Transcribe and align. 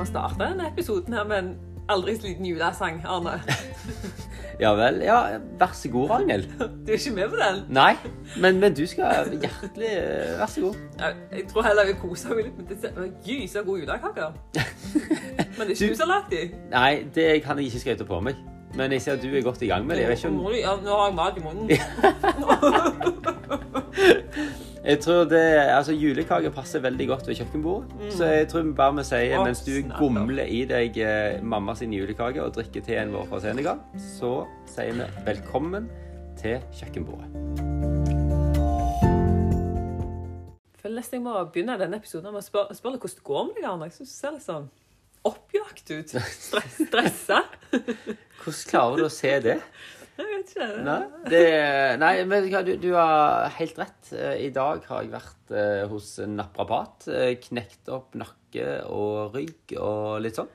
må 0.00 0.06
starte 0.08 0.40
denne 0.40 0.70
episoden 0.70 1.14
her 1.14 1.26
med 1.28 1.38
en 1.44 1.50
aldri 1.90 2.14
så 2.16 2.28
liten 2.28 2.46
julesang, 2.46 3.02
Arne. 3.04 3.40
Ja 4.60 4.74
vel. 4.76 4.98
Ja, 5.00 5.38
vær 5.56 5.70
så 5.72 5.88
god, 5.88 6.10
Ragnhild. 6.10 6.44
Du 6.84 6.90
er 6.92 6.98
ikke 6.98 7.14
med 7.16 7.28
på 7.32 7.38
den? 7.40 7.62
Nei, 7.72 7.94
men, 8.42 8.58
men 8.60 8.74
du 8.76 8.82
skal 8.86 9.30
hjertelig 9.32 9.88
eh, 9.88 10.34
Vær 10.36 10.50
så 10.52 10.60
god. 10.66 10.74
Jeg, 10.98 11.14
jeg 11.32 11.46
tror 11.48 11.64
heller 11.64 11.88
vi 11.88 11.94
koser 12.02 12.34
meg 12.36 12.50
litt 12.50 12.58
med 12.58 12.68
disse 12.74 13.08
gysa 13.24 13.62
gode 13.64 13.80
julekaker. 13.86 14.36
Men 15.56 15.68
det 15.68 15.72
er 15.72 15.76
ikke 15.76 15.88
du 15.88 15.96
som 15.96 16.06
har 16.06 16.12
lagd 16.12 16.30
de. 16.34 16.42
Nei, 16.72 16.92
det 17.14 17.26
kan 17.44 17.58
jeg 17.58 17.70
ikke 17.70 17.80
skryte 17.86 18.06
på 18.08 18.20
meg. 18.24 18.36
Men 18.74 18.92
jeg 18.94 19.02
ser 19.02 19.12
at 19.18 19.22
du 19.22 19.28
er 19.34 19.42
godt 19.42 19.62
i 19.62 19.66
gang 19.70 19.86
med 19.86 19.96
det. 19.96 20.02
Jeg 20.02 20.10
vet 20.10 20.18
ikke 20.24 20.30
om 20.30 20.34
ja, 20.54 20.76
Nå 20.84 20.90
har 20.96 21.06
jeg 21.08 21.14
mat 21.18 21.36
i 21.36 21.40
munnen. 21.44 21.70
Jeg 24.80 24.96
tror 25.04 25.26
det, 25.28 25.42
altså 25.76 25.92
Julekake 25.92 26.48
passer 26.50 26.80
veldig 26.80 27.06
godt 27.08 27.26
ved 27.28 27.34
kjøkkenbordet. 27.36 27.90
Så 28.16 28.24
jeg 28.24 28.48
tror 28.48 28.62
vi 28.64 28.72
bare 28.72 28.94
vi 28.96 29.02
sier 29.04 29.42
mens 29.44 29.60
du 29.66 29.82
gomler 29.98 30.48
i 30.48 30.64
deg 30.64 30.96
eh, 31.04 31.42
mamma 31.44 31.74
sin 31.76 31.92
julekake 31.92 32.40
og 32.40 32.54
drikker 32.56 32.80
teen 32.86 33.12
vår 33.12 33.26
fra 33.28 33.40
Senegal, 33.44 33.76
så 34.16 34.46
sier 34.72 34.96
vi 34.96 35.04
velkommen 35.26 35.84
til 36.40 36.64
kjøkkenbordet. 36.80 37.28
Føler 40.80 40.96
nesten 40.96 41.20
jeg 41.20 41.26
må 41.28 41.36
begynne 41.52 41.76
denne 41.76 42.00
episoden 42.00 42.32
med 42.32 42.40
å 42.40 42.46
spørre, 42.48 42.72
spør 42.74 42.96
hvordan 42.96 43.16
det 43.20 43.24
går 43.28 43.44
med 43.50 43.54
deg, 43.60 43.68
Arne. 43.74 43.84
Jeg 43.90 43.98
synes 44.00 44.14
du 44.14 44.16
ser 44.16 44.32
litt 44.38 44.48
sånn 44.48 44.70
oppjagt 45.28 45.92
ut. 45.92 46.08
Stress, 46.48 46.80
stressa. 46.88 47.44
Hvordan 48.40 48.68
klarer 48.70 49.00
du 49.00 49.06
å 49.06 49.12
se 49.12 49.32
det? 49.44 49.56
Jeg 50.20 50.28
vet 50.28 50.50
ikke. 50.52 50.66
Nei, 50.84 50.98
det, 51.32 51.44
nei 52.00 52.12
men 52.28 52.48
du 52.66 52.72
du, 52.82 52.90
har 52.96 53.48
helt 53.56 53.78
rett. 53.80 54.10
Eh, 54.12 54.46
I 54.46 54.50
dag 54.52 54.84
har 54.88 55.04
jeg 55.04 55.12
vært 55.14 55.54
eh, 55.56 55.84
hos 55.88 56.10
en 56.24 56.36
naprapat. 56.40 57.08
eh, 57.08 57.32
Knekt 57.40 57.88
opp 57.92 58.16
nakke 58.20 58.82
og 58.90 59.36
rygg 59.36 59.76
og 59.78 60.20
litt 60.24 60.36
sånn. 60.40 60.50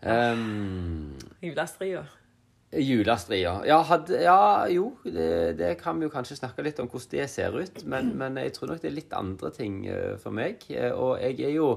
Um, 0.00 1.18
Julestria. 1.44 2.06
Julestria. 2.70 3.58
Ja, 3.68 3.80
hadde, 3.84 4.20
ja 4.22 4.66
jo, 4.72 4.94
det, 5.04 5.58
det 5.58 5.74
kan 5.82 5.98
vi 5.98 6.06
jo 6.06 6.12
kanskje 6.14 6.38
snakke 6.38 6.64
litt 6.64 6.80
om 6.80 6.88
hvordan 6.88 7.16
det 7.18 7.28
ser 7.32 7.56
ut. 7.56 7.82
Men, 7.84 8.14
men 8.16 8.40
jeg 8.40 8.54
tror 8.56 8.72
nok 8.72 8.80
det 8.84 8.92
er 8.92 8.96
litt 8.96 9.16
andre 9.16 9.52
ting 9.52 9.82
for 10.22 10.32
meg. 10.32 10.64
Og 10.94 11.16
jeg 11.20 11.40
er 11.48 11.58
jo 11.58 11.72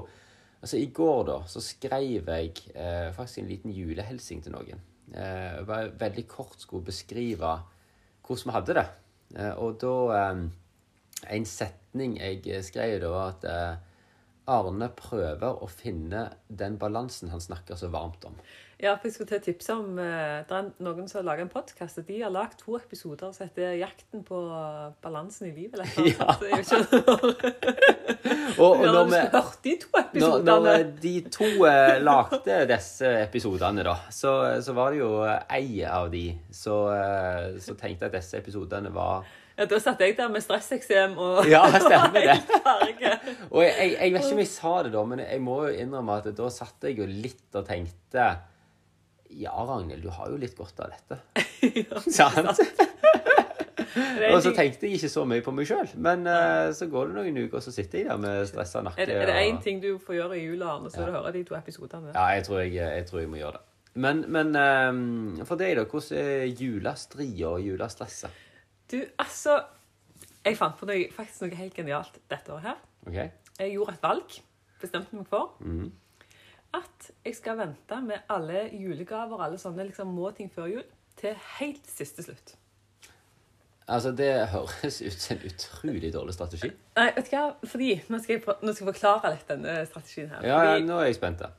Altså, 0.64 0.78
i 0.80 0.86
går, 0.96 1.26
da, 1.28 1.34
så 1.44 1.60
skrev 1.60 2.30
jeg 2.32 2.52
eh, 2.72 3.10
faktisk 3.12 3.42
en 3.42 3.48
liten 3.50 3.72
julehelsing 3.76 4.38
til 4.46 4.54
noen. 4.54 4.78
Eh, 5.14 5.62
bare 5.66 5.92
veldig 5.98 6.26
kort 6.26 6.58
skulle 6.58 6.88
beskrive 6.88 7.54
hvordan 8.24 8.50
vi 8.50 8.54
hadde 8.56 8.78
det. 8.80 8.86
Eh, 9.38 9.54
og 9.62 9.80
da 9.82 9.96
eh, 10.18 10.44
En 11.32 11.46
setning 11.48 12.18
jeg 12.18 12.64
skrev, 12.66 12.98
da, 13.00 13.08
var 13.08 13.30
at 13.32 13.44
eh, 13.48 13.76
Arne 14.52 14.90
prøver 14.92 15.62
å 15.62 15.68
finne 15.70 16.26
den 16.48 16.76
balansen 16.76 17.30
han 17.32 17.40
snakker 17.40 17.78
så 17.80 17.88
varmt 17.88 18.26
om. 18.28 18.34
Ja, 18.84 18.98
for 19.00 19.08
jeg 19.08 19.14
skulle 19.14 19.30
til 19.30 19.38
å 19.40 19.44
tipse 19.46 19.74
om 19.80 19.98
eh, 20.02 20.42
Det 20.44 20.56
er 20.58 20.66
noen 20.84 21.06
som 21.08 21.22
har 21.22 21.28
laget 21.30 21.46
en 21.46 21.52
podkast, 21.54 22.02
de 22.04 22.18
har 22.20 22.32
lagd 22.34 22.58
to 22.60 22.76
episoder 22.76 23.30
som 23.32 23.46
heter 23.46 23.78
'Jakten 23.80 24.24
på 24.28 24.40
balansen 25.00 25.48
i 25.48 25.52
livet'. 25.56 25.78
Eller 25.78 25.88
noe 25.96 26.10
Ja. 26.12 26.34
Så 26.36 26.44
jeg 26.44 26.58
vet 26.58 26.72
ikke 26.74 27.94
Og, 28.64 28.76
og 28.76 28.84
når 28.84 29.08
vi 29.08 29.22
hørt 29.32 29.56
de 29.64 29.72
to 29.80 29.88
når, 29.94 30.04
episodene. 30.04 30.58
når 30.60 30.84
de 31.00 31.14
to 31.32 31.48
eh, 31.70 31.96
lagde 32.04 32.58
disse 32.68 33.14
episodene, 33.24 33.86
da, 33.88 33.96
så, 34.12 34.34
så 34.62 34.76
var 34.76 34.92
det 34.92 35.00
jo 35.00 35.10
ei 35.24 35.82
av 35.88 36.12
de 36.12 36.26
eh, 36.28 37.58
som 37.64 37.80
tenkte 37.80 38.10
at 38.10 38.14
disse 38.20 38.36
episodene 38.38 38.92
var 38.94 39.24
Ja, 39.56 39.64
da 39.70 39.78
satt 39.80 40.00
jeg 40.02 40.16
der 40.18 40.28
med 40.28 40.44
stresseksem 40.44 41.16
og 41.16 41.46
Ja, 41.48 41.64
stemmer 41.72 42.20
det. 42.20 42.40
Og 43.54 43.62
jeg, 43.64 43.74
jeg, 43.78 43.92
jeg 44.00 44.12
vet 44.12 44.24
ikke 44.24 44.36
om 44.36 44.44
jeg 44.44 44.52
sa 44.52 44.78
det 44.82 44.92
da, 44.92 45.04
men 45.08 45.24
jeg 45.24 45.40
må 45.40 45.62
jo 45.68 45.76
innrømme 45.78 46.20
at 46.20 46.34
da 46.36 46.50
satt 46.52 46.84
jeg 46.84 46.98
jo 46.98 47.06
litt 47.08 47.48
og 47.54 47.64
tenkte 47.64 48.34
Ja, 49.30 49.54
Ragnhild, 49.66 50.02
du 50.04 50.10
har 50.14 50.28
jo 50.30 50.36
litt 50.38 50.56
godt 50.58 50.80
av 50.84 50.92
dette. 50.94 51.20
Sant? 52.18 52.60
Er 53.94 54.32
Og 54.34 54.40
så 54.42 54.50
tenkte 54.54 54.88
jeg 54.88 54.96
ikke 54.98 55.08
så 55.12 55.22
mye 55.28 55.42
på 55.44 55.52
meg 55.54 55.68
sjøl. 55.70 55.86
Men 56.02 56.24
uh, 56.26 56.72
så 56.74 56.88
går 56.90 57.12
det 57.12 57.14
noen 57.14 57.36
uker, 57.44 57.60
og 57.60 57.62
så 57.62 57.70
sitter 57.74 58.00
jeg 58.00 58.08
der 58.08 58.18
med 58.18 58.48
stressa 58.50 58.80
nakke. 58.82 58.98
er 59.02 59.06
det, 59.06 59.18
er 59.22 59.30
det 59.30 59.36
én 59.44 59.60
ting 59.62 59.78
du 59.82 60.00
får 60.02 60.16
gjøre 60.16 60.38
i 60.38 60.42
jula, 60.48 60.72
Arne, 60.72 60.90
så 60.90 61.02
er 61.02 61.10
det 61.10 61.14
å 61.14 61.20
høre 61.20 61.32
de 61.36 61.42
to 61.46 61.54
episodene. 61.54 62.10
Ja, 62.14 62.24
jeg 62.34 62.42
tror 62.48 62.58
jeg, 62.64 62.72
jeg, 62.80 63.04
tror 63.06 63.20
jeg 63.22 63.30
må 63.30 63.38
gjøre 63.38 63.60
det. 63.60 63.62
Men, 64.02 64.24
men 64.34 64.50
um, 64.58 65.44
for 65.46 65.60
deg, 65.60 65.76
da? 65.78 65.84
Hvordan 65.86 66.18
er 66.24 66.48
julestria 66.58 67.52
og 67.52 67.62
julestresset? 67.62 68.40
Du, 68.90 68.98
altså 69.22 69.60
Jeg 70.44 70.58
fant 70.58 70.74
på 70.80 70.88
noe, 70.90 71.06
faktisk 71.14 71.44
noe 71.46 71.60
helt 71.60 71.78
genialt 71.78 72.18
dette 72.30 72.50
året 72.52 72.66
her. 72.72 72.80
Okay. 73.06 73.28
Jeg 73.60 73.76
gjorde 73.76 73.94
et 73.94 74.02
valg. 74.08 74.40
Bestemte 74.82 75.20
meg 75.20 75.30
for 75.30 75.54
Mhm. 75.62 75.92
At 76.74 77.08
jeg 77.24 77.36
skal 77.38 77.58
vente 77.60 78.00
med 78.04 78.26
alle 78.32 78.66
julegaver 78.72 79.42
alle 79.46 79.58
sånne 79.60 79.86
liksom, 79.88 80.12
må 80.14 80.30
ting 80.36 80.50
før 80.52 80.68
jul 80.72 80.84
til 81.20 81.36
helt 81.58 81.86
siste 81.90 82.24
slutt. 82.26 82.56
Altså, 83.84 84.14
det 84.16 84.30
høres 84.48 85.02
ut 85.04 85.18
som 85.20 85.36
en 85.36 85.42
utrolig 85.50 86.10
dårlig 86.14 86.34
strategi. 86.34 86.70
Nei, 86.96 87.10
vet 87.16 87.26
du 87.28 87.34
hva? 87.36 87.42
Fordi, 87.68 87.90
Nå 88.08 88.20
skal 88.24 88.38
jeg, 88.38 88.44
nå 88.62 88.72
skal 88.72 88.86
jeg 88.86 88.94
forklare 88.94 89.32
litt 89.34 89.50
denne 89.50 89.74
strategien 89.90 90.30
her. 90.32 90.46
Ja, 90.48 90.62
ja, 90.70 90.78
nå 90.80 90.96
er 91.02 91.10
jeg 91.10 91.18
spent. 91.18 91.44
da. 91.44 91.50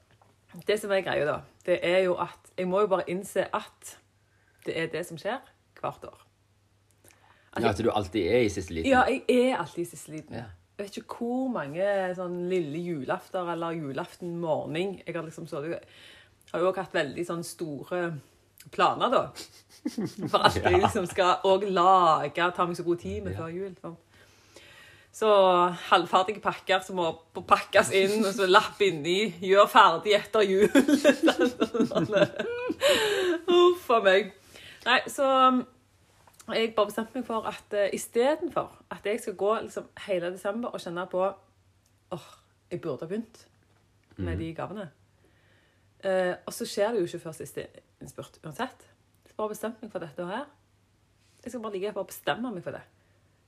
Det 0.66 0.80
som 0.81 0.94
er 0.96 1.03
greia, 1.06 1.26
da, 1.28 1.38
det 1.68 1.78
er 1.86 2.00
jo 2.08 2.16
at 2.24 2.52
jeg 2.58 2.70
må 2.72 2.82
jo 2.86 2.90
bare 2.96 3.06
innse 3.12 3.46
at 3.53 3.96
det 4.66 4.78
er 4.82 4.90
det 4.94 5.03
som 5.06 5.20
skjer 5.22 5.44
hvert 5.82 6.08
år. 6.09 6.22
Ja, 7.56 7.70
At 7.70 7.80
du 7.80 7.92
alltid 7.92 8.26
er 8.28 8.42
i 8.44 8.50
siste 8.52 8.74
liten. 8.74 8.92
Ja, 8.92 9.06
jeg 9.08 9.52
er 9.52 9.59
alltid 9.62 9.86
i 9.86 9.90
siste 9.94 10.12
liten. 10.12 10.36
Ja. 10.36 10.50
Jeg 10.75 10.84
vet 10.84 10.97
ikke 11.00 11.22
hvor 11.22 11.46
mange 11.53 11.86
sånn 12.18 12.41
lille 12.52 12.81
julafter 12.84 13.47
eller 13.53 13.78
julaften 13.78 14.34
morgen 14.41 14.97
jeg 15.00 15.16
har 15.16 15.24
liksom 15.24 15.47
så 15.47 15.62
har 15.63 16.59
jo 16.59 16.69
også 16.69 16.84
hatt 16.84 16.97
veldig 16.97 17.24
sånn 17.28 17.46
store 17.47 18.02
planer, 18.74 19.14
da. 19.14 19.22
For 20.31 20.40
at 20.47 20.58
jeg 20.59 20.80
liksom 20.84 21.06
skal 21.09 21.31
òg 21.47 21.62
lage 21.72 22.52
ta 22.56 22.66
meg 22.66 22.75
så 22.78 22.84
god 22.85 23.00
tid 23.03 23.24
med 23.25 23.34
før 23.38 23.50
jul. 23.53 23.74
sånn. 23.81 23.97
Så 25.16 25.30
halvferdige 25.90 26.41
pakker 26.44 26.80
som 26.84 26.96
må 27.00 27.06
pakkes 27.47 27.91
inn, 27.96 28.25
og 28.25 28.34
så 28.35 28.46
lapp 28.50 28.81
inni. 28.84 29.34
Gjør 29.47 29.68
ferdig 29.72 30.14
etter 30.18 30.41
jul. 30.44 30.68
Huff 33.47 33.90
a 33.96 33.97
meg. 34.03 34.34
Nei, 34.85 35.00
så 35.08 35.25
um, 36.48 36.54
jeg 36.56 36.74
bare 36.76 36.92
bestemte 36.92 37.18
meg 37.18 37.26
for 37.28 37.48
at 37.50 37.76
uh, 37.76 37.88
istedenfor 37.94 38.74
at 38.94 39.06
jeg 39.06 39.22
skal 39.24 39.38
gå 39.40 39.52
liksom, 39.68 39.88
hele 40.08 40.32
desember 40.34 40.74
og 40.74 40.84
kjenne 40.84 41.08
på 41.12 41.24
åh, 42.16 42.28
jeg 42.72 42.82
burde 42.82 43.06
ha 43.06 43.10
begynt 43.10 43.48
med 44.18 44.38
de 44.40 44.52
gavene. 44.56 44.90
Uh, 46.06 46.36
og 46.46 46.54
så 46.54 46.68
skjer 46.70 46.94
det 46.94 47.02
jo 47.02 47.10
ikke 47.10 47.24
før 47.26 47.38
siste 47.40 47.66
innspurt 48.02 48.38
uansett. 48.44 48.86
Så 49.26 49.38
bare 49.38 49.56
bestemte 49.56 49.82
meg 49.84 49.92
for 49.94 50.04
dette 50.04 50.28
her. 50.30 50.46
Jeg 51.44 51.54
skal 51.54 51.64
bare 51.64 51.76
ligge 51.76 51.90
og 51.92 52.00
bare 52.00 52.12
bestemme 52.14 52.52
meg 52.54 52.64
for 52.66 52.78
det. 52.78 52.84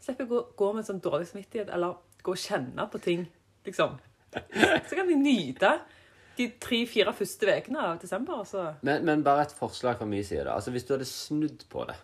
Slipper 0.04 0.28
å 0.28 0.32
gå, 0.32 0.42
gå 0.58 0.74
med 0.78 0.86
sånn 0.86 1.02
dårlig 1.02 1.30
samvittighet 1.30 1.72
eller 1.74 1.98
gå 2.26 2.34
og 2.34 2.42
kjenne 2.42 2.86
på 2.92 3.02
ting, 3.02 3.24
liksom. 3.66 3.96
Så 4.34 4.98
kan 4.98 5.08
vi 5.08 5.16
nyte 5.18 5.72
de 6.38 6.50
tre-fire 6.62 7.14
første 7.18 7.50
ukene 7.50 7.82
av 7.82 8.02
desember. 8.02 8.44
og 8.44 8.48
Så. 8.48 8.64
Men, 8.86 9.06
men 9.06 9.24
bare 9.26 9.48
et 9.48 9.56
forslag 9.58 9.98
fra 9.98 10.06
min 10.06 10.24
side. 10.24 10.46
da. 10.46 10.58
Altså, 10.58 10.72
Hvis 10.72 10.86
du 10.86 10.94
hadde 10.94 11.10
snudd 11.10 11.66
på 11.70 11.86
det, 11.90 11.96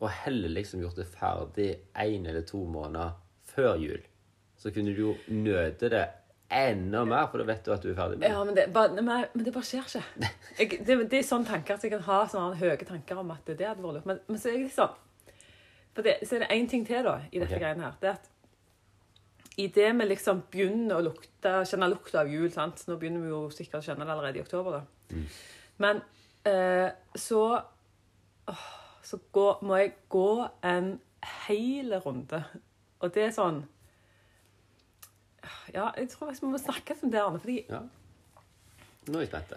og 0.00 0.08
heller 0.24 0.48
liksom 0.48 0.80
gjort 0.80 0.96
det 0.96 1.08
ferdig 1.12 1.68
én 1.94 2.24
eller 2.28 2.46
to 2.48 2.62
måneder 2.64 3.12
før 3.50 3.76
jul, 3.80 4.00
så 4.56 4.72
kunne 4.72 4.94
du 4.96 5.02
jo 5.02 5.14
nøte 5.28 5.90
det 5.92 6.06
enda 6.50 7.04
mer, 7.04 7.28
for 7.30 7.38
da 7.38 7.46
vet 7.46 7.62
du 7.64 7.70
at 7.74 7.84
du 7.84 7.92
er 7.92 7.98
ferdig 7.98 8.18
med 8.18 8.24
det. 8.24 8.32
Ja, 8.32 8.40
men 8.44 8.56
det, 8.56 8.64
bare, 8.74 8.94
nei, 8.96 9.20
men- 9.34 9.44
det 9.44 9.52
bare 9.54 9.68
skjer 9.68 9.86
ikke. 9.86 10.32
Jeg, 10.58 10.80
det, 10.86 10.96
det 11.12 11.20
er 11.20 11.28
sånne 11.28 11.46
tanker 11.46 11.76
at 11.76 11.84
jeg 11.84 11.92
kan 11.92 12.02
ha 12.08 12.24
sånne 12.28 12.58
høye 12.58 12.76
tanker 12.88 13.20
om 13.22 13.30
at 13.32 13.46
det 13.46 13.60
hadde 13.60 13.84
vært 13.84 14.00
lurt. 14.00 14.08
Men, 14.08 14.18
men 14.26 14.40
så 14.40 14.50
er 14.50 14.58
jeg 14.58 14.72
sånn 14.74 14.96
For 15.94 16.06
det, 16.06 16.18
så 16.26 16.36
er 16.36 16.44
det 16.44 16.50
én 16.56 16.68
ting 16.68 16.82
til 16.86 17.06
da, 17.06 17.14
i 17.30 17.38
dette 17.38 17.54
okay. 17.54 17.62
greiene 17.62 17.86
her. 17.86 17.94
Det 18.02 18.10
er 18.10 18.18
at 18.18 18.28
idet 19.60 19.92
vi 20.00 20.08
liksom 20.08 20.42
begynner 20.50 20.98
å 20.98 21.04
lukte, 21.06 21.54
kjenne 21.68 21.88
lukta 21.90 22.22
av 22.24 22.32
jul 22.32 22.50
sant? 22.52 22.82
Nå 22.88 22.98
begynner 23.00 23.24
vi 23.24 23.32
jo 23.32 23.40
sikkert 23.54 23.80
å 23.80 23.86
kjenne 23.86 24.06
det 24.06 24.14
allerede 24.14 24.40
i 24.40 24.44
oktober. 24.44 24.80
da. 24.80 25.22
Men 25.80 26.02
eh, 26.50 26.90
så 27.14 27.42
åh, 28.50 28.68
Så 29.10 29.18
gå, 29.32 29.58
må 29.66 29.76
jeg 29.80 29.94
gå 30.08 30.46
en 30.62 31.00
hel 31.48 31.94
runde. 32.04 32.44
Og 33.00 33.14
det 33.14 33.24
er 33.26 33.32
sånn 33.34 33.64
Ja, 35.74 35.88
jeg 35.96 36.10
tror 36.12 36.28
faktisk 36.28 36.44
vi 36.44 36.52
må 36.52 36.60
snakke 36.60 36.94
om 37.02 37.10
det, 37.10 37.22
Arne. 37.22 37.40
fordi 37.40 37.64
Ja. 37.68 37.80
Nå 39.08 39.18
er 39.18 39.24
jeg 39.24 39.28
spent. 39.32 39.54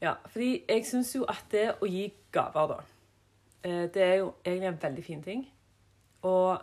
Ja, 0.00 0.14
fordi 0.26 0.64
jeg 0.68 0.86
syns 0.86 1.14
jo 1.14 1.24
at 1.28 1.44
det 1.50 1.76
å 1.82 1.86
gi 1.86 2.08
gaver, 2.32 2.66
da 2.72 2.78
eh, 3.68 3.86
Det 3.94 4.02
er 4.02 4.14
jo 4.14 4.34
egentlig 4.44 4.68
en 4.68 4.82
veldig 4.82 5.04
fin 5.04 5.22
ting. 5.22 5.48
Og 6.22 6.58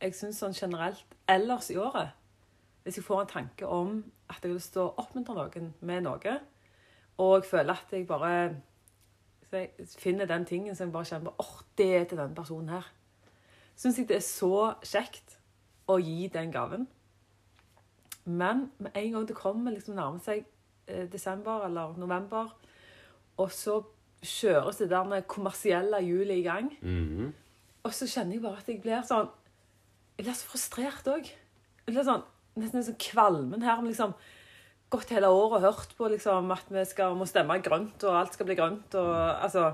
jeg 0.00 0.14
syns 0.14 0.40
sånn 0.40 0.56
generelt 0.56 1.16
ellers 1.28 1.70
i 1.70 1.76
året 1.76 2.12
Hvis 2.84 2.96
jeg 2.96 3.04
får 3.04 3.20
en 3.20 3.26
tanke 3.26 3.66
om 3.66 4.04
at 4.30 4.40
jeg 4.42 4.52
vil 4.52 4.60
stå 4.60 4.94
oppmuntre 4.96 5.34
noen 5.34 5.74
med 5.80 6.02
noe, 6.04 6.40
og 7.18 7.34
jeg 7.36 7.50
føler 7.50 7.72
at 7.72 7.92
jeg 7.92 8.06
bare 8.06 8.56
finner 9.98 10.28
den 10.30 10.44
tingen 10.48 10.76
som 10.76 10.88
jeg 10.88 10.94
bare 10.94 11.08
kjenner 11.08 11.40
åh, 11.42 11.56
det 11.78 11.88
er 11.96 12.04
til 12.08 12.20
denne 12.20 12.36
personen 12.36 12.74
her. 12.76 12.90
Syns 13.76 13.98
jeg 13.98 14.08
det 14.08 14.20
er 14.20 14.26
så 14.26 14.74
kjekt 14.86 15.38
å 15.90 15.98
gi 16.00 16.28
den 16.32 16.52
gaven. 16.54 16.86
Men 18.24 18.68
med 18.78 18.94
en 18.96 19.16
gang 19.16 19.26
det 19.28 19.36
kommer 19.36 19.74
liksom 19.74 19.98
nærmer 19.98 20.22
seg 20.24 20.44
eh, 20.88 21.04
desember 21.12 21.66
eller 21.66 21.98
november, 22.00 22.54
og 23.36 23.50
så 23.52 23.82
kjøres 24.24 24.78
det 24.80 24.88
der 24.92 25.04
med 25.04 25.26
kommersielle 25.28 26.00
hjulet 26.04 26.40
i 26.40 26.46
gang. 26.46 26.70
Mhm. 26.80 27.32
Og 27.84 27.92
så 27.92 28.06
kjenner 28.08 28.38
jeg 28.38 28.42
bare 28.42 28.62
at 28.62 28.68
jeg 28.68 28.80
blir 28.80 29.02
sånn 29.04 29.28
Jeg 30.16 30.24
blir 30.24 30.36
så 30.38 30.46
frustrert 30.46 31.08
òg. 31.10 31.26
Sånn, 31.90 32.22
nesten 32.54 32.78
en 32.78 32.84
sånn 32.86 33.00
kvalmen 33.02 33.64
her. 33.66 33.80
med 33.82 33.90
liksom 33.90 34.14
Gått 34.94 35.10
hele 35.10 35.26
året 35.26 35.58
og 35.58 35.64
hørt 35.64 35.96
på 35.98 36.08
liksom, 36.12 36.52
at 36.54 36.68
vi 36.70 36.84
skal, 36.86 37.16
må 37.18 37.26
stemme 37.26 37.56
grønt, 37.64 38.04
og 38.06 38.18
alt 38.20 38.36
skal 38.36 38.46
bli 38.46 38.54
grønt. 38.58 38.94
og 38.94 39.16
altså 39.42 39.72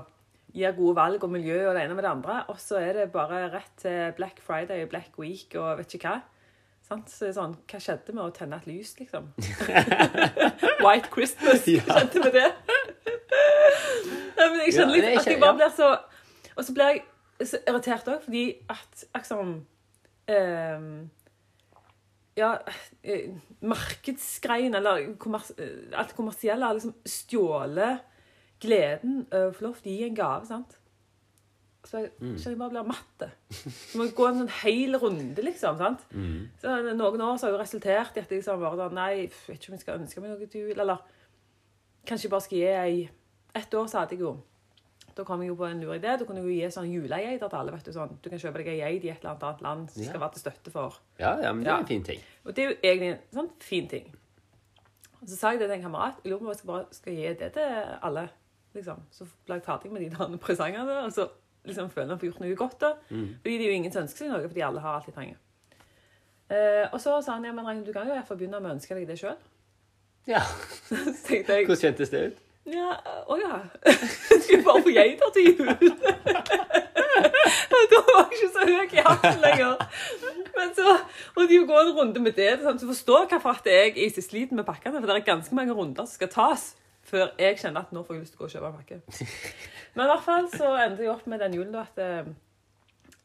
Gir 0.51 0.73
gode 0.75 0.97
valg 0.97 1.23
og 1.23 1.31
miljø 1.31 1.61
og 1.69 1.77
det 1.77 1.85
ene 1.85 1.95
med 1.95 2.03
det 2.03 2.09
andre. 2.11 2.41
Og 2.51 2.57
så 2.59 2.81
er 2.81 2.97
det 2.97 3.11
bare 3.13 3.45
rett 3.53 3.71
til 3.79 4.11
Black 4.17 4.41
Friday 4.43 4.83
Black 4.89 5.15
Week 5.21 5.53
og 5.55 5.77
vet 5.79 5.93
ikke 5.95 6.09
hva. 6.09 6.17
Sant? 6.83 7.07
Så 7.07 7.23
det 7.23 7.29
er 7.31 7.37
sånn, 7.37 7.53
Hva 7.71 7.79
skjedde 7.79 8.15
med 8.17 8.23
å 8.25 8.33
tenne 8.35 8.57
et 8.59 8.67
lys, 8.67 8.91
liksom? 8.99 9.29
White 10.83 11.07
Christmas. 11.13 11.63
Ja. 11.69 11.85
Hva 11.87 12.01
skjedde 12.01 12.25
med 12.25 12.35
det? 12.35 12.49
Nei, 14.35 14.49
men 14.49 14.59
jeg 14.65 14.75
skjønner 14.75 14.97
litt 14.97 15.21
at 15.21 15.29
jeg 15.29 15.39
bare 15.39 15.55
blir 15.59 15.71
så 15.77 15.93
Og 16.57 16.65
så 16.65 16.75
blir 16.75 16.95
jeg 16.97 17.47
så 17.47 17.61
irritert 17.69 18.09
òg, 18.11 18.19
fordi 18.25 18.43
at 18.69 19.05
liksom 19.15 19.53
ehm, 20.29 20.91
Ja, 22.37 22.57
eh, 23.03 23.29
markedsgreien, 23.61 24.75
eller 24.75 25.15
kommers, 25.19 25.51
eh, 25.57 25.91
alt 25.99 26.13
kommersielle, 26.15 26.63
har 26.65 26.73
liksom 26.77 26.93
stjålet 27.05 27.99
gleden 28.61 29.25
over 29.31 29.49
å 29.49 29.55
få 29.57 29.65
lov 29.65 29.81
til 29.81 29.91
å 29.91 29.97
gi 29.97 30.05
en 30.07 30.15
gave, 30.15 30.45
sant? 30.47 30.77
Så 31.83 31.97
jeg 31.97 32.11
Mm. 32.21 32.37
jeg 32.37 32.57
bare 32.57 32.69
blir 32.69 32.83
matte. 32.85 33.31
Så 33.49 33.97
må 33.97 34.05
gå 34.13 34.27
en 34.29 34.37
sånn 34.47 34.49
hel 34.61 34.95
runde, 34.99 35.41
liksom. 35.41 35.77
sant? 35.77 35.99
Mm. 36.13 36.47
Så 36.61 36.93
Noen 36.95 37.21
år 37.21 37.37
så 37.39 37.47
har 37.47 37.51
jo 37.57 37.57
resultert 37.63 38.15
i 38.15 38.19
at 38.19 38.29
jeg 38.29 38.37
liksom 38.39 38.59
bare 38.61 38.77
sånn 38.77 38.93
Nei, 38.93 39.09
jeg 39.21 39.31
vet 39.47 39.57
ikke 39.59 39.69
om 39.69 39.73
jeg 39.73 39.79
skal 39.81 39.99
ønske 39.99 40.21
meg 40.21 40.29
noe 40.29 40.47
til 40.47 40.61
jul, 40.69 40.79
eller 40.79 40.97
kanskje 42.05 42.23
jeg 42.23 42.31
bare 42.31 42.41
skal 42.41 42.57
gi 42.57 42.63
ei 42.65 43.09
Ett 43.55 43.73
år 43.73 43.87
så 43.89 43.99
hadde 43.99 44.11
jeg 44.11 44.19
jo 44.19 44.37
Da 45.15 45.23
kom 45.27 45.41
jeg 45.43 45.49
jo 45.51 45.55
på 45.59 45.65
en 45.67 45.81
lur 45.83 45.93
idé. 45.93 46.13
Da 46.17 46.25
kunne 46.25 46.41
jeg 46.41 46.47
jo 46.47 46.55
gi 46.61 46.71
sånn 46.71 46.87
julegeiter 46.91 47.49
til 47.49 47.57
alle. 47.59 47.71
vet 47.75 47.85
Du 47.85 47.91
sånn. 47.91 48.17
Du 48.21 48.29
kan 48.29 48.39
kjøpe 48.39 48.57
deg 48.61 48.67
ei 48.67 48.79
geit 48.79 49.03
i 49.05 49.09
et 49.11 49.23
eller 49.25 49.35
annet 49.35 49.61
land 49.61 49.89
som 49.91 50.03
Ja. 50.03 50.09
skal 50.09 50.21
være 50.21 50.33
til 50.33 50.41
støtte 50.45 50.71
for 50.71 50.97
Ja, 51.19 51.37
ja, 51.41 51.51
men 51.53 51.63
det 51.63 51.71
er 51.73 51.77
en 51.79 51.87
fin 51.87 52.03
ting. 52.03 52.19
Og 52.45 52.55
det 52.55 52.63
er 52.63 52.69
jo 52.69 52.77
egentlig 52.83 53.11
en 53.11 53.39
sånn 53.39 53.49
fin 53.59 53.87
ting. 53.87 54.15
Og 55.21 55.27
så 55.27 55.35
sa 55.37 55.49
jeg 55.51 55.59
det 55.59 55.69
til 55.69 55.77
en 55.77 55.83
kamerat. 55.91 56.15
Jeg 56.23 56.31
lurer 56.31 56.39
på 56.39 56.45
om 56.45 56.51
jeg 56.51 56.57
skal 56.57 56.67
bare 56.73 56.85
skal 56.91 57.13
gi 57.13 57.33
det 57.33 57.53
til 57.53 57.97
alle. 58.01 58.29
liksom. 58.73 59.01
Så 59.11 59.25
ble 59.45 59.55
jeg 59.55 59.63
ferdig 59.63 59.91
med 59.91 60.01
de 60.01 60.09
der 60.15 60.37
presangene, 60.37 61.03
og 61.05 61.11
så 61.11 61.29
liksom 61.65 61.89
føler 61.91 62.07
jeg 62.07 62.13
at 62.15 62.21
har 62.21 62.29
gjort 62.31 62.39
noe 62.41 62.55
godt. 62.55 62.79
da. 62.79 62.93
Mm. 63.09 63.35
Fordi 63.41 63.57
det 63.57 63.65
er 63.65 63.69
jo 63.71 63.75
ingen 63.75 63.91
som 63.91 64.03
ønsker 64.03 64.17
seg 64.17 64.29
noe, 64.31 64.47
fordi 64.47 64.61
alle 64.65 64.79
har 64.79 64.95
alt 64.95 65.05
de 65.05 65.11
trenger. 65.11 65.35
Eh, 66.49 66.87
og 66.91 66.99
så 66.99 67.21
sa 67.23 67.33
han 67.33 67.43
ja, 67.45 67.51
men 67.51 67.65
Ragnhild, 67.65 67.85
du 67.87 67.93
kan 67.93 68.07
jo 68.07 68.35
begynne 68.35 68.59
med 68.61 68.71
å 68.71 68.75
ønske 68.75 68.95
deg 68.95 69.07
det 69.07 69.19
sjøl. 69.19 69.37
Ja. 70.27 70.41
Hvordan 70.91 71.77
kjentes 71.77 72.09
det 72.09 72.21
ut? 72.31 72.37
Ja, 72.69 72.89
å 73.25 73.33
ja. 73.41 73.55
Bare 74.65 74.81
få 74.85 74.91
geiter 74.93 75.29
til 75.33 75.43
jul? 75.49 75.71
da 77.91 77.99
var 78.05 78.19
jeg 78.21 78.31
ikke 78.37 78.49
så 78.53 78.61
høy 78.67 78.85
i 78.85 78.87
hatten 79.05 79.39
lenger. 79.41 79.73
Men 80.55 80.67
så 80.77 80.85
måtte 81.35 81.55
jeg 81.55 81.65
gå 81.67 81.75
en 81.79 81.97
runde 81.97 82.19
med 82.23 82.33
det. 82.37 82.51
Så 82.61 82.85
forstå 82.85 83.15
hvorfor 83.31 83.51
at 83.55 83.65
jeg 83.71 83.87
er 83.95 84.09
så 84.13 84.21
sliten 84.25 84.55
med 84.59 84.65
pakkene. 84.67 84.99
For 84.99 85.07
det 85.09 85.15
er 85.17 85.25
ganske 85.31 85.53
mange 85.57 85.73
runder 85.75 86.03
som 86.05 86.15
skal 86.19 86.31
tas 86.33 86.63
før 87.11 87.27
jeg 87.41 87.53
kjenner 87.57 87.81
at 87.81 87.91
nå 87.95 87.99
får 88.05 88.13
jeg 88.15 88.21
lyst 88.21 88.33
til 88.35 88.39
å 88.39 88.41
gå 88.43 88.47
og 88.47 88.53
kjøpe 88.53 88.67
en 88.69 88.77
pakke. 88.77 88.97
Men 89.95 90.03
i 90.05 90.11
hvert 90.11 90.27
fall 90.27 90.45
så 90.53 90.67
endte 90.83 91.05
jeg 91.05 91.11
opp 91.11 91.25
med 91.31 91.37
den 91.41 91.55
julen 91.57 91.73
da 91.73 91.81
at 91.87 91.95
eh, 91.99 92.25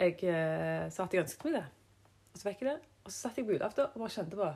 jeg 0.01 0.15
eh, 0.33 0.85
sa 0.93 0.99
at 1.05 1.13
jeg 1.15 1.23
ønsket 1.27 1.45
meg 1.47 1.55
det. 1.59 1.67
Og 2.33 2.37
så 2.41 2.45
fikk 2.49 2.61
jeg 2.65 2.71
det. 2.73 2.81
Og 3.05 3.09
så 3.13 3.17
satt 3.19 3.37
jeg 3.39 3.47
på 3.47 3.55
julaften 3.55 3.93
og 3.93 3.99
bare 4.01 4.15
kjente 4.17 4.41
på 4.41 4.49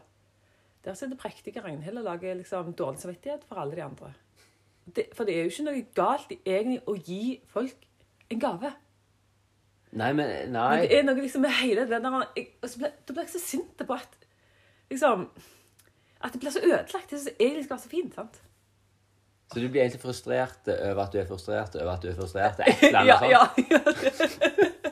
Der 0.88 0.94
sitter 0.96 1.20
prektige 1.20 1.62
Ragnhild 1.62 2.00
og 2.00 2.06
lager 2.08 2.40
liksom 2.40 2.64
dårlig 2.74 3.00
samvittighet 3.04 3.42
for 3.46 3.56
alle 3.60 3.74
de 3.76 3.82
andre. 3.84 4.08
Det, 4.96 5.06
for 5.14 5.28
det 5.28 5.34
er 5.34 5.44
jo 5.44 5.52
ikke 5.52 5.66
noe 5.66 5.82
galt 5.94 6.32
egentlig 6.38 6.80
å 6.88 6.94
gi 6.96 7.40
folk 7.52 7.86
en 8.30 8.40
gave. 8.40 8.72
Nei, 9.90 10.12
men 10.12 10.52
Men 10.52 10.84
det 10.84 10.98
er 10.98 11.02
noe 11.02 11.18
liksom 11.18 11.42
med 11.42 11.50
hele 11.58 11.86
det 11.90 11.98
der 12.02 12.26
jeg, 12.36 12.46
og 12.62 12.68
så 12.70 12.78
ble, 12.78 12.92
Da 13.06 13.12
blir 13.12 13.24
jeg 13.24 13.32
så 13.32 13.40
sint 13.42 13.86
på 13.86 13.92
at 13.94 14.12
liksom 14.90 15.28
At 16.22 16.32
det 16.32 16.40
blir 16.40 16.50
så 16.50 16.62
ødelagt. 16.62 17.10
Det 17.10 17.20
som 17.20 17.32
egentlig 17.40 17.64
skal 17.64 17.74
være 17.76 17.82
så 17.82 17.88
fint. 17.88 18.14
sant? 18.14 18.40
Så 19.52 19.60
du 19.60 19.68
blir 19.68 19.82
egentlig 19.82 20.00
frustrert 20.00 20.68
over 20.68 21.02
at 21.02 21.12
du 21.12 21.18
er 21.18 21.26
frustrert 21.26 21.74
over 21.74 21.92
at 21.92 22.02
du 22.02 22.08
er 22.08 22.14
frustrert? 22.14 22.60
Et 22.66 22.82
eller 22.82 22.98
annet 22.98 23.30
ja, 23.30 23.46
sånt? 23.46 23.70
ja, 23.70 23.78
ja. 23.78 23.80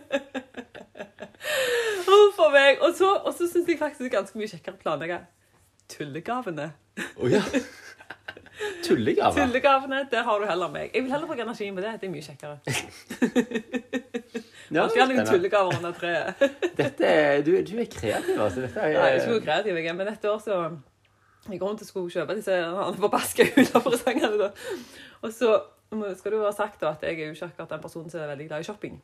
For 2.38 2.50
meg. 2.54 2.78
Og 2.80 2.94
så, 2.94 3.14
og 3.14 3.34
så 3.34 3.48
syns 3.50 3.68
jeg 3.68 3.78
faktisk 3.78 4.00
det 4.00 4.06
er 4.12 4.20
ganske 4.20 4.38
mye 4.38 4.48
kjekkere 4.50 4.76
å 4.76 4.82
planlegge 4.82 5.18
tullegavene. 5.88 6.72
Oh, 7.16 7.30
ja. 7.30 7.42
Tullegave? 8.84 9.34
Tullegavene, 9.38 10.02
der 10.10 10.22
har 10.26 10.42
du 10.42 10.46
heller 10.48 10.70
meg. 10.72 10.90
Jeg 10.94 11.04
vil 11.04 11.12
heller 11.12 11.30
bruke 11.30 11.44
energien 11.46 11.76
på 11.76 11.84
det. 11.84 11.94
Det 12.00 12.08
er 12.08 12.14
mye 12.14 12.26
kjekkere. 12.26 12.58
Ja, 14.68 14.82
ha 14.84 15.04
noen 15.08 15.24
tullegaver 15.24 15.78
under 15.78 15.94
treet. 15.96 16.42
Dette 16.76 17.08
er, 17.08 17.38
du, 17.40 17.54
du 17.64 17.78
er 17.80 17.86
kreativ, 17.88 18.36
altså. 18.36 18.66
Dette 18.66 18.82
er, 18.82 18.92
Nei, 18.92 19.06
jeg 19.06 19.14
er 19.14 19.20
ikke 19.22 19.32
noe 19.32 19.44
kreativ, 19.46 19.78
jeg. 19.80 19.94
Men 19.96 20.10
dette 20.10 20.28
år 20.28 20.42
så 20.44 20.58
jeg 21.48 21.60
går 21.62 21.70
rundt 21.70 21.84
og 21.84 21.88
skulle 21.88 22.12
kjøpe 22.12 22.36
disse 22.36 22.56
forbaska 23.00 23.46
julepresangene. 23.48 24.50
Og 25.24 25.32
så 25.32 25.54
skal 25.88 26.34
det 26.34 26.36
jo 26.36 26.42
være 26.42 26.56
sagt 26.58 26.82
da, 26.82 26.90
at 26.92 27.06
jeg 27.06 27.16
er 27.16 27.30
jo 27.30 27.36
ikke 27.36 27.48
akkurat 27.48 27.72
den 27.72 27.84
personen 27.86 28.12
som 28.12 28.20
er 28.20 28.28
veldig 28.34 28.48
glad 28.50 28.60
i 28.60 28.68
shopping. 28.68 28.98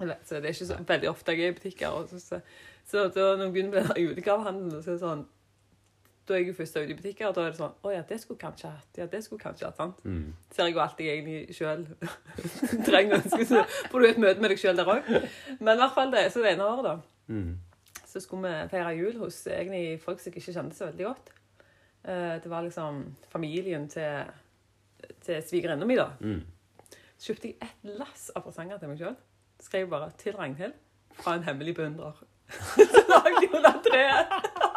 Så 0.00 0.38
det 0.38 0.48
er 0.48 0.54
ikke 0.54 0.70
så 0.70 0.78
veldig 0.88 1.10
ofte 1.10 1.34
jeg 1.36 1.44
er 1.44 1.52
i 1.52 1.58
butikker. 1.58 1.88
Og 1.88 2.08
så, 2.08 2.20
så, 2.20 2.40
så 2.88 3.04
da 3.12 3.34
når 3.34 3.44
jeg 3.50 3.52
begynner 3.52 3.76
med 3.90 4.00
julegavehandelen, 4.00 4.80
så 4.80 4.94
er 4.94 4.96
det 4.96 5.02
sånn 5.04 5.26
Da 6.30 6.36
jeg 6.38 6.52
først 6.54 6.76
ute 6.78 6.92
i 6.92 6.94
butikker, 6.94 7.26
og 7.26 7.34
da 7.34 7.42
er 7.42 7.50
det 7.50 7.58
sånn 7.58 7.72
Å 7.82 7.90
ja, 7.90 8.02
det 8.06 8.20
skulle 8.22 8.38
kanskje 8.38 8.68
hatt. 8.70 8.98
Ja, 9.00 9.06
det 9.10 9.18
skulle 9.24 9.42
kanskje 9.42 9.66
hatt. 9.66 9.76
sant? 9.80 10.04
Mm. 10.04 10.28
Ser 10.54 10.68
jeg 10.68 10.74
jo 10.76 10.80
alltid 10.84 11.08
egentlig 11.10 11.56
sjøl 11.56 11.82
trenger 12.86 13.16
å 13.16 13.18
ønske, 13.24 13.46
så 13.48 13.64
får 13.90 14.04
du 14.04 14.06
et 14.12 14.20
møte 14.22 14.40
med 14.44 14.52
deg 14.54 14.60
sjøl 14.62 14.78
der 14.78 14.92
òg. 14.94 15.08
Men 15.58 15.74
i 15.74 15.80
hvert 15.82 15.96
fall 15.96 16.12
det. 16.14 16.22
Så 16.32 16.44
det 16.44 16.52
ene 16.54 16.68
året, 16.68 16.84
da 16.86 16.96
Mm. 17.30 17.58
så 18.10 18.20
skulle 18.22 18.48
vi 18.50 18.68
feire 18.72 18.94
jul 18.98 19.18
hos 19.20 19.36
egentlig 19.46 20.00
folk 20.02 20.18
som 20.20 20.32
jeg 20.32 20.40
ikke 20.42 20.54
kjente 20.56 20.74
så 20.78 20.86
veldig 20.88 21.04
godt. 21.06 21.28
Eh, 22.04 22.38
Det 22.42 22.50
var 22.50 22.62
liksom 22.66 23.04
familien 23.30 23.88
til, 23.88 24.24
til 25.22 25.42
svigerinna 25.42 25.86
mi, 25.86 25.96
da. 25.96 26.08
Mm. 26.20 26.40
Så 27.18 27.32
kjøpte 27.32 27.50
jeg 27.52 27.56
et 27.62 27.98
lass 28.00 28.30
av 28.34 28.42
presanger 28.46 28.78
til 28.78 28.88
meg 28.88 28.98
sjøl. 28.98 29.16
Skrev 29.60 29.88
bare 29.90 30.10
'Til 30.18 30.34
Ragnhild 30.38 30.72
fra 31.12 31.34
en 31.34 31.42
hemmelig 31.42 31.74
beundrer'. 31.76 32.22
Så 32.94 33.02
lagde 33.06 33.46
jeg 33.46 33.62
det 33.62 33.76
treet. 33.90 34.69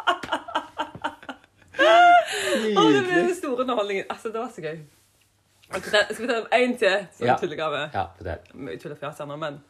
Og 2.78 2.92
det 2.92 3.02
ble 3.06 3.20
den 3.28 3.34
store 3.34 3.64
underholdningen. 3.64 4.06
Altså, 4.10 4.28
det 4.34 4.40
var 4.40 4.50
så 4.54 4.62
gøy. 4.64 4.78
Ok, 5.74 5.86
da- 5.92 6.04
Skal 6.12 6.26
vi 6.26 6.30
ta 6.32 6.40
en 6.58 6.76
til 6.78 7.06
som 7.16 7.26
Ja. 7.26 7.36
tullegave? 7.40 7.90
Ja, 7.94 8.06
fortell. 8.16 8.38
Mye 8.54 8.78
fjas 9.00 9.18
her 9.18 9.26
nå, 9.26 9.36
men 9.40 9.60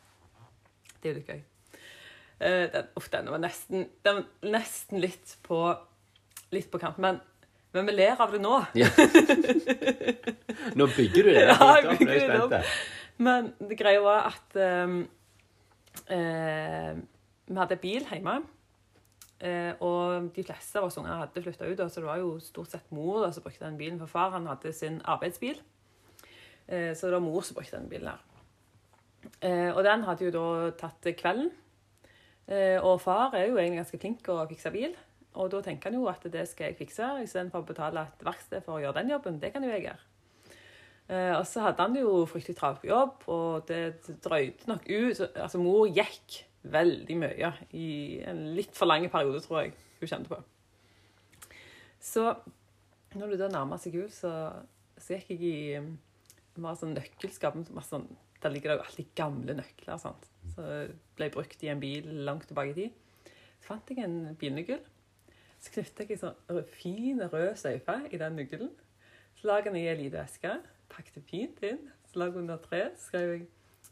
det 1.02 1.08
er 1.10 1.12
jo 1.12 1.18
litt 1.20 1.28
gøy. 1.28 1.42
Eh, 2.40 2.66
den, 2.72 2.88
uff, 2.96 3.08
den 3.12 3.30
var 3.30 3.38
nesten, 3.38 3.86
den 4.04 4.14
var 4.16 4.24
nesten 4.42 5.00
litt 5.00 5.36
på 5.46 5.60
litt 6.52 6.70
på 6.70 6.78
kant, 6.82 6.98
men, 6.98 7.20
men 7.72 7.86
vi 7.86 7.92
ler 7.92 8.20
av 8.20 8.32
det 8.34 8.40
nå. 8.42 8.58
Ja. 8.74 8.88
Nå 10.78 10.86
bygger 10.96 11.22
du 11.22 11.30
det. 11.34 11.46
Ja, 11.48 11.70
jeg 11.82 11.98
bygger 11.98 12.14
er 12.20 12.32
det 12.32 12.42
opp. 12.42 12.74
Men 13.22 13.52
det 13.60 13.78
greia 13.78 14.00
var 14.02 14.26
at 14.32 14.56
ehm, 14.58 14.96
eh, 16.10 16.94
vi 17.46 17.58
hadde 17.60 17.76
bil 17.82 18.06
hjemme. 18.10 18.40
Eh, 19.44 19.72
og 19.84 20.30
de 20.32 20.44
fleste 20.46 20.80
av 20.80 20.86
oss 20.88 20.96
unger 21.00 21.18
hadde 21.20 21.42
flytta 21.44 21.68
ut, 21.68 21.80
så 21.84 22.00
det 22.00 22.08
var 22.08 22.20
jo 22.22 22.36
stort 22.40 22.72
sett 22.72 22.92
mor 22.96 23.20
da, 23.24 23.32
som 23.34 23.44
brukte 23.44 23.66
den 23.66 23.80
bilen. 23.80 23.98
For 24.00 24.10
far 24.10 24.32
han 24.36 24.48
hadde 24.48 24.72
sin 24.72 25.02
arbeidsbil, 25.04 25.60
eh, 26.68 26.92
så 26.96 27.10
det 27.10 27.18
var 27.18 27.26
mor 27.26 27.44
som 27.44 27.58
brukte 27.58 27.76
den 27.76 27.90
bilen 27.92 28.12
her. 28.14 28.22
Eh, 29.40 29.70
og 29.74 29.82
den 29.84 30.04
hadde 30.08 30.28
jo 30.28 30.32
da 30.32 30.70
tatt 30.80 31.10
kvelden. 31.18 31.50
Eh, 32.48 32.78
og 32.80 33.00
far 33.00 33.34
er 33.36 33.48
jo 33.48 33.58
egentlig 33.58 33.82
ganske 33.82 34.00
flink 34.00 34.24
til 34.24 34.36
å 34.36 34.48
fikse 34.48 34.72
bil. 34.72 34.96
Og 35.34 35.50
da 35.50 35.60
tenker 35.66 35.90
han 35.90 35.98
jo 35.98 36.08
at 36.08 36.24
det 36.30 36.44
skal 36.48 36.70
jeg 36.70 36.78
fikse, 36.78 37.06
istedenfor 37.24 37.64
å 37.64 37.68
betale 37.68 38.06
et 38.06 38.24
verksted 38.24 38.64
for 38.64 38.78
å 38.78 38.82
gjøre 38.84 39.00
den 39.00 39.14
jobben. 39.16 39.40
Det 39.42 39.50
kan 39.52 39.64
jo 39.64 39.72
jeg 39.72 39.88
gjøre. 39.88 40.10
Eh, 41.04 41.32
og 41.36 41.44
så 41.48 41.66
hadde 41.66 41.84
han 41.84 41.96
jo 41.98 42.22
fryktelig 42.30 42.56
travelt 42.56 42.80
på 42.80 42.88
jobb, 42.88 43.24
og 43.28 43.66
det 43.68 44.18
drøyde 44.24 44.70
nok 44.70 44.86
ut. 44.88 45.20
Altså, 45.34 45.60
mor 45.60 45.88
gikk 45.90 46.44
veldig 46.64 47.16
mye 47.20 47.52
i 47.76 47.86
en 48.26 48.42
litt 48.56 48.74
for 48.76 48.88
lang 48.88 49.06
periode, 49.12 49.42
tror 49.44 49.62
jeg 49.62 49.74
hun 50.00 50.10
kjente 50.10 50.32
på. 50.32 50.40
Så 52.04 52.26
når 53.14 53.32
det 53.32 53.40
da 53.44 53.50
nærma 53.52 53.78
seg 53.80 53.96
jul, 53.98 54.10
så, 54.12 54.32
så 54.98 55.16
gikk 55.16 55.34
jeg 55.34 55.44
i 55.48 55.78
um, 55.80 55.94
sånn 56.76 56.96
nøkkelskap 56.96 57.56
sånn 57.86 58.08
Der 58.42 58.52
ligger 58.52 58.72
det 58.72 58.76
jo 58.76 58.86
alltid 58.88 59.12
gamle 59.16 59.54
nøkler. 59.56 59.98
sant? 60.00 60.26
Så 60.54 60.64
ble 61.16 61.30
brukt 61.32 61.62
i 61.64 61.70
en 61.72 61.80
bil 61.80 62.10
langt 62.26 62.48
tilbake 62.50 62.74
i 62.74 62.76
tid. 62.76 63.30
Så 63.60 63.70
fant 63.70 63.88
jeg 63.88 64.04
en 64.04 64.34
bilnøkkel. 64.36 64.82
Så 65.64 65.72
knyttet 65.72 66.10
jeg 66.10 66.18
en 66.18 66.26
sånn 66.26 66.66
fin, 66.68 67.22
rød 67.32 67.54
sløyfe 67.56 67.96
i 68.12 68.20
den 68.20 68.36
nøkkelen. 68.36 68.74
Så 69.38 69.48
la 69.48 69.62
den 69.64 69.78
i 69.80 69.86
ei 69.88 69.96
lita 69.96 70.20
eske. 70.26 70.58
Pakket 70.92 71.24
fint 71.30 71.62
inn. 71.64 71.80
Så 72.10 72.20
la 72.20 72.28
jeg 72.28 72.42
under 72.42 72.60
tre. 72.60 72.82
Så 72.98 73.08
skrev 73.08 73.32
jeg 73.32 73.46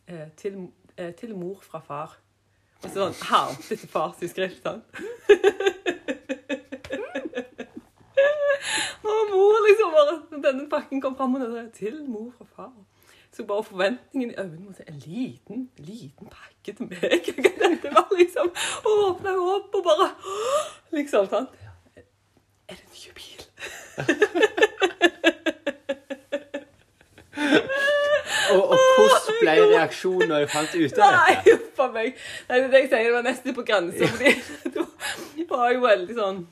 eh, 0.06 0.28
til, 0.36 0.68
eh, 0.98 1.14
'Til 1.16 1.34
mor 1.34 1.64
fra 1.64 1.80
far'. 1.80 2.18
Og 2.82 2.90
så 2.90 2.94
sånn 2.98 3.18
Her 3.28 3.56
sitter 3.62 3.90
fars 3.90 4.22
i 4.22 4.28
skrift. 4.30 4.62
Sånn. 4.66 4.82
Og 9.02 9.30
mor 9.32 9.60
liksom 9.66 9.94
bare 9.94 10.16
denne 10.42 10.68
pakken 10.70 11.02
kom 11.02 11.16
fram, 11.18 11.36
og 11.38 11.54
det 11.54 11.68
til 11.78 12.02
mor 12.08 12.32
og 12.38 12.48
far. 12.56 12.72
Så 13.32 13.46
bare 13.48 13.64
forventningen 13.64 14.30
i 14.30 14.34
øynene 14.38 14.66
var 14.66 14.84
en 14.88 14.98
liten, 15.06 15.70
liten 15.78 16.26
pakke 16.28 16.72
til 16.76 16.86
meg. 16.90 17.30
Det 17.82 17.90
var 17.94 18.08
liksom 18.18 18.50
og 18.84 18.92
åpna 19.06 19.32
jo 19.32 19.46
opp 19.54 19.74
og 19.74 19.84
bare 19.86 20.10
Liksom, 20.96 21.26
sant. 21.26 21.48
Er 22.68 22.74
det 22.74 22.78
en 22.78 22.92
ny 22.92 23.14
bil? 23.16 23.42
Og, 28.52 28.72
og 28.72 28.78
hvordan 28.96 29.38
ble 29.40 29.54
reaksjonen 29.72 30.28
når 30.32 30.42
jeg 30.44 30.50
fant 30.52 30.74
ut 30.78 30.98
av 30.98 31.14
Nei, 31.16 31.34
dette? 31.36 31.54
uff 31.58 31.80
a 31.84 31.86
meg. 31.94 32.18
Nei, 32.48 32.56
det 32.58 32.64
er 32.64 32.72
det 32.74 32.80
jeg 32.82 32.90
sier. 32.92 33.06
Det 33.08 33.14
var 33.16 33.26
nesten 33.26 33.56
på 33.56 33.64
grensa. 33.68 34.10
Fordi 34.12 34.32
da 34.74 35.56
var 35.56 35.72
jo 35.76 35.84
veldig 35.86 36.18
sånn 36.18 36.42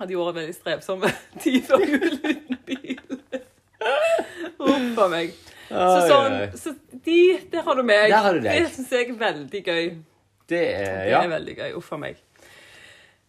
Hadde 0.00 0.14
jo 0.14 0.22
vært 0.24 0.38
veldig 0.40 0.54
strevsom 0.56 1.02
tid 1.44 1.66
før 1.68 1.82
jul 1.84 2.14
uten 2.16 2.58
bil. 2.66 3.00
Uff 4.62 5.00
a 5.04 5.08
meg. 5.12 5.34
Så 5.72 6.00
sånn, 6.08 6.34
så 6.58 6.72
de, 7.06 7.18
der 7.52 7.64
har 7.66 7.78
du 7.78 7.82
meg. 7.86 8.08
Der 8.12 8.24
har 8.26 8.36
du 8.36 8.42
deg. 8.44 8.64
Det 8.66 8.72
syns 8.74 8.92
jeg 8.92 9.08
er 9.12 9.18
veldig 9.20 9.62
gøy. 9.68 9.86
Det 10.52 10.62
er, 10.74 11.04
Det 11.08 11.20
er 11.20 11.30
veldig 11.32 11.54
gøy. 11.60 11.70
Uff 11.78 11.92
a 11.94 11.98
meg. 12.02 12.18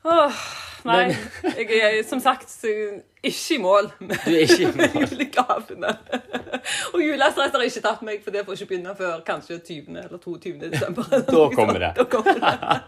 Åh, 0.03 0.39
nei, 0.83 1.13
jeg 1.55 1.77
er 1.79 2.01
som 2.03 2.19
sagt 2.19 2.50
ikke 3.24 3.55
i 3.55 3.60
mål 3.63 3.88
med 4.03 4.17
julegavene. 4.27 5.93
Og 6.93 7.00
julestress 7.03 7.55
har 7.55 7.63
ikke 7.63 7.83
tatt 7.86 8.01
meg, 8.03 8.19
for 8.25 8.36
det 8.36 8.43
får 8.48 8.57
ikke 8.57 8.69
begynne 8.74 8.95
før 9.00 9.22
kanskje 9.27 9.62
20. 9.63 9.95
eller 10.03 10.19
22. 10.19 10.53
desember. 10.65 11.07
Da 11.31 11.45
kommer 11.55 11.79
det. 11.86 11.93
Da 12.01 12.07
kommer 12.12 12.39
det. 12.43 12.53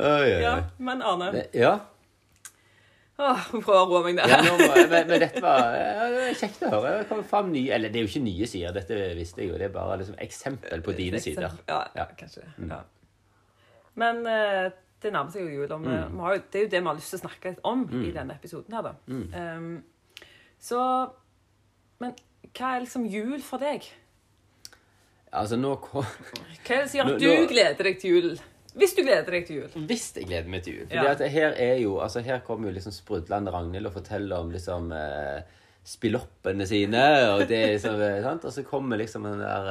Ja, 0.00 0.54
men 0.78 1.02
Arne, 1.06 1.44
Ja. 1.54 1.74
åh, 3.20 3.42
må 3.52 3.60
prøve 3.60 3.82
å 3.84 3.88
roe 3.90 4.00
meg 4.08 4.16
ja 4.18 4.38
ned. 4.40 4.48
nå, 4.48 4.68
men, 4.88 5.08
men 5.10 5.20
dette 5.20 5.42
var 5.44 5.74
ja, 5.76 6.06
det 6.10 6.22
var 6.24 6.38
kjekt 6.40 6.62
å 6.66 6.70
høre. 6.72 6.92
Det 7.04 7.18
fram 7.28 7.50
nye, 7.52 7.68
eller 7.76 7.92
det 7.92 8.00
er 8.00 8.06
jo 8.06 8.10
ikke 8.10 8.22
nye 8.24 8.48
sider, 8.48 8.72
dette 8.74 8.96
visste 9.18 9.42
jeg 9.44 9.52
jo. 9.52 9.58
Det 9.60 9.68
er 9.68 9.74
bare 9.76 9.98
liksom 10.00 10.16
eksempel 10.24 10.82
på 10.86 10.94
dine 10.96 11.20
sider. 11.22 11.52
Ja, 11.68 11.82
Ja. 11.94 12.06
Mm. 12.08 12.16
kanskje. 12.22 12.46
Ja. 12.72 12.80
Men 14.00 14.22
eh, 14.26 14.70
det 15.02 15.12
nærmer 15.12 15.32
seg 15.32 15.42
jo 15.46 15.62
jul. 15.62 15.72
Og 15.72 15.80
vi, 15.82 15.88
Mm. 15.88 16.12
vi 16.16 16.20
har 16.26 16.38
det 16.38 16.54
er 16.60 16.64
jo 16.66 16.68
det 16.74 16.80
vi 16.82 16.86
har 16.88 16.94
lyst 16.98 17.10
til 17.10 17.18
å 17.20 17.22
snakke 17.28 17.56
om 17.64 17.86
i 18.04 18.10
denne 18.12 18.34
episoden 18.36 18.74
her, 18.74 18.82
da. 18.82 18.94
Mm. 19.06 19.34
Um, 19.34 19.84
så 20.60 21.10
Men 22.00 22.14
hva 22.54 22.76
er 22.76 22.80
liksom 22.86 23.06
jul 23.10 23.40
for 23.44 23.58
deg? 23.58 23.84
Altså, 25.32 25.56
nå 25.60 25.76
Hva 25.78 26.02
er 26.70 26.80
det 26.82 26.88
som 26.90 26.98
gjør 27.00 27.14
at 27.14 27.20
du 27.20 27.46
gleder 27.52 27.84
deg 27.86 28.00
til 28.00 28.10
jul? 28.16 28.40
Hvis 28.74 28.94
du 28.94 29.02
gleder 29.02 29.30
deg 29.34 29.46
til 29.46 29.56
jul. 29.60 29.86
Hvis 29.86 30.12
jeg 30.16 30.26
gleder 30.28 30.48
meg 30.50 30.62
til 30.62 30.76
jul. 30.78 30.86
Fordi 30.86 31.04
Ja. 31.04 31.10
at 31.12 31.30
her 31.30 31.54
er 31.58 31.76
jo, 31.82 31.96
altså 32.00 32.20
her 32.22 32.38
kommer 32.46 32.68
jo 32.68 32.74
liksom 32.74 32.92
sprudlende 32.92 33.50
Ragnhild 33.52 33.86
og 33.86 33.92
forteller 33.92 34.36
om 34.38 34.50
liksom 34.50 34.92
eh, 34.92 35.42
spilloppene 35.84 36.66
sine, 36.66 37.02
og 37.34 37.48
det 37.48 37.60
liksom, 37.80 38.00
eh, 38.00 38.22
sant? 38.22 38.44
Og 38.44 38.52
så 38.52 38.62
kommer 38.64 38.96
liksom 38.98 39.22
den 39.24 39.40
der 39.40 39.70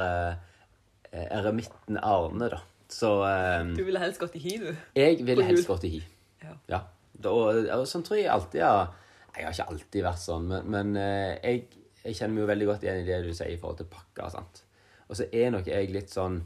eh, 1.12 1.26
eremitten 1.30 1.96
Arne, 2.02 2.48
da. 2.50 2.58
Så 2.90 3.10
um, 3.22 3.74
Du 3.76 3.84
ville 3.86 4.00
helst 4.02 4.20
gått 4.20 4.34
i 4.38 4.42
hi, 4.42 4.56
du. 4.62 4.70
jeg 4.98 5.20
ville 5.26 5.46
helst 5.46 5.68
gått 5.70 5.86
i 5.86 5.92
hi. 5.96 6.00
Ja. 6.42 6.56
Ja. 6.72 6.80
Og, 7.28 7.66
og 7.68 7.84
sånn 7.88 8.04
tror 8.06 8.18
jeg 8.18 8.30
alltid 8.32 8.64
har 8.64 8.94
Jeg 9.36 9.44
har 9.44 9.54
ikke 9.54 9.68
alltid 9.74 10.04
vært 10.06 10.22
sånn, 10.22 10.46
men, 10.50 10.70
men 10.74 10.96
eh, 10.98 11.34
jeg, 11.44 11.82
jeg 12.02 12.16
kjenner 12.18 12.34
meg 12.34 12.42
jo 12.42 12.50
veldig 12.50 12.68
godt 12.72 12.86
igjen 12.86 13.02
i 13.02 13.06
det 13.06 13.20
du 13.22 13.30
sier 13.30 13.52
i 13.52 13.58
forhold 13.60 13.78
til 13.78 13.90
pakker. 13.92 14.30
sant? 14.32 14.62
Og 15.06 15.18
så 15.18 15.28
er 15.30 15.52
nok 15.54 15.68
jeg 15.70 15.92
litt 15.94 16.10
sånn 16.10 16.40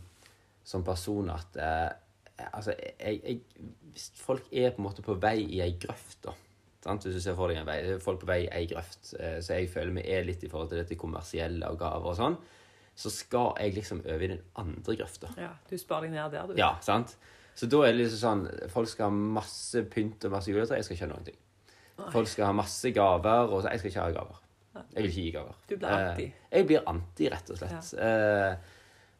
som 0.64 0.84
person 0.86 1.30
at 1.32 1.60
eh, 1.60 1.92
Altså, 2.50 2.72
jeg, 2.74 3.20
jeg 3.22 3.68
Hvis 3.94 4.08
folk 4.18 4.48
er 4.50 4.72
på 4.74 4.82
en 4.82 4.88
måte 4.88 5.04
på 5.06 5.14
vei 5.22 5.36
i 5.44 5.60
ei 5.62 5.76
grøft, 5.78 6.18
da 6.26 6.32
sant? 6.84 7.04
Hvis 7.06 7.18
du 7.18 7.22
ser 7.24 7.36
for 7.38 7.50
deg 7.50 7.62
en 7.62 7.68
vei, 7.68 7.78
folk 8.02 8.22
på 8.22 8.28
vei 8.28 8.42
i 8.44 8.50
ei 8.52 8.66
grøft, 8.70 9.14
eh, 9.18 9.38
så 9.44 9.58
jeg 9.58 9.70
føler 9.72 9.96
vi 9.98 10.06
er 10.16 10.26
litt 10.28 10.44
i 10.44 10.50
forhold 10.52 10.72
til 10.72 10.82
dette 10.82 10.98
kommersielle 11.00 11.70
og 11.70 11.80
gaver 11.80 12.12
og 12.12 12.18
sånn, 12.18 12.36
så 12.94 13.10
skal 13.10 13.54
jeg 13.58 13.74
liksom 13.78 14.02
over 14.04 14.22
i 14.22 14.30
den 14.36 14.42
andre 14.60 14.96
grøfta. 15.00 15.30
Ja, 15.40 15.52
du 15.70 15.74
sparer 15.80 16.06
deg 16.06 16.14
ned 16.14 16.34
der, 16.34 16.50
du. 16.50 16.58
Ja, 16.58 16.74
sant? 16.84 17.16
Så 17.54 17.68
da 17.70 17.84
er 17.86 17.92
det 17.94 18.00
liksom 18.00 18.18
sånn 18.18 18.70
Folk 18.72 18.88
skal 18.90 19.12
ha 19.12 19.24
masse 19.38 19.84
pynt 19.90 20.24
og 20.26 20.32
masse 20.34 20.50
juletre. 20.50 20.80
Jeg 20.80 20.86
skal 20.86 20.96
ikke 20.96 21.06
ha 21.06 21.12
noen 21.12 21.28
ting. 21.28 21.40
Folk 22.10 22.30
skal 22.30 22.48
ha 22.50 22.56
masse 22.58 22.90
gaver, 22.94 23.50
og 23.50 23.62
så 23.62 23.74
jeg 23.74 23.82
skal 23.82 23.92
ikke 23.92 24.06
ha 24.06 24.14
gaver. 24.16 24.40
Jeg 24.74 25.04
vil 25.04 25.10
ikke 25.10 25.26
gi 25.26 25.34
gaver. 25.36 25.58
Du 25.70 25.76
blir 25.76 25.94
anti. 25.94 26.26
Eh, 26.26 26.56
jeg 26.58 26.68
blir 26.70 26.88
anti, 26.90 27.28
rett 27.30 27.52
og 27.54 27.60
slett. 27.60 27.92
Eh, 28.02 28.72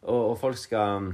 og, 0.05 0.21
og 0.33 0.37
folk 0.41 0.59
skal 0.59 1.13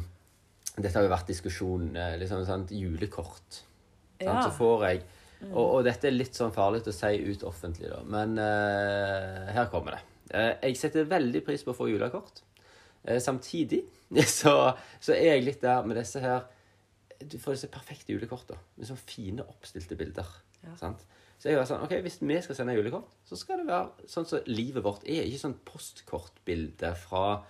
Dette 0.81 0.95
har 0.97 1.05
jo 1.05 1.12
vært 1.12 1.29
diskusjon. 1.29 1.90
Liksom 2.21 2.45
sant, 2.49 2.73
Julekort. 2.73 3.49
Sant? 3.57 4.25
Ja. 4.25 4.40
Så 4.45 4.52
får 4.57 4.87
jeg 4.88 5.02
og, 5.49 5.64
og 5.64 5.81
dette 5.87 6.09
er 6.09 6.14
litt 6.14 6.37
sånn 6.37 6.52
farlig 6.52 6.83
å 6.85 6.93
si 6.93 7.17
ut 7.25 7.45
offentlig, 7.49 7.88
da. 7.88 8.00
Men 8.12 8.37
uh, 8.37 9.49
her 9.55 9.71
kommer 9.73 9.97
det. 9.97 10.02
Uh, 10.31 10.52
jeg 10.69 10.76
setter 10.79 11.09
veldig 11.09 11.43
pris 11.47 11.64
på 11.64 11.73
å 11.73 11.79
få 11.79 11.88
julekort. 11.90 12.43
Eh, 13.04 13.21
samtidig 13.23 13.85
så, 14.40 14.73
så 15.00 15.14
er 15.14 15.37
jeg 15.37 15.47
litt 15.47 15.62
der 15.62 15.87
med 15.87 15.97
disse 15.97 16.21
her 16.21 16.49
Du 17.21 17.38
får 17.40 17.57
disse 17.57 17.71
perfekte 17.73 18.12
julekortene 18.12 18.61
med 18.76 18.88
sånne 18.88 19.04
fine, 19.04 19.45
oppstilte 19.45 19.97
bilder. 19.97 20.28
Ja. 20.64 20.75
Sant? 20.80 21.04
Så 21.40 21.49
jeg 21.49 21.57
var 21.57 21.69
sånn, 21.69 21.85
ok, 21.87 21.95
Hvis 22.04 22.19
vi 22.21 22.37
skal 22.45 22.59
sende 22.59 22.76
julekort, 22.76 23.09
så 23.25 23.38
skal 23.38 23.62
det 23.62 23.71
være 23.71 24.09
sånn 24.12 24.28
som 24.28 24.50
livet 24.50 24.85
vårt 24.85 25.07
er. 25.09 25.25
Ikke 25.25 25.45
sånn 25.47 25.57
postkortbilde 25.64 26.92
fra 27.00 27.40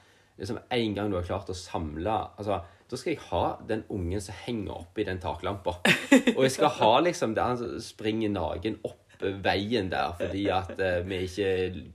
liksom 0.40 0.60
en 0.72 0.94
gang 0.96 1.10
du 1.10 1.18
har 1.18 1.26
klart 1.26 1.50
å 1.52 1.56
samle 1.56 2.12
altså, 2.40 2.62
Da 2.88 2.98
skal 2.98 3.12
jeg 3.12 3.24
ha 3.28 3.42
den 3.68 3.82
ungen 3.92 4.22
som 4.24 4.38
henger 4.46 4.78
oppi 4.78 5.04
den 5.06 5.20
taklampa. 5.22 5.76
Og 6.36 6.42
jeg 6.46 6.54
skal 6.56 6.74
ha 6.78 6.92
liksom 7.04 7.34
det 7.36 7.44
han 7.46 7.82
springer 7.82 8.32
naken 8.34 8.80
opp 8.86 8.99
veien 9.44 9.90
der 9.92 10.14
fordi 10.18 10.44
at 10.54 10.72
eh, 10.80 11.00
vi 11.06 11.22
ikke 11.26 11.50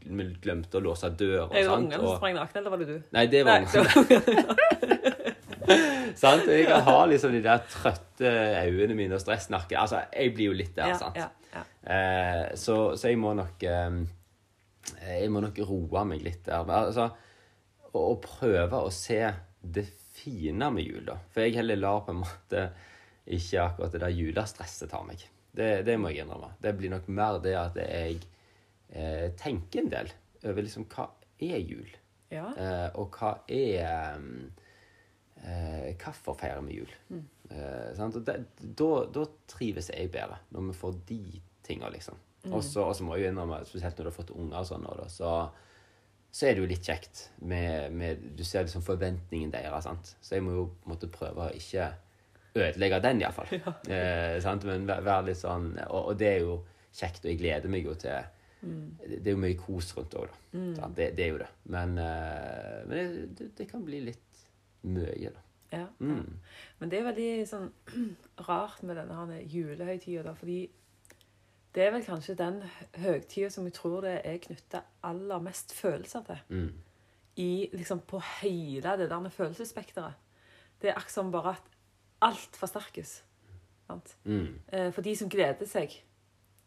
vi 0.05 0.27
glemte 0.43 0.79
å 0.79 0.83
låse 0.85 1.09
døra. 1.17 1.47
Er 1.51 1.61
det 1.61 1.65
sant? 1.67 1.85
ungene 1.85 2.01
som 2.01 2.19
sprang 2.19 2.37
nakne, 2.37 2.61
eller 2.61 2.73
var 2.73 2.83
det 2.83 2.89
du? 2.89 2.97
Nei, 3.15 3.25
det 3.31 3.43
var 3.47 3.65
ungene. 3.65 4.55
Sant? 6.15 6.45
Jeg 6.47 6.67
kan 6.69 6.83
ha 6.85 6.99
liksom 7.09 7.33
de 7.33 7.41
der 7.43 7.63
trøtte 7.67 8.29
øynene 8.65 8.95
mine 8.97 9.17
og 9.17 9.23
stressnakke, 9.23 9.77
Altså, 9.81 10.03
jeg 10.13 10.33
blir 10.35 10.51
jo 10.51 10.57
litt 10.61 10.75
der, 10.77 10.93
ja, 10.93 10.99
sant? 10.99 11.17
ja, 11.17 11.27
ja. 11.55 11.63
Eh, 11.91 12.55
så, 12.59 12.77
så 12.97 13.09
jeg 13.11 13.19
må 13.21 13.33
nok 13.37 13.63
eh, 13.65 13.97
Jeg 15.01 15.31
må 15.33 15.41
nok 15.43 15.59
roe 15.67 16.05
meg 16.07 16.23
litt 16.25 16.45
der. 16.47 16.69
Altså, 16.69 17.09
og, 17.91 18.01
og 18.01 18.17
prøve 18.23 18.83
å 18.85 18.91
se 18.93 19.21
det 19.61 19.87
fine 20.15 20.69
med 20.71 20.85
jul, 20.85 21.05
da. 21.09 21.17
For 21.33 21.45
jeg 21.45 21.57
heller 21.59 21.81
lar 21.81 22.03
på 22.05 22.13
en 22.13 22.21
måte 22.23 22.67
ikke 23.25 23.63
akkurat 23.63 23.95
det 23.95 24.03
der 24.03 24.13
julestresset 24.13 24.91
ta 24.91 25.01
meg. 25.05 25.23
Det, 25.55 25.69
det 25.87 25.97
må 25.99 26.11
jeg 26.11 26.25
innrømme. 26.25 26.53
Det 26.61 26.73
blir 26.77 26.91
nok 26.93 27.07
mer 27.07 27.39
det 27.43 27.55
at 27.59 27.77
jeg 27.79 28.19
eh, 28.91 29.29
tenker 29.39 29.83
en 29.83 29.93
del 29.93 30.11
over 30.45 30.65
liksom 30.65 30.87
hva 30.91 31.09
er 31.41 31.61
jul? 31.61 31.87
ja. 32.33 32.49
Eh, 32.57 32.89
og 32.99 33.15
hva 33.15 33.31
er 33.51 34.19
eh, 35.45 35.91
Hvorfor 36.01 36.37
feirer 36.39 36.63
vi 36.65 36.79
jul? 36.79 36.93
Eh, 37.51 37.91
sant? 37.97 38.17
Og 38.17 38.25
det, 38.25 38.39
da, 38.59 38.89
da 39.13 39.25
trives 39.49 39.91
jeg 39.93 40.11
bedre, 40.13 40.39
når 40.55 40.71
vi 40.71 40.79
får 40.79 40.95
de 41.09 41.19
tinga, 41.65 41.91
liksom. 41.93 42.17
Så 42.45 42.83
og 42.83 42.93
så 42.93 43.05
må 43.05 43.15
jeg 43.15 43.25
jo 43.25 43.29
innrømme, 43.33 43.63
spesielt 43.65 43.97
når 43.97 44.05
du 44.05 44.09
har 44.11 44.17
fått 44.19 44.33
unger 44.35 44.59
og 44.59 44.67
sånn, 44.69 44.83
så, 45.09 45.29
så 46.29 46.45
er 46.45 46.53
det 46.53 46.61
jo 46.61 46.69
litt 46.69 46.85
kjekt 46.85 47.23
med, 47.41 47.93
med 47.97 48.21
Du 48.37 48.43
ser 48.45 48.67
liksom 48.67 48.85
forventningen 48.85 49.53
deres, 49.53 49.87
sant. 49.87 50.13
Så 50.21 50.37
jeg 50.37 50.45
må 50.45 50.53
jo 50.53 50.65
måtte 50.89 51.09
prøve 51.09 51.47
å 51.47 51.55
ikke 51.57 51.89
ødelegge 52.55 53.01
den, 53.03 53.21
iallfall. 53.21 53.51
Ja. 53.59 53.73
Eh, 53.91 54.37
sant? 54.43 54.63
Men 54.67 54.87
væ- 54.87 55.01
vær 55.05 55.25
litt 55.27 55.37
sånn 55.41 55.73
og, 55.89 56.01
og 56.11 56.17
det 56.19 56.27
er 56.33 56.39
jo 56.45 56.59
kjekt, 56.95 57.25
og 57.25 57.31
jeg 57.33 57.39
gleder 57.41 57.69
meg 57.71 57.85
jo 57.85 57.93
til 57.99 58.11
det 58.15 58.25
det 59.05 59.27
er 59.29 59.35
jo 59.35 59.37
mye 59.43 59.57
kos 59.59 59.91
rundt 59.93 60.15
òg, 60.17 60.31
da. 60.31 60.37
Sant? 60.79 60.95
Det, 60.97 61.11
det 61.17 61.25
er 61.25 61.27
jo 61.35 61.37
det. 61.37 61.47
Men, 61.69 61.91
eh, 62.01 62.79
men 62.87 62.95
det, 62.97 63.25
det, 63.37 63.49
det 63.59 63.67
kan 63.69 63.83
bli 63.85 63.99
litt 64.07 64.39
mye, 64.89 65.29
da. 65.35 65.43
Ja, 65.75 65.81
ja. 65.83 65.89
Mm. 65.99 66.39
Men 66.79 66.89
det 66.89 66.97
er 66.97 67.05
veldig 67.05 67.27
sånn 67.49 67.67
rart 68.47 68.81
med 68.87 68.97
denne 68.97 69.37
julehøytida, 69.51 70.23
da, 70.25 70.33
fordi 70.39 70.57
det 71.75 71.83
er 71.85 71.93
vel 71.93 72.05
kanskje 72.07 72.37
den 72.39 72.61
høytida 73.03 73.51
som 73.53 73.67
jeg 73.69 73.75
tror 73.77 74.01
det 74.07 74.15
er 74.23 74.41
knytta 74.47 74.81
aller 75.11 75.45
mest 75.45 75.75
følelser 75.75 76.25
til. 76.31 76.41
Mm. 76.55 76.69
I, 77.45 77.49
liksom, 77.75 78.01
på 78.07 78.23
hele 78.39 78.97
det 78.97 79.09
der 79.11 79.29
følelsesspekteret. 79.29 80.15
Det 80.81 80.89
er 80.89 80.97
akkurat 80.97 81.17
som 81.19 81.29
bare 81.35 81.57
at 81.59 81.74
alt 82.21 82.55
forsterkes. 82.55 83.23
Sant? 83.87 84.17
Mm. 84.23 84.59
Eh, 84.73 84.91
For 84.93 85.01
de 85.01 85.15
som 85.15 85.29
gleder 85.29 85.65
seg 85.69 85.91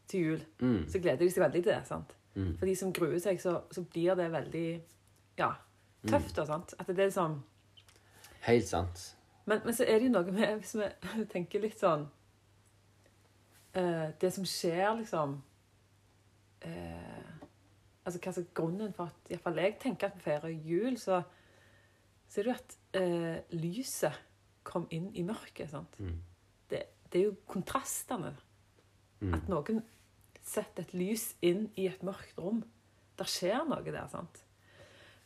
til 0.08 0.20
jul, 0.20 0.44
Mm. 0.60 0.88
så 0.88 0.98
gleder 1.00 1.16
de 1.24 1.30
seg 1.30 1.42
veldig 1.42 1.62
til 1.62 1.72
det. 1.72 1.86
sant? 1.86 2.14
Mm. 2.34 2.56
For 2.58 2.66
de 2.66 2.74
som 2.76 2.92
gruer 2.92 3.18
seg, 3.18 3.40
så, 3.40 3.60
så 3.70 3.82
blir 3.82 4.14
det 4.14 4.30
veldig 4.32 4.82
ja, 5.38 5.52
tøft. 6.06 6.36
da, 6.36 6.44
sant? 6.46 6.74
At 6.78 6.86
det 6.86 6.98
er 6.98 7.10
sånn 7.10 7.42
Helt 8.40 8.68
sant. 8.68 9.16
Men, 9.46 9.60
men 9.64 9.74
så 9.74 9.84
er 9.84 9.98
det 9.98 10.06
jo 10.06 10.12
noe 10.12 10.30
med 10.32 10.60
Hvis 10.60 10.76
vi 10.76 11.24
tenker 11.32 11.60
litt 11.60 11.78
sånn 11.80 12.04
uh, 13.76 14.10
Det 14.20 14.30
som 14.32 14.44
skjer, 14.46 14.92
liksom 15.00 15.42
uh, 16.64 17.32
Altså 18.06 18.20
hva 18.22 18.32
som 18.32 18.44
er 18.46 18.54
grunnen 18.54 18.92
for 18.96 19.10
at 19.10 19.32
Iallfall 19.34 19.58
jeg 19.60 19.74
tenker 19.82 20.06
at 20.08 20.14
vi 20.16 20.22
feirer 20.24 20.48
jul, 20.54 20.94
så, 20.96 21.18
så 22.28 22.40
er 22.40 22.46
det 22.46 22.52
jo 22.52 22.56
at 22.56 22.78
uh, 23.02 23.58
lyset 23.58 24.22
kom 24.68 24.88
inn 24.94 25.08
i 25.16 25.24
mørket. 25.26 25.70
sant? 25.72 25.96
Mm. 25.98 26.18
Det, 26.70 26.82
det 27.08 27.20
er 27.20 27.30
jo 27.30 27.36
kontrastene. 27.48 28.34
Mm. 29.20 29.32
At 29.34 29.48
noen 29.50 29.80
setter 30.44 30.84
et 30.84 30.94
lys 30.96 31.32
inn 31.44 31.66
i 31.76 31.88
et 31.90 32.04
mørkt 32.06 32.38
rom. 32.40 32.62
det 33.18 33.26
skjer 33.26 33.64
noe 33.66 33.82
der. 33.84 34.06
sant? 34.08 34.44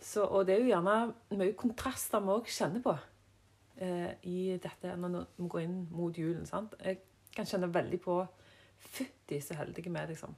Så, 0.02 0.24
og 0.24 0.46
det 0.46 0.56
er 0.56 0.62
jo 0.64 0.70
gjerne 0.72 1.38
mye 1.38 1.54
kontraster 1.58 2.22
vi 2.24 2.34
òg 2.34 2.48
kjenner 2.50 2.82
på 2.82 2.94
eh, 3.78 4.14
i 4.26 4.38
dette 4.62 4.96
når 4.98 5.28
vi 5.36 5.48
går 5.48 5.66
inn 5.66 5.76
mot 5.94 6.16
julen. 6.18 6.46
sant? 6.46 6.74
Jeg 6.82 7.02
kan 7.36 7.46
kjenne 7.48 7.70
veldig 7.72 8.00
på 8.02 8.22
Fytti, 8.82 9.38
så 9.38 9.54
heldige 9.54 9.92
vi 9.92 9.98
er, 10.00 10.08
liksom. 10.10 10.34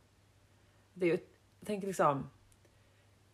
Det 0.94 1.06
er 1.06 1.14
jo 1.14 1.20
Jeg 1.64 1.66
tenker 1.66 1.88
liksom 1.88 2.26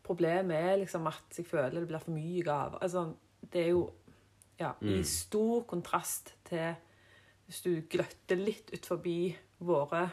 Problemet 0.06 0.56
er 0.56 0.76
liksom 0.76 1.06
at 1.06 1.36
jeg 1.36 1.46
føler 1.46 1.80
det 1.80 1.88
blir 1.88 1.98
for 2.02 2.14
mye 2.14 2.42
gaver. 2.42 2.78
Altså, 2.82 3.12
det 3.52 3.60
er 3.62 3.68
jo 3.68 3.82
ja, 4.60 4.74
i 4.82 4.98
Mm. 5.00 5.04
stor 5.08 5.62
kontrast 5.66 6.34
til 6.44 6.74
hvis 7.48 7.62
du 7.64 7.80
gløtter 7.90 8.36
litt 8.38 8.70
ut 8.72 8.86
forbi 8.86 9.34
våre 9.60 10.10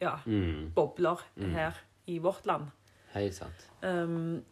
ja, 0.00 0.16
Mm. 0.24 0.70
bobler 0.74 1.18
Mm. 1.36 1.50
her 1.52 1.74
i 2.06 2.18
vårt 2.18 2.46
land. 2.46 2.70
Helt 3.12 3.34
sant. 3.34 3.66
Um, 3.82 4.44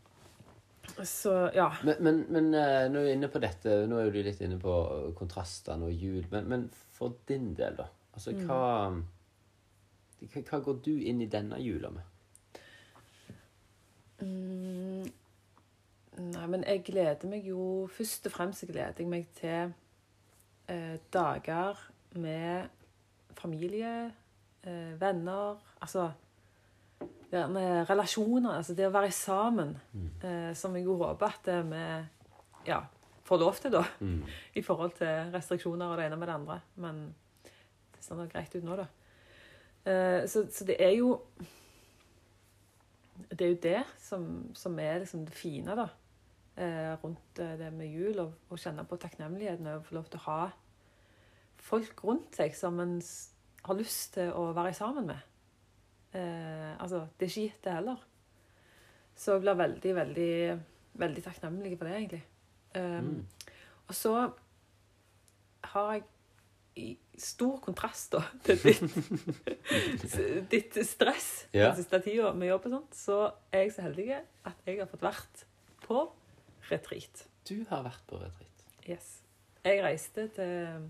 så 1.05 1.51
ja. 1.55 1.71
Men, 1.85 1.97
men, 2.01 2.27
men 2.29 2.51
nå 2.51 2.59
er 2.59 3.07
er 3.07 3.13
inne 3.15 3.29
på 3.29 3.41
dette, 3.41 3.87
nå 3.89 3.99
er 3.99 4.11
du 4.11 4.23
litt 4.23 4.41
inne 4.41 4.59
på 4.59 5.15
kontrastene 5.17 5.85
og 5.87 5.93
jul, 5.93 6.27
men, 6.31 6.49
men 6.49 6.71
for 6.93 7.15
din 7.29 7.55
del, 7.55 7.77
da? 7.77 7.87
Altså, 8.15 8.33
hva, 8.33 8.91
hva 10.21 10.43
Hva 10.51 10.61
går 10.65 10.83
du 10.83 10.95
inn 10.99 11.21
i 11.23 11.27
denne 11.27 11.59
jula 11.61 11.91
med? 11.91 12.03
Mm, 16.17 16.31
nei, 16.33 16.47
men 16.53 16.65
jeg 16.65 16.85
gleder 16.87 17.29
meg 17.29 17.45
jo 17.45 17.87
Først 17.93 18.27
og 18.27 18.33
fremst 18.33 18.65
gleder 18.69 19.03
jeg 19.03 19.09
meg 19.09 19.27
til 19.37 19.73
eh, 20.73 20.97
dager 21.13 21.81
med 22.17 22.71
familie, 23.37 24.13
eh, 24.65 24.95
venner 25.01 25.61
Altså 25.81 26.09
relasjoner. 27.33 28.57
Altså 28.57 28.75
det 28.75 28.87
å 28.87 28.95
være 28.95 29.11
sammen. 29.11 29.77
Eh, 30.23 30.55
som 30.55 30.75
jeg 30.77 30.87
jo 30.87 30.97
håper 31.01 31.27
at 31.27 31.49
eh, 31.49 31.63
vi 31.67 32.71
ja, 32.71 32.81
får 33.25 33.39
lov 33.39 33.61
til, 33.61 33.73
da. 33.73 33.85
Mm. 34.01 34.23
I 34.59 34.63
forhold 34.63 34.97
til 34.99 35.33
restriksjoner 35.35 35.87
og 35.87 35.99
det 35.99 36.07
ene 36.07 36.17
med 36.17 36.29
det 36.29 36.35
andre. 36.35 36.61
Men 36.77 37.03
det 37.95 38.05
ser 38.05 38.17
nå 38.17 38.29
greit 38.31 38.55
ut 38.55 38.65
nå, 38.65 38.77
da. 38.77 38.87
Eh, 39.87 40.23
så, 40.29 40.47
så 40.51 40.65
det 40.67 40.77
er 40.83 40.97
jo 40.99 41.21
Det 43.31 43.41
er 43.41 43.49
jo 43.49 43.59
det 43.63 43.83
som, 43.99 44.51
som 44.55 44.79
er 44.79 44.99
liksom 44.99 45.25
det 45.27 45.35
fine, 45.35 45.77
da. 45.77 45.89
Eh, 46.57 46.93
rundt 47.03 47.39
eh, 47.43 47.57
det 47.61 47.73
med 47.77 47.91
jul. 47.93 48.19
Og, 48.23 48.33
og 48.49 48.61
kjenne 48.61 48.85
på 48.89 48.97
takknemligheten 49.03 49.67
over 49.69 49.83
å 49.83 49.89
få 49.89 49.99
lov 49.99 50.07
til 50.13 50.23
å 50.23 50.27
ha 50.31 50.43
folk 51.67 52.05
rundt 52.07 52.37
seg 52.39 52.55
som 52.57 52.79
en 52.81 52.95
har 53.67 53.77
lyst 53.77 54.15
til 54.15 54.31
å 54.33 54.53
være 54.57 54.73
sammen 54.77 55.09
med. 55.11 55.25
Eh, 56.17 56.73
altså, 56.81 57.03
det 57.19 57.27
er 57.27 57.33
ikke 57.33 57.47
gitt, 57.49 57.63
det 57.67 57.75
heller. 57.77 58.05
Så 59.17 59.33
jeg 59.35 59.45
blir 59.45 59.59
veldig, 59.59 59.95
veldig, 59.97 60.33
veldig 61.01 61.25
takknemlig 61.25 61.77
for 61.79 61.89
det, 61.89 61.97
egentlig. 62.01 62.25
Um, 62.77 62.83
Mm. 63.07 63.27
Og 63.89 63.95
så 63.95 64.11
har 65.73 65.93
jeg 65.95 66.03
i 66.77 66.87
stor 67.19 67.61
kontrast 67.65 68.13
da, 68.13 68.21
til 68.45 68.59
ditt, 68.61 68.97
ditt 70.53 70.77
stress 70.85 71.47
Ja. 71.55 71.71
den 71.71 71.79
siste 71.79 72.01
tida 72.05 72.33
med 72.37 72.51
jobb 72.51 72.67
og 72.67 72.75
sånt, 72.75 72.97
så 72.99 73.19
er 73.53 73.65
jeg 73.65 73.73
så 73.77 73.87
heldig 73.87 74.09
at 74.19 74.67
jeg 74.67 74.81
har 74.83 74.91
fått 74.91 75.07
vært 75.07 75.45
på 75.87 76.03
retreat. 76.71 77.27
Du 77.49 77.61
har 77.71 77.85
vært 77.87 78.05
på 78.09 78.21
retreat. 78.21 78.65
Yes. 78.87 79.21
Jeg 79.67 79.83
reiste 79.83 80.29
til 80.37 80.89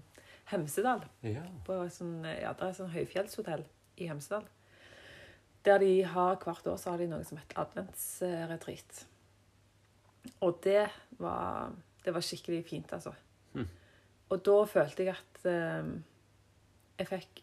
Hemsedal. 0.50 1.02
Ja. 1.26 1.44
På 1.66 1.78
sånn, 1.92 2.20
ja, 2.28 2.52
det 2.52 2.62
er 2.62 2.70
et 2.70 2.78
sånn 2.78 2.92
høyfjellshotell 2.92 3.64
i 3.98 4.08
Hemsedal. 4.10 4.46
Der 5.66 5.80
de 5.82 5.92
har 6.06 6.36
hvert 6.42 6.68
år 6.70 6.78
så 6.78 6.92
har 6.92 7.02
de 7.02 7.08
noe 7.10 7.26
som 7.26 7.40
heter 7.40 7.58
adventsretreat. 7.64 9.00
Og 10.44 10.60
det 10.62 10.84
var, 11.18 11.72
det 12.04 12.14
var 12.14 12.24
skikkelig 12.24 12.62
fint, 12.68 12.92
altså. 12.94 13.14
Hm. 13.54 13.66
Og 14.30 14.44
da 14.46 14.56
følte 14.70 15.06
jeg 15.06 15.16
at 15.16 15.48
eh, 15.50 15.90
jeg 17.00 17.10
fikk 17.10 17.42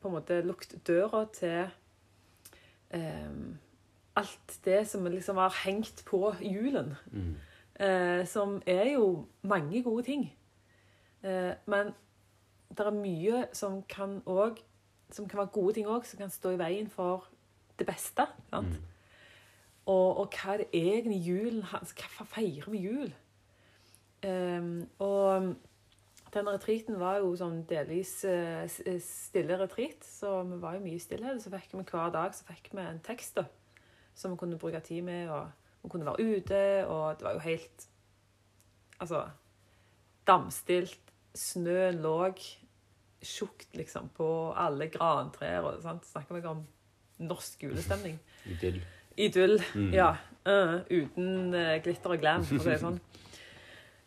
på 0.00 0.10
en 0.10 0.16
måte 0.16 0.40
lukt 0.44 0.74
døra 0.86 1.24
til 1.34 1.70
eh, 2.94 3.38
alt 4.14 4.58
det 4.66 4.82
som 4.90 5.06
liksom 5.10 5.40
har 5.40 5.54
hengt 5.64 6.04
på 6.06 6.20
julen. 6.42 6.94
Mm. 7.10 7.34
Eh, 7.80 8.26
som 8.26 8.62
er 8.66 8.92
jo 8.92 9.26
mange 9.42 9.82
gode 9.82 10.02
ting. 10.02 10.32
Eh, 11.22 11.54
men 11.66 11.94
det 12.70 12.86
er 12.86 12.90
mye 12.90 13.46
som 13.52 13.82
kan 13.82 14.22
òg 14.26 14.62
Som 15.10 15.28
kan 15.28 15.38
være 15.38 15.52
gode 15.52 15.74
ting 15.74 15.86
òg, 15.86 16.04
som 16.04 16.18
kan 16.18 16.30
stå 16.30 16.50
i 16.50 16.58
veien 16.58 16.88
for 16.90 17.28
det 17.78 17.86
beste. 17.86 18.26
Sant? 18.50 18.66
Mm. 18.66 18.82
Og, 19.86 20.18
og 20.18 20.32
hva 20.32 20.54
er 20.54 20.56
det 20.56 20.66
egentlig 20.72 21.20
julen 21.26 21.62
altså, 21.72 21.94
Hvorfor 21.94 22.24
feirer 22.24 22.70
vi 22.70 22.78
jul? 22.78 23.14
Um, 24.24 24.88
og 24.98 25.54
den 26.34 26.48
retreaten 26.48 26.96
var 26.98 27.20
jo 27.20 27.34
sånn 27.36 27.60
delvis 27.68 28.24
uh, 28.24 28.64
stille 29.04 29.58
retreat, 29.60 30.00
så 30.02 30.40
vi 30.48 30.58
var 30.62 30.78
jo 30.78 30.84
mye 30.86 30.96
i 30.96 31.02
stillhet. 31.02 31.42
Så 31.42 31.52
fikk 31.52 31.76
vi 31.76 31.84
hver 31.84 32.14
dag 32.14 32.34
så 32.34 32.48
fikk 32.48 32.72
vi 32.72 32.80
en 32.82 33.02
tekst 33.04 33.36
da, 33.36 33.44
som 34.16 34.32
vi 34.32 34.40
kunne 34.40 34.58
bruke 34.58 34.80
tid 34.80 35.04
med, 35.06 35.28
og 35.28 35.52
vi 35.84 35.92
kunne 35.92 36.06
være 36.08 36.24
ute, 36.38 36.60
og 36.88 37.18
det 37.20 37.26
var 37.28 37.36
jo 37.38 37.44
helt 37.44 37.88
Altså 39.02 39.24
damstilt. 40.26 41.00
Snøen 41.34 41.98
lå 42.00 42.12
tjukt 43.24 43.74
liksom 43.76 44.06
på 44.14 44.28
alle 44.56 44.86
grantrær. 44.92 45.66
og? 45.66 45.82
Snakker 46.06 46.38
vi 46.38 46.44
om 46.46 46.62
norsk 47.18 47.62
julestemning. 47.66 48.18
Idyll. 48.46 48.78
Idyll, 49.16 49.58
Mm. 49.74 49.90
ja. 49.94 50.12
Uh, 50.46 50.80
uten 50.90 51.54
uh, 51.54 51.82
glitter 51.82 52.10
og 52.14 52.20
glam, 52.20 52.44
for 52.44 52.58
å 52.60 52.62
si 52.62 52.70
det 52.70 52.80
sånn. 52.82 52.98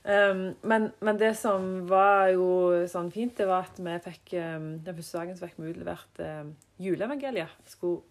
Um, 0.07 0.43
men, 0.71 0.91
men 1.01 1.17
det 1.19 1.33
som 1.39 1.87
var 1.89 2.29
jo 2.31 2.85
sånn 2.87 3.11
fint, 3.11 3.35
det 3.37 3.47
var 3.49 3.65
at 3.67 3.79
vi 3.81 3.95
fikk 4.05 4.35
um, 4.39 4.67
den 4.85 4.95
første 4.99 5.17
dagen 5.17 5.37
så 5.39 5.47
fikk 5.49 5.59
vi 5.63 5.71
utlevert 5.73 6.21
um, 6.23 6.51
juleevangeliet. 6.79 7.55
Skulle 7.67 8.01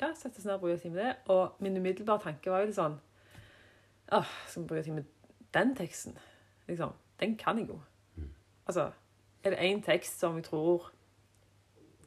ja, 0.00 0.12
sette 0.14 0.38
oss 0.38 0.46
ned 0.46 0.56
og 0.58 0.64
bruke 0.64 0.78
tid 0.82 0.92
med 0.94 1.02
det. 1.04 1.14
Og 1.32 1.56
min 1.64 1.76
umiddelbare 1.76 2.24
tanke 2.28 2.52
var 2.52 2.64
jo 2.64 2.70
litt 2.70 2.78
sånn 2.78 2.98
Åh, 4.14 4.34
skal 4.46 4.62
vi 4.62 4.68
bruke 4.70 4.84
tid 4.86 4.94
med 4.94 5.08
den 5.56 5.72
teksten? 5.74 6.18
Liksom. 6.68 6.92
Den 7.18 7.34
kan 7.40 7.58
jeg 7.58 7.70
jo. 7.72 7.80
Altså, 8.66 8.90
er 9.42 9.54
det 9.54 9.64
én 9.64 9.82
tekst 9.82 10.20
som 10.20 10.36
jeg 10.38 10.46
tror 10.46 10.92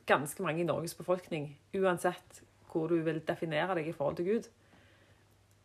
ganske 0.08 0.44
mange 0.44 0.64
i 0.64 0.68
Norges 0.68 0.96
befolkning, 0.96 1.52
uansett 1.76 2.42
hvor 2.72 2.88
du 2.88 3.02
vil 3.06 3.22
definere 3.28 3.76
deg 3.78 3.90
i 3.90 3.94
forhold 3.94 4.16
til 4.20 4.26
Gud, 4.26 4.48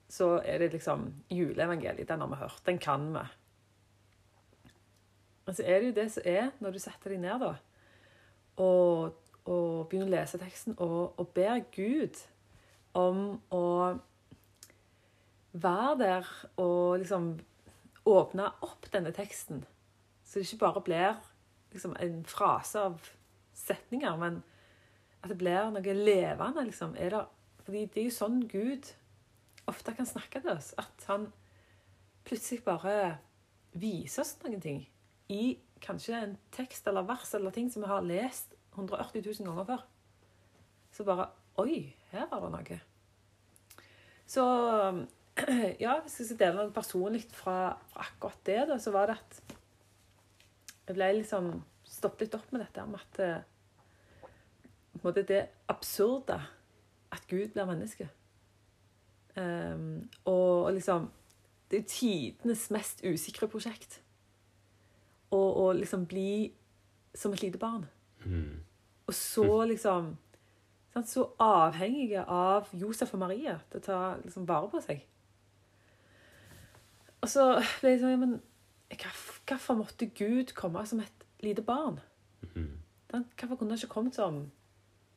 så 0.09 0.41
er 0.45 0.59
det 0.59 0.73
liksom 0.73 1.07
juleevangeliet. 1.31 2.09
Den 2.09 2.21
har 2.21 2.29
vi 2.29 2.41
hørt. 2.41 2.63
Den 2.67 2.79
kan 2.79 3.07
vi. 3.15 3.25
Men 5.47 5.55
så 5.55 5.63
er 5.63 5.81
det 5.81 5.87
jo 5.87 5.97
det 6.01 6.07
som 6.13 6.23
er, 6.27 6.51
når 6.61 6.71
du 6.71 6.79
setter 6.81 7.15
deg 7.15 7.21
ned 7.21 7.43
da, 7.43 7.55
og, 8.57 9.17
og 9.45 9.89
begynner 9.89 10.09
å 10.09 10.15
lese 10.15 10.41
teksten, 10.41 10.77
og, 10.79 11.19
og 11.21 11.29
ber 11.37 11.61
Gud 11.75 12.21
om 12.97 13.41
å 13.53 13.65
være 15.55 15.95
der 16.01 16.31
og 16.63 16.99
liksom 17.03 17.29
åpne 18.09 18.49
opp 18.65 18.89
denne 18.93 19.13
teksten. 19.15 19.63
Så 20.25 20.41
det 20.41 20.49
ikke 20.49 20.65
bare 20.65 20.83
blir 20.87 21.21
liksom 21.73 21.95
en 22.01 22.25
frase 22.29 22.81
av 22.81 23.11
setninger, 23.55 24.17
men 24.19 24.43
at 25.23 25.31
det 25.33 25.39
blir 25.41 25.71
noe 25.73 25.97
levende, 25.97 26.65
liksom. 26.67 26.97
Er 26.99 27.15
det, 27.15 27.23
fordi 27.65 27.87
det 27.87 28.03
er 28.03 28.09
jo 28.11 28.17
sånn 28.19 28.43
Gud 28.51 28.91
ofte 29.71 29.95
kan 29.97 30.09
snakke 30.09 30.43
til 30.43 30.53
oss. 30.53 30.73
At 30.81 31.07
han 31.09 31.31
plutselig 32.25 32.65
bare 32.67 33.17
viser 33.73 34.25
oss 34.25 34.37
noen 34.45 34.61
ting 34.63 34.85
i 35.33 35.57
kanskje 35.85 36.19
en 36.19 36.37
tekst 36.55 36.87
eller 36.89 37.07
vers 37.09 37.33
eller 37.37 37.53
ting 37.55 37.71
som 37.73 37.85
vi 37.85 37.91
har 37.91 38.05
lest 38.05 38.55
180 38.75 39.23
000 39.41 39.49
ganger 39.49 39.69
før. 39.69 39.85
Så 40.95 41.07
bare 41.07 41.31
Oi, 41.63 41.95
her 42.11 42.27
var 42.31 42.41
det 42.43 42.51
noe. 42.51 42.79
Så 44.27 44.45
ja, 45.85 46.01
hvis 46.03 46.19
jeg 46.19 46.27
skal 46.27 46.41
dele 46.41 46.65
noe 46.65 46.75
personlig 46.75 47.23
fra, 47.31 47.77
fra 47.93 48.07
akkurat 48.09 48.41
det, 48.47 48.61
da, 48.71 48.79
så 48.83 48.91
var 48.95 49.11
det 49.11 49.19
at 49.21 49.55
jeg 50.85 50.97
ble 50.97 51.11
liksom 51.21 51.53
stoppet 51.87 52.27
litt 52.27 52.37
opp 52.39 52.51
med 52.53 52.65
dette 52.65 52.85
med 52.91 53.01
at 53.01 53.21
eh, 53.23 54.29
på 54.95 55.01
en 55.01 55.07
måte 55.07 55.25
det 55.27 55.41
absurde 55.71 56.37
at 57.15 57.27
Gud 57.31 57.55
blir 57.55 57.67
menneske. 57.69 58.09
Um, 59.35 60.09
og, 60.25 60.65
og 60.65 60.73
liksom 60.77 61.09
Det 61.71 61.79
er 61.81 61.89
tidenes 61.91 62.69
mest 62.71 63.01
usikre 63.03 63.49
prosjekt. 63.51 63.99
Å 65.35 65.73
liksom 65.75 66.05
bli 66.07 66.53
som 67.17 67.33
et 67.35 67.43
lite 67.43 67.59
barn. 67.59 67.89
Mm. 68.25 68.61
Og 69.07 69.15
så 69.15 69.65
liksom 69.69 70.15
sant, 70.95 71.09
Så 71.09 71.27
avhengige 71.43 72.25
av 72.25 72.71
Josef 72.73 73.13
og 73.15 73.21
Maria 73.25 73.59
til 73.71 73.83
å 73.83 73.85
ta 73.85 73.99
liksom, 74.23 74.49
vare 74.49 74.71
på 74.73 74.81
seg. 74.85 75.05
Og 77.21 77.29
så 77.29 77.49
ble 77.81 77.95
jeg 77.95 78.03
sånn 78.03 78.17
ja, 78.17 78.21
men 78.21 78.41
Hvorfor 79.45 79.75
måtte 79.77 80.07
Gud 80.15 80.53
komme 80.55 80.85
som 80.87 81.01
et 81.03 81.25
lite 81.43 81.63
barn? 81.63 81.99
Mm. 82.55 82.77
Sant? 83.11 83.33
Hvorfor 83.41 83.59
kunne 83.59 83.75
han 83.75 83.81
ikke 83.81 83.95
kommet 83.97 84.15
som 84.17 84.45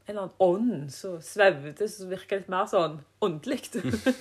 en 0.08 0.16
eller 0.16 0.22
annen 0.22 0.36
ånd 0.40 0.92
som 0.92 1.18
svevde, 1.22 1.88
som 1.92 2.08
virka 2.08 2.38
litt 2.40 2.52
mer 2.52 2.68
sånn 2.72 3.02
åndelig. 3.24 3.66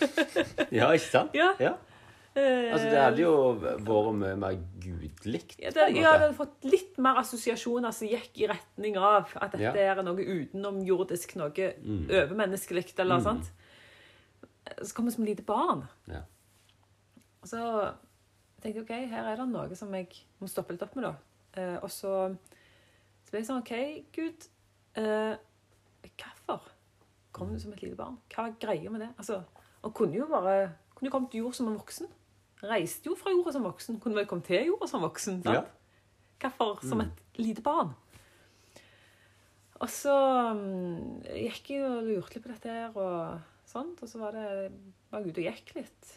Ja, 0.74 0.90
ikke 0.90 1.06
sant? 1.06 1.36
Ja. 1.36 1.52
ja. 1.62 1.76
Altså, 2.36 2.90
det 2.90 2.98
hadde 3.00 3.22
jo 3.22 3.34
vært 3.56 4.14
mye 4.20 4.36
mer 4.36 4.56
gudlikt. 4.82 5.54
Ja, 5.62 5.70
det, 5.70 5.86
ja, 5.96 6.12
det 6.12 6.20
hadde 6.20 6.34
fått 6.36 6.64
litt 6.68 6.98
mer 6.98 7.16
assosiasjoner 7.22 7.94
som 7.96 8.08
gikk 8.08 8.36
i 8.42 8.48
retning 8.50 8.96
av 9.00 9.30
at 9.40 9.52
dette 9.52 9.62
Ja. 9.78 9.94
er 9.94 10.02
noe 10.02 10.16
utenomjordisk, 10.20 11.36
noe 11.36 11.50
Mm. 11.82 12.08
overmenneskelig, 12.10 12.92
eller 12.98 13.16
Mm. 13.18 13.22
sant. 13.22 13.50
Så 14.82 14.94
kom 14.94 15.04
vi 15.06 15.12
som 15.12 15.24
lite 15.24 15.42
barn. 15.46 15.86
Ja. 16.08 16.22
Og 17.42 17.48
så 17.48 17.94
tenkte 18.60 18.74
jeg 18.74 18.82
OK, 18.82 19.08
her 19.10 19.24
er 19.32 19.36
det 19.36 19.48
noe 19.48 19.74
som 19.74 19.92
jeg 19.94 20.08
må 20.40 20.48
stoppe 20.48 20.72
litt 20.72 20.82
opp 20.82 20.94
med, 20.96 21.04
da. 21.04 21.14
Eh, 21.54 21.78
og 21.82 21.88
så, 21.88 22.36
så 23.24 23.30
ble 23.30 23.40
jeg 23.40 23.46
sånn 23.46 23.62
OK, 23.62 24.04
Gud, 24.12 24.48
eh, 24.96 25.36
hvorfor 26.18 26.60
kom 27.32 27.52
du 27.52 27.58
som 27.60 27.72
et 27.72 27.82
lite 27.82 27.96
barn? 27.96 28.18
Hva 28.30 28.48
er 28.48 28.56
greia 28.60 28.90
med 28.90 29.00
det? 29.00 29.08
Altså, 29.18 29.42
og 29.82 29.94
kunne 29.94 30.12
jo 30.14 30.26
bare 30.26 30.72
kunne 30.96 31.10
jo 31.10 31.18
kommet 31.18 31.34
jord 31.34 31.54
som 31.54 31.68
en 31.68 31.78
voksen. 31.78 32.06
Reiste 32.62 33.10
jo 33.10 33.14
fra 33.14 33.30
jorda 33.30 33.52
som 33.52 33.64
voksen. 33.66 34.00
Kunne 34.00 34.16
vel 34.16 34.26
kommet 34.26 34.44
til 34.48 34.66
jorda 34.70 34.86
som 34.88 35.02
voksen. 35.04 35.42
sant? 35.42 35.54
Ja. 35.54 35.64
Hvorfor 36.40 36.80
som 36.86 36.98
Mm. 37.00 37.06
et 37.10 37.38
lite 37.38 37.62
barn? 37.62 37.94
Og 39.80 39.88
så 39.92 40.12
mm, 40.56 41.22
gikk 41.36 41.70
jeg 41.70 41.84
og 41.84 42.02
lurte 42.04 42.34
litt 42.34 42.44
på 42.46 42.52
dette 42.52 42.68
her, 42.72 42.96
og 42.96 43.40
sånt, 43.68 44.02
og 44.02 44.08
så 44.08 44.18
var 44.18 44.32
det 44.32 44.72
var 45.10 45.20
ute 45.20 45.42
og 45.42 45.44
gikk 45.50 45.74
litt. 45.76 46.12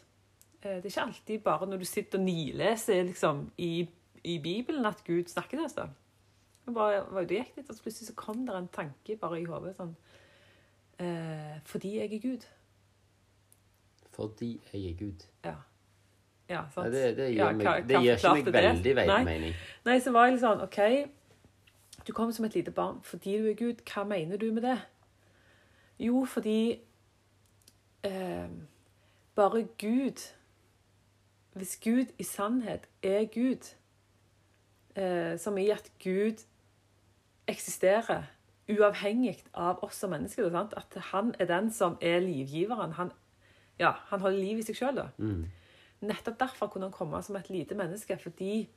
Eh, 0.61 0.77
Det 0.81 0.85
er 0.85 0.89
ikke 0.89 1.07
alltid 1.07 1.43
bare 1.43 1.67
når 1.67 1.77
du 1.79 1.85
sitter 1.85 2.19
og 2.19 2.25
nileser 2.25 3.03
liksom, 3.03 3.51
i, 3.57 3.87
i 4.23 4.37
Bibelen 4.39 4.85
at 4.85 5.03
Gud 5.03 5.27
snakker 5.27 5.57
til 5.57 5.65
oss. 5.65 5.73
da. 5.73 5.87
Jeg 6.65 6.73
bare 6.73 7.03
var 7.11 7.21
ute 7.23 7.35
og 7.35 7.45
gikk 7.45 7.57
litt, 7.57 7.69
og 7.69 7.75
så 7.75 7.83
plutselig 7.83 8.07
så 8.07 8.15
kom 8.15 8.45
det 8.45 8.55
en 8.55 8.67
tanke 8.67 9.17
bare 9.19 9.41
i 9.41 9.45
hodet 9.45 9.75
sånn 9.75 9.95
eh, 10.99 11.59
Fordi 11.65 11.97
jeg 11.97 12.13
er 12.13 12.19
Gud. 12.23 12.45
Fordi 14.11 14.59
jeg 14.73 14.85
er 14.91 14.97
Gud. 14.99 15.25
Ja. 15.45 15.55
Ja, 16.49 16.63
sant? 16.73 16.91
Det, 16.91 17.15
det 17.17 17.27
gir, 17.31 17.37
Ja, 17.37 17.51
meg, 17.51 17.87
det 17.87 17.99
gir 18.01 18.15
ikke 18.17 18.33
meg 18.33 18.53
veldig 18.53 18.95
vei- 18.95 19.07
Nei. 19.07 19.53
Nei, 19.85 19.99
så 20.01 20.11
var 20.11 20.25
jeg 20.25 20.33
litt 20.33 20.43
sånn 20.43 20.63
OK, 20.65 20.79
du 22.07 22.13
kommer 22.13 22.33
som 22.33 22.45
et 22.45 22.55
lite 22.57 22.71
barn 22.73 23.01
fordi 23.05 23.37
du 23.37 23.49
er 23.51 23.53
Gud. 23.59 23.83
Hva 23.85 24.03
mener 24.07 24.37
du 24.41 24.51
med 24.51 24.63
det? 24.65 24.79
Jo, 25.99 26.23
fordi 26.25 26.79
eh, 28.03 28.47
bare 29.35 29.63
Gud 29.77 30.21
Hvis 31.53 31.75
Gud 31.83 32.05
i 32.17 32.23
sannhet 32.23 32.85
er 33.03 33.25
Gud, 33.33 33.65
eh, 34.95 35.37
som 35.37 35.57
i 35.57 35.69
at 35.73 35.91
Gud 36.03 36.43
eksisterer 37.47 38.23
uavhengig 38.69 39.39
av 39.53 39.79
oss 39.83 39.95
som 39.95 40.11
mennesker, 40.13 40.49
sant? 40.53 40.73
at 40.77 40.93
han 41.11 41.33
er 41.39 41.45
den 41.49 41.71
som 41.73 41.97
er 42.01 42.19
livgiveren. 42.21 42.91
Han, 42.93 43.11
ja, 43.79 43.91
han 44.11 44.21
holder 44.21 44.37
liv 44.39 44.59
i 44.61 44.65
seg 44.67 44.77
sjøl, 44.77 44.95
da. 45.01 45.07
Mm. 45.17 45.47
Nettopp 46.01 46.37
derfor 46.39 46.67
kunne 46.71 46.85
han 46.87 46.93
komme 46.95 47.19
som 47.23 47.35
et 47.35 47.49
lite 47.51 47.75
menneske, 47.75 48.15
fordi 48.21 48.69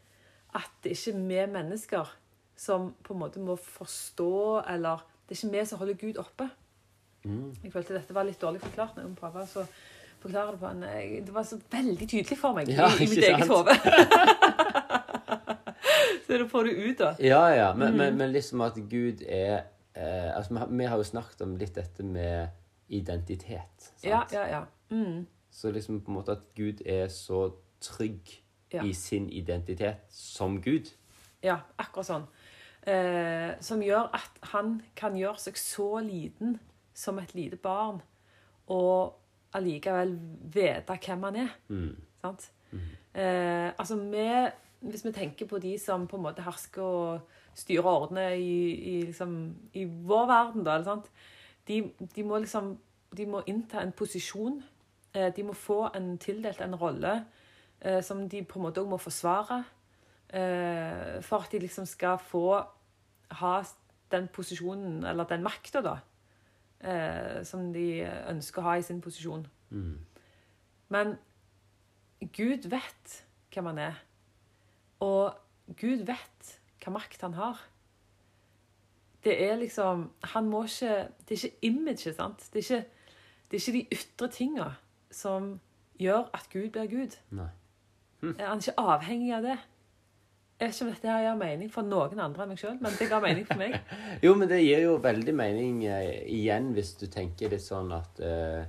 at 0.59 0.71
det 0.85 0.91
ikke 0.97 1.13
er 1.15 1.19
vi 1.29 1.47
mennesker 1.53 2.11
som 2.59 2.91
på 3.03 3.15
en 3.15 3.21
måte 3.23 3.41
må 3.41 3.55
forstå, 3.57 4.63
eller 4.69 4.97
det 5.29 5.37
er 5.37 5.41
ikke 5.41 5.53
vi 5.55 5.65
som 5.67 5.79
holder 5.79 5.95
Gud 6.01 6.17
oppe. 6.21 6.49
Mm. 7.25 7.53
Jeg 7.65 7.73
følte 7.73 7.95
dette 7.95 8.15
var 8.15 8.25
litt 8.27 8.41
dårlig 8.43 8.61
forklart 8.61 8.97
når 8.97 9.03
jeg 9.05 9.11
må 9.13 9.17
prøve 9.21 9.43
å 9.47 9.65
forklare 10.23 10.51
det 10.53 10.59
på 10.59 10.67
en 10.73 10.81
Det 11.27 11.35
var 11.35 11.43
så 11.47 11.57
veldig 11.71 12.09
tydelig 12.11 12.39
for 12.39 12.53
meg 12.57 12.69
Ja, 12.71 12.89
i, 12.91 13.05
i 13.05 13.09
mitt 13.11 13.25
eget 13.25 13.49
hode. 13.49 13.75
så 16.27 16.39
da 16.39 16.49
får 16.51 16.65
du 16.65 16.71
ut, 16.91 16.99
da. 16.99 17.15
Ja, 17.23 17.47
ja, 17.55 17.75
men, 17.75 17.89
Mm. 17.93 17.97
men, 17.99 18.17
men 18.19 18.33
liksom 18.33 18.61
at 18.61 18.75
Gud 18.91 19.23
er 19.29 19.63
eh, 19.95 20.37
altså, 20.37 20.53
vi, 20.55 20.59
har, 20.59 20.67
vi 20.71 20.85
har 20.85 20.97
jo 20.97 21.03
snakket 21.05 21.41
om 21.47 21.57
litt 21.57 21.75
dette 21.75 22.03
med 22.03 22.49
identitet. 22.89 23.93
Sant? 23.97 24.05
Ja, 24.05 24.25
ja, 24.33 24.47
ja. 24.49 24.65
Mm. 24.91 25.27
Så 25.53 25.71
liksom 25.71 26.01
på 26.01 26.11
en 26.11 26.17
måte 26.17 26.33
at 26.33 26.47
Gud 26.57 26.81
er 26.87 27.09
så 27.13 27.51
trygg 27.81 28.39
Ja. 28.73 28.85
i 28.85 28.93
sin 28.93 29.29
identitet 29.29 29.97
som 30.09 30.63
Gud. 30.63 30.89
Ja, 31.43 31.59
akkurat 31.79 32.07
sånn. 32.07 32.23
Eh, 32.87 33.53
som 33.61 33.83
gjør 33.83 34.09
at 34.15 34.39
han 34.55 34.81
kan 34.97 35.15
gjøre 35.15 35.39
seg 35.39 35.59
så 35.61 36.01
liten 36.01 36.59
som 36.95 37.19
et 37.19 37.35
lite 37.35 37.57
barn, 37.57 38.01
og 38.67 39.13
allikevel 39.53 40.19
vite 40.55 40.97
hvem 41.07 41.23
han 41.23 41.37
er. 41.37 41.53
Mm. 41.69 41.97
Sant? 42.23 42.51
Eh, 43.15 43.73
altså, 43.79 43.97
vi, 43.97 44.49
hvis 44.89 45.05
vi 45.05 45.13
tenker 45.13 45.47
på 45.47 45.59
de 45.59 45.79
som 45.79 46.07
på 46.09 46.17
en 46.17 46.23
måte 46.23 46.43
hersker 46.43 46.83
og 46.83 47.21
styrer 47.55 47.85
og 47.85 48.03
ordner 48.09 48.33
i, 48.33 48.71
i, 48.73 49.03
liksom, 49.03 49.55
i 49.75 49.85
vår 49.85 50.27
verden, 50.27 50.65
da, 50.65 50.75
eller 50.79 50.85
sant? 50.85 51.11
De, 51.69 51.83
de 52.17 52.25
må 52.25 52.39
liksom 52.39 52.79
de 53.17 53.27
må 53.29 53.43
innta 53.47 53.83
en 53.83 53.93
posisjon. 53.93 54.63
Eh, 55.15 55.31
de 55.37 55.45
må 55.45 55.53
få 55.53 55.87
en 55.97 56.17
tildelt 56.19 56.61
en 56.61 56.77
rolle 56.79 57.25
eh, 57.81 58.03
som 58.03 58.29
de 58.29 58.45
på 58.45 58.59
en 58.59 58.67
måte 58.67 58.81
også 58.81 58.91
må 58.91 59.01
forsvare. 59.01 59.65
Eh, 60.33 61.19
for 61.23 61.45
at 61.45 61.53
de 61.53 61.59
liksom 61.59 61.87
skal 61.87 62.19
få 62.19 62.63
ha 63.43 63.53
den 64.13 64.29
posisjonen, 64.29 65.05
eller 65.05 65.25
den 65.25 65.43
makta, 65.43 65.81
da. 65.81 65.97
Eh, 66.81 67.45
som 67.45 67.73
de 67.73 68.03
ønsker 68.29 68.63
å 68.63 68.67
ha 68.67 68.79
i 68.79 68.87
sin 68.87 69.01
posisjon. 69.01 69.47
Mm. 69.71 69.99
Men 70.93 71.15
Gud 72.33 72.69
vet 72.71 73.23
hvem 73.53 73.71
han 73.73 73.79
er. 73.79 74.01
Og 75.01 75.35
Gud 75.79 76.05
vet 76.09 76.57
hva 76.83 76.95
makt 76.97 77.23
han 77.25 77.37
har. 77.39 77.61
Det 79.23 79.37
er 79.39 79.57
liksom 79.57 80.09
Han 80.35 80.49
må 80.51 80.65
ikke 80.67 81.09
Det 81.29 81.37
er 81.37 81.45
ikke 81.45 81.67
imaget, 81.69 82.17
sant? 82.17 82.49
Det 82.53 82.59
er 82.59 82.65
ikke, 82.67 82.89
det 83.51 83.57
er 83.57 83.61
ikke 83.61 83.79
de 83.79 83.97
ytre 83.99 84.29
tinga 84.29 84.71
som 85.15 85.61
gjør 86.01 86.31
at 86.35 86.49
Gud 86.53 86.71
blir 86.75 86.89
Gud. 86.91 87.19
Nei. 87.37 87.51
Han 88.23 88.35
er 88.39 88.61
ikke 88.61 88.79
avhengig 88.79 89.33
av 89.37 89.47
det. 89.47 89.59
Jeg 90.63 90.69
vet 90.69 90.77
ikke 90.77 90.85
om 90.85 90.91
dette 90.93 91.11
her 91.11 91.23
gir 91.25 91.39
mening 91.41 91.71
for 91.75 91.87
noen 91.87 92.21
andre 92.23 92.45
enn 92.45 92.53
meg 92.53 92.61
sjøl, 92.61 92.77
men 92.83 92.95
det 92.95 93.09
ga 93.11 93.19
mening 93.23 93.47
for 93.49 93.59
meg. 93.59 93.73
Jo, 94.25 94.37
men 94.39 94.51
det 94.51 94.61
gir 94.63 94.85
jo 94.85 94.93
veldig 95.03 95.35
mening 95.35 95.81
eh, 95.91 96.21
igjen 96.31 96.71
hvis 96.77 96.93
du 97.01 97.09
tenker 97.11 97.51
litt 97.51 97.65
sånn 97.65 97.91
at 97.97 98.21
eh, 98.23 98.63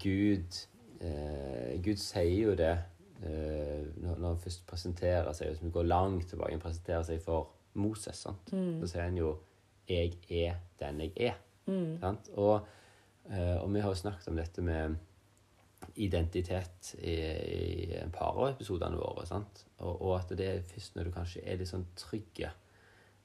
Gud 0.00 0.56
eh, 1.04 1.74
Gud 1.84 2.00
sier 2.00 2.32
jo 2.32 2.54
det 2.56 2.72
eh, 2.72 3.82
når, 4.00 4.16
når 4.16 4.26
han 4.30 4.40
først 4.40 4.64
presenterer 4.70 5.36
seg, 5.36 5.52
hvis 5.52 5.66
vi 5.66 5.74
går 5.74 5.90
langt 5.90 6.30
tilbake 6.32 6.56
han 6.56 6.64
presenterer 6.64 7.04
seg 7.10 7.20
for 7.24 7.52
Moses, 7.76 8.24
sant? 8.24 8.48
så 8.52 8.88
sier 8.88 9.04
han 9.04 9.16
jo 9.16 9.36
'Jeg 9.88 10.14
er 10.30 10.60
den 10.80 11.00
jeg 11.00 11.12
er'. 11.16 11.38
Sant? 12.00 12.28
Og, 12.38 12.66
eh, 13.30 13.56
og 13.62 13.72
vi 13.74 13.80
har 13.80 13.90
jo 13.90 13.98
snakket 13.98 14.28
om 14.28 14.36
dette 14.36 14.62
med 14.62 14.96
identitet 15.96 16.94
i, 16.98 17.14
i 17.16 17.98
en 18.00 18.12
par 18.14 18.36
av 18.38 18.52
episodene 18.54 18.96
våre. 18.96 19.26
Sant? 19.28 19.64
Og, 19.80 19.94
og 19.96 20.16
at 20.20 20.34
det 20.38 20.48
er 20.48 20.66
først 20.72 20.96
når 20.96 21.08
du 21.08 21.14
kanskje 21.16 21.44
er 21.44 21.60
litt 21.60 21.70
sånn 21.70 21.88
trygge 21.98 22.52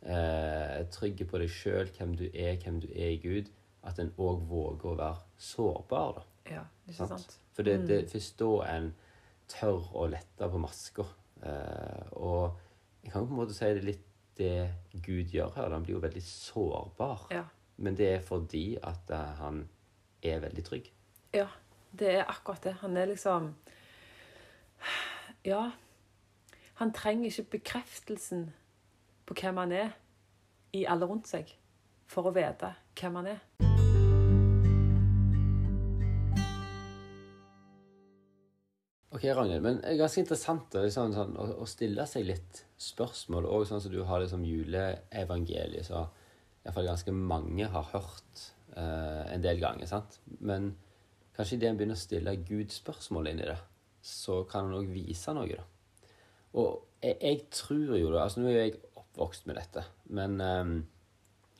eh, 0.05 0.85
trygge 0.93 1.27
på 1.29 1.41
deg 1.41 1.51
sjøl, 1.51 1.89
hvem 1.97 2.15
du 2.19 2.25
er, 2.31 2.57
hvem 2.61 2.79
du 2.83 2.87
er 2.93 3.13
i 3.15 3.21
Gud, 3.23 3.51
at 3.87 3.99
en 4.01 4.13
òg 4.19 4.43
våger 4.49 4.91
å 4.91 4.97
være 4.99 5.41
sårbar. 5.41 6.17
da. 6.19 6.25
Ja, 6.57 6.63
ikke 6.87 6.97
Sant? 7.01 7.15
sant? 7.15 7.37
For 7.55 7.67
det, 7.67 7.79
det 7.89 8.01
er 8.03 8.09
først 8.11 8.39
da 8.39 8.51
en 8.71 8.91
tør 9.49 9.87
å 9.97 10.07
lette 10.11 10.49
på 10.51 10.61
maska. 10.61 11.05
Eh, 11.43 12.11
og 12.19 12.57
jeg 13.03 13.13
kan 13.13 13.27
på 13.27 13.33
en 13.33 13.41
måte 13.41 13.55
si 13.57 13.71
det 13.77 13.85
litt 13.85 14.03
det 14.37 14.67
Gud 15.01 15.31
gjør 15.33 15.55
her. 15.55 15.73
Han 15.73 15.85
blir 15.85 15.95
jo 15.95 16.03
veldig 16.03 16.21
sårbar. 16.21 17.23
Ja. 17.33 17.47
Men 17.81 17.95
det 17.97 18.11
er 18.11 18.25
fordi 18.25 18.77
at 18.85 19.09
eh, 19.13 19.31
han 19.41 19.63
er 20.25 20.43
veldig 20.43 20.65
trygg. 20.67 20.91
Ja, 21.33 21.47
det 21.91 22.13
er 22.19 22.29
akkurat 22.29 22.63
det. 22.63 22.77
Han 22.81 22.97
er 22.97 23.05
liksom 23.13 23.55
Ja. 25.45 25.71
Han 26.77 26.93
trenger 26.93 27.25
ikke 27.25 27.57
bekreftelsen 27.57 28.53
på 29.25 29.33
hvem 29.33 29.57
han 29.57 29.71
er, 29.71 29.89
i 30.73 30.85
alle 30.85 31.07
rundt 31.09 31.27
seg, 31.27 31.49
for 32.05 32.29
å 32.29 32.33
vite 32.35 32.75
hvem 32.99 33.15
han 33.15 33.31
er. 33.33 33.39
Ok, 39.17 39.23
Ragnhild, 39.33 39.63
men 39.63 39.79
det 39.81 39.89
er 39.89 39.97
ganske 40.03 40.21
interessant 40.21 40.75
liksom, 40.77 41.13
sånn, 41.15 41.33
å, 41.41 41.47
å 41.63 41.65
stille 41.65 42.05
seg 42.05 42.27
litt 42.27 42.61
spørsmål, 42.77 43.47
og 43.49 43.65
sånn 43.65 43.81
som 43.81 43.93
du 43.93 44.03
har 44.05 44.21
liksom 44.21 44.43
juleevangeliet, 44.45 45.87
så 45.87 46.03
i 46.05 46.67
hvert 46.67 46.75
fall 46.75 46.89
ganske 46.91 47.13
mange 47.15 47.69
har 47.71 47.87
hørt 47.95 48.43
eh, 48.75 49.23
en 49.33 49.41
del 49.41 49.57
ganger, 49.63 49.89
sant? 49.89 50.19
Men 50.37 50.75
kanskje 51.37 51.59
idet 51.59 51.71
en 51.71 51.79
begynner 51.79 51.97
å 51.97 52.01
stille 52.01 52.35
Gud 52.47 52.73
spørsmål 52.73 53.31
inn 53.31 53.41
i 53.43 53.49
det, 53.49 53.57
så 54.01 54.41
kan 54.49 54.67
han 54.67 54.79
òg 54.79 54.91
vise 54.91 55.33
noe, 55.37 55.59
da. 55.59 55.65
Og 56.57 56.71
jeg, 57.03 57.17
jeg 57.21 57.41
tror 57.53 57.97
jo 57.99 58.11
da, 58.11 58.23
altså 58.23 58.41
nå 58.41 58.49
er 58.49 58.55
jo 58.55 58.63
jeg 58.63 58.77
oppvokst 58.97 59.47
med 59.49 59.59
dette, 59.59 59.83
men, 60.17 60.41
um, 60.41 60.75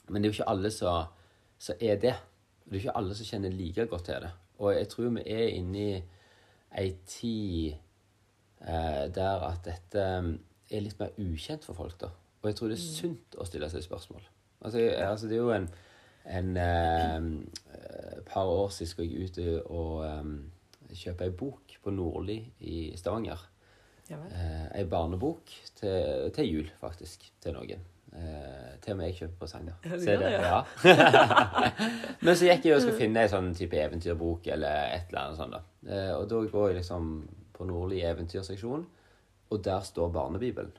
men 0.10 0.22
det 0.22 0.30
er 0.30 0.34
jo 0.34 0.38
ikke 0.40 0.52
alle 0.54 0.74
som 0.74 1.80
er 1.80 2.02
det. 2.02 2.16
Det 2.68 2.76
er 2.76 2.82
ikke 2.82 2.98
alle 3.00 3.16
som 3.16 3.30
kjenner 3.30 3.54
like 3.54 3.86
godt 3.90 4.10
til 4.10 4.26
det. 4.26 4.32
Og 4.60 4.74
jeg 4.74 4.88
tror 4.90 5.12
vi 5.16 5.26
er 5.32 5.54
inne 5.56 5.84
i 5.84 6.00
ei 6.78 6.90
tid 7.08 7.76
eh, 8.62 9.06
der 9.13 9.46
at 9.48 9.62
dette 9.66 10.02
eh, 10.04 10.32
er 10.72 10.84
litt 10.84 11.00
mer 11.00 11.13
ukjent 11.22 11.66
for 11.66 11.78
folk, 11.78 11.96
da. 12.02 12.10
Og 12.42 12.50
jeg 12.50 12.58
tror 12.58 12.72
det 12.72 12.78
er 12.78 12.84
sunt 12.84 13.38
å 13.38 13.46
stille 13.48 13.70
seg 13.72 13.86
spørsmål. 13.86 14.26
Altså, 14.62 14.82
altså 15.06 15.30
det 15.30 15.38
er 15.38 15.44
jo 15.44 15.54
en, 15.54 15.70
en 16.28 16.58
eh, 16.58 18.22
par 18.28 18.46
år 18.52 18.70
siden 18.76 18.92
skulle 18.92 19.12
jeg 19.12 19.30
ut 19.30 19.40
og 19.72 20.06
eh, 20.06 20.32
kjøpe 20.96 21.28
ei 21.28 21.36
bok 21.36 21.78
på 21.84 21.94
Nordli 21.94 22.40
i 22.60 22.80
Stavanger. 23.00 23.44
Ja. 24.10 24.18
Eh, 24.32 24.66
ei 24.80 24.88
barnebok 24.88 25.52
til, 25.76 26.32
til 26.36 26.50
jul, 26.52 26.74
faktisk, 26.80 27.28
til 27.44 27.56
noen. 27.58 27.86
Eh, 28.18 28.78
til 28.82 28.94
og 28.94 28.98
med 28.98 29.10
jeg 29.10 29.18
kjøper 29.20 29.40
presanger. 29.42 29.74
Ja, 29.84 29.98
det, 30.00 30.20
det, 30.22 30.32
ja. 30.32 30.62
Men 32.26 32.38
så 32.40 32.48
gikk 32.48 32.70
jeg 32.70 32.78
og 32.78 32.84
skulle 32.84 33.00
finne 33.02 33.26
ei 33.26 33.32
sånn 33.32 33.52
type 33.58 33.80
eventyrbok 33.82 34.48
eller 34.56 34.94
et 34.96 35.12
eller 35.12 35.24
annet 35.26 35.42
sånt. 35.42 35.58
da. 35.58 35.63
Eh, 35.92 36.13
og 36.16 36.28
da 36.32 36.42
går 36.54 36.70
jeg 36.72 36.80
liksom 36.80 37.12
på 37.58 37.68
Nordli 37.68 38.04
eventyrseksjon, 38.06 38.86
og 39.50 39.63
der 39.66 39.84
står 39.84 40.12
Barnebibelen. 40.16 40.72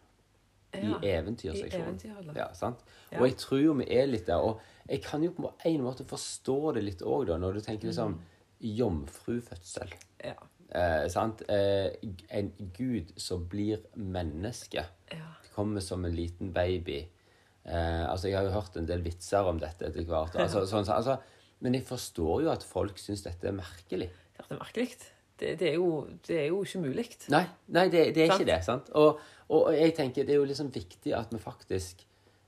Ja, 0.75 0.99
I 1.03 1.07
eventyrseksjonen. 1.17 1.87
eventyrhallen. 1.87 2.35
Ja, 2.37 2.49
sant? 2.55 2.83
Ja. 3.13 3.21
Og 3.21 3.27
jeg 3.29 3.37
tror 3.41 3.61
jo 3.63 3.73
vi 3.79 3.87
er 3.97 4.07
litt 4.07 4.27
der. 4.27 4.37
Og 4.45 4.61
jeg 4.89 5.03
kan 5.03 5.23
jo 5.25 5.31
på 5.33 5.53
en 5.65 5.81
måte 5.83 6.05
forstå 6.05 6.75
det 6.75 6.83
litt 6.85 7.01
òg, 7.03 7.27
da, 7.27 7.37
når 7.41 7.55
du 7.55 7.61
tenker 7.61 7.89
liksom 7.89 8.15
Mm. 8.19 8.21
jomfrufødsel. 8.79 9.93
Ja. 10.25 10.35
Eh, 10.75 11.09
sant? 11.09 11.43
Eh, 11.49 11.91
en 12.31 12.53
gud 12.77 13.13
som 13.17 13.47
blir 13.49 13.79
menneske. 13.97 14.85
ja. 15.13 15.35
Kommer 15.55 15.81
som 15.81 16.05
en 16.05 16.15
liten 16.15 16.53
baby. 16.53 17.09
Eh, 17.65 18.11
altså, 18.11 18.29
Jeg 18.29 18.37
har 18.37 18.45
jo 18.45 18.51
hørt 18.51 18.77
en 18.77 18.87
del 18.87 19.01
vitser 19.03 19.45
om 19.45 19.59
dette 19.59 19.87
etter 19.89 20.05
hvert. 20.05 20.37
Altså, 20.37 20.61
sånn, 20.67 20.87
altså, 20.87 21.17
men 21.61 21.75
jeg 21.75 21.83
forstår 21.85 22.43
jo 22.45 22.51
at 22.53 22.63
folk 22.63 22.97
syns 22.99 23.23
dette 23.25 23.49
er 23.49 23.53
merkelig. 23.53 24.09
Det 24.37 24.45
er 24.51 24.59
merkelig. 24.61 24.89
Det, 25.39 25.59
det, 25.59 25.69
er 25.71 25.75
jo, 25.75 26.07
det 26.27 26.37
er 26.45 26.47
jo 26.49 26.63
ikke 26.63 26.81
mulig. 26.81 27.09
Nei, 27.31 27.45
nei 27.69 27.89
det, 27.89 28.15
det 28.15 28.23
er 28.25 28.29
Sant. 28.29 28.41
ikke 28.41 28.53
det. 28.53 28.65
sant? 28.65 28.89
Og, 28.95 29.19
og 29.49 29.73
jeg 29.73 29.95
tenker 29.97 30.27
det 30.27 30.35
er 30.35 30.43
jo 30.43 30.49
liksom 30.49 30.71
viktig 30.75 31.15
at 31.17 31.33
vi 31.33 31.41
faktisk 31.41 32.03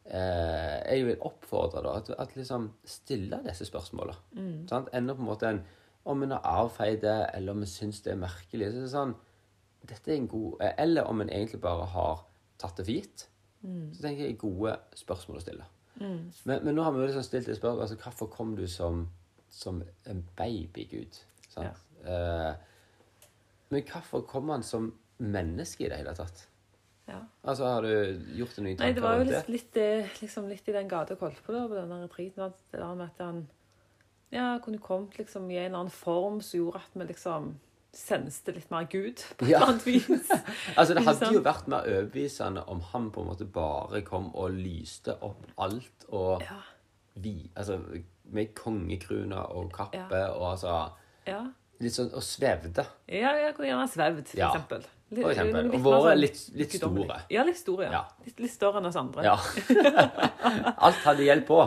eh, 0.04 0.76
Jeg 0.84 1.06
vil 1.06 1.22
oppfordre 1.24 1.82
da, 1.86 1.94
at, 1.96 2.10
at 2.18 2.36
liksom 2.36 2.70
stille 2.84 3.40
disse 3.46 3.64
spørsmåla. 3.68 4.16
Mm. 4.36 4.68
Sant? 4.68 4.90
Enda 4.92 5.16
på 5.16 5.24
en 5.24 5.30
måte 5.30 5.48
en 5.48 5.62
Om 6.04 6.22
en 6.24 6.30
har 6.32 6.46
avfeid 6.64 7.02
det, 7.02 7.18
eller 7.36 7.52
om 7.52 7.64
en 7.64 7.68
syns 7.68 8.00
det 8.04 8.14
er 8.14 8.20
merkelig. 8.20 8.70
Så 8.70 8.78
er 8.80 8.86
det 8.86 8.92
sånn, 8.92 9.10
dette 9.84 10.12
er 10.12 10.16
en 10.16 10.30
god, 10.32 10.62
eh, 10.64 10.72
Eller 10.84 11.08
om 11.08 11.20
en 11.20 11.32
egentlig 11.32 11.60
bare 11.60 11.88
har 11.92 12.24
tatt 12.60 12.76
det 12.76 12.86
for 12.86 12.92
gitt. 12.92 13.26
Mm. 13.60 13.92
Så 13.94 14.04
tenker 14.04 14.24
jeg 14.24 14.40
gode 14.40 14.76
spørsmål 14.96 15.40
å 15.40 15.44
stille. 15.44 15.68
Men, 16.00 16.64
men 16.64 16.74
nå 16.74 16.84
har 16.84 16.94
vi 16.94 17.02
jo 17.02 17.08
liksom 17.10 17.24
stilt 17.26 17.48
et 17.48 17.58
spørsmål 17.58 17.84
altså 17.84 17.98
Hvorfor 18.00 18.30
kom 18.32 18.54
du 18.56 18.64
som, 18.70 19.02
som 19.52 19.82
en 20.08 20.22
babygud? 20.36 21.20
Sant? 21.50 21.82
Eh, 22.08 22.52
men 23.70 23.84
hvorfor 23.86 24.24
kom 24.26 24.48
han 24.50 24.64
som 24.66 24.92
menneske 25.20 25.84
i 25.84 25.90
det 25.92 26.00
hele 26.00 26.14
tatt? 26.16 26.46
Ja. 27.10 27.20
Altså, 27.44 27.64
Har 27.66 27.82
du 27.82 27.88
gjort 28.36 28.54
deg 28.56 28.64
noen 28.64 28.76
Nei, 28.78 28.92
det 28.92 29.00
tanker 29.00 29.06
var 29.06 29.16
jo 29.18 29.24
litt, 29.30 29.48
litt, 29.48 29.76
eh, 29.82 30.08
liksom 30.22 30.48
litt 30.48 30.68
i 30.68 30.72
den 30.76 30.88
gata 30.88 31.14
jeg 31.16 31.20
holdt 31.20 31.42
på 31.46 31.52
da, 31.56 31.64
på 31.68 31.74
denne 31.80 31.98
retreaten. 32.04 32.44
at 32.46 32.56
Det 32.70 32.80
der 32.80 32.94
med 32.94 33.06
at 33.10 33.24
han 33.24 33.40
ja, 34.32 34.58
kunne 34.62 34.78
kommet 34.78 35.16
liksom 35.18 35.50
i 35.50 35.56
en 35.58 35.64
eller 35.72 35.78
annen 35.80 35.90
form 35.90 36.40
som 36.40 36.60
gjorde 36.60 36.76
at 36.84 36.94
vi 36.94 37.06
liksom 37.08 37.54
senste 37.92 38.52
litt 38.54 38.70
mer 38.70 38.84
Gud, 38.86 39.18
på 39.38 39.44
et 39.44 39.50
Ja. 39.50 39.64
annet 39.66 39.82
vis. 39.86 40.06
Altså, 40.78 40.94
Det 40.94 41.02
hadde 41.04 41.32
jo 41.34 41.40
vært 41.42 41.66
mer 41.66 41.82
overbevisende 41.90 42.62
om 42.70 42.80
han 42.92 43.10
på 43.10 43.20
en 43.24 43.26
måte 43.32 43.44
bare 43.50 44.02
kom 44.06 44.30
og 44.34 44.50
lyste 44.54 45.16
opp 45.22 45.46
alt 45.58 46.04
og 46.08 46.42
Ja. 46.46 46.60
vi 47.16 47.50
Altså 47.56 47.80
med 48.30 48.54
kongekrone 48.54 49.34
og 49.50 49.72
kappe 49.72 49.98
Ja. 50.14 50.28
og 50.30 50.52
altså 50.52 50.92
Ja, 51.26 51.46
Litt 51.80 51.94
sånn 51.96 52.10
Og 52.14 52.22
svevde. 52.22 52.84
ja 53.08 53.30
jeg 53.40 53.54
kunne 53.56 53.68
gjerne 53.70 53.86
ha 53.86 53.88
svevd, 53.88 54.26
for 54.28 54.38
Ja, 54.38 54.48
eksempel. 54.52 54.82
Litt- 55.10 55.22
for 55.24 55.30
eksempel. 55.32 55.64
litt 55.64 55.74
Og 55.74 55.80
vært 55.86 56.02
sånn 56.04 56.20
litt- 56.20 56.50
litt 56.54 56.72
store. 56.76 57.20
Ja, 57.30 57.42
litt 57.42 57.56
store, 57.58 57.82
ja. 57.84 57.90
Ja. 57.90 58.02
Litt, 58.26 58.40
litt 58.40 58.52
større 58.52 58.78
enn 58.78 58.86
oss 58.86 58.96
andre. 59.00 59.24
Ja. 59.24 59.36
Alt 60.86 61.00
hadde 61.06 61.24
hjelp 61.24 61.46
på. 61.48 61.58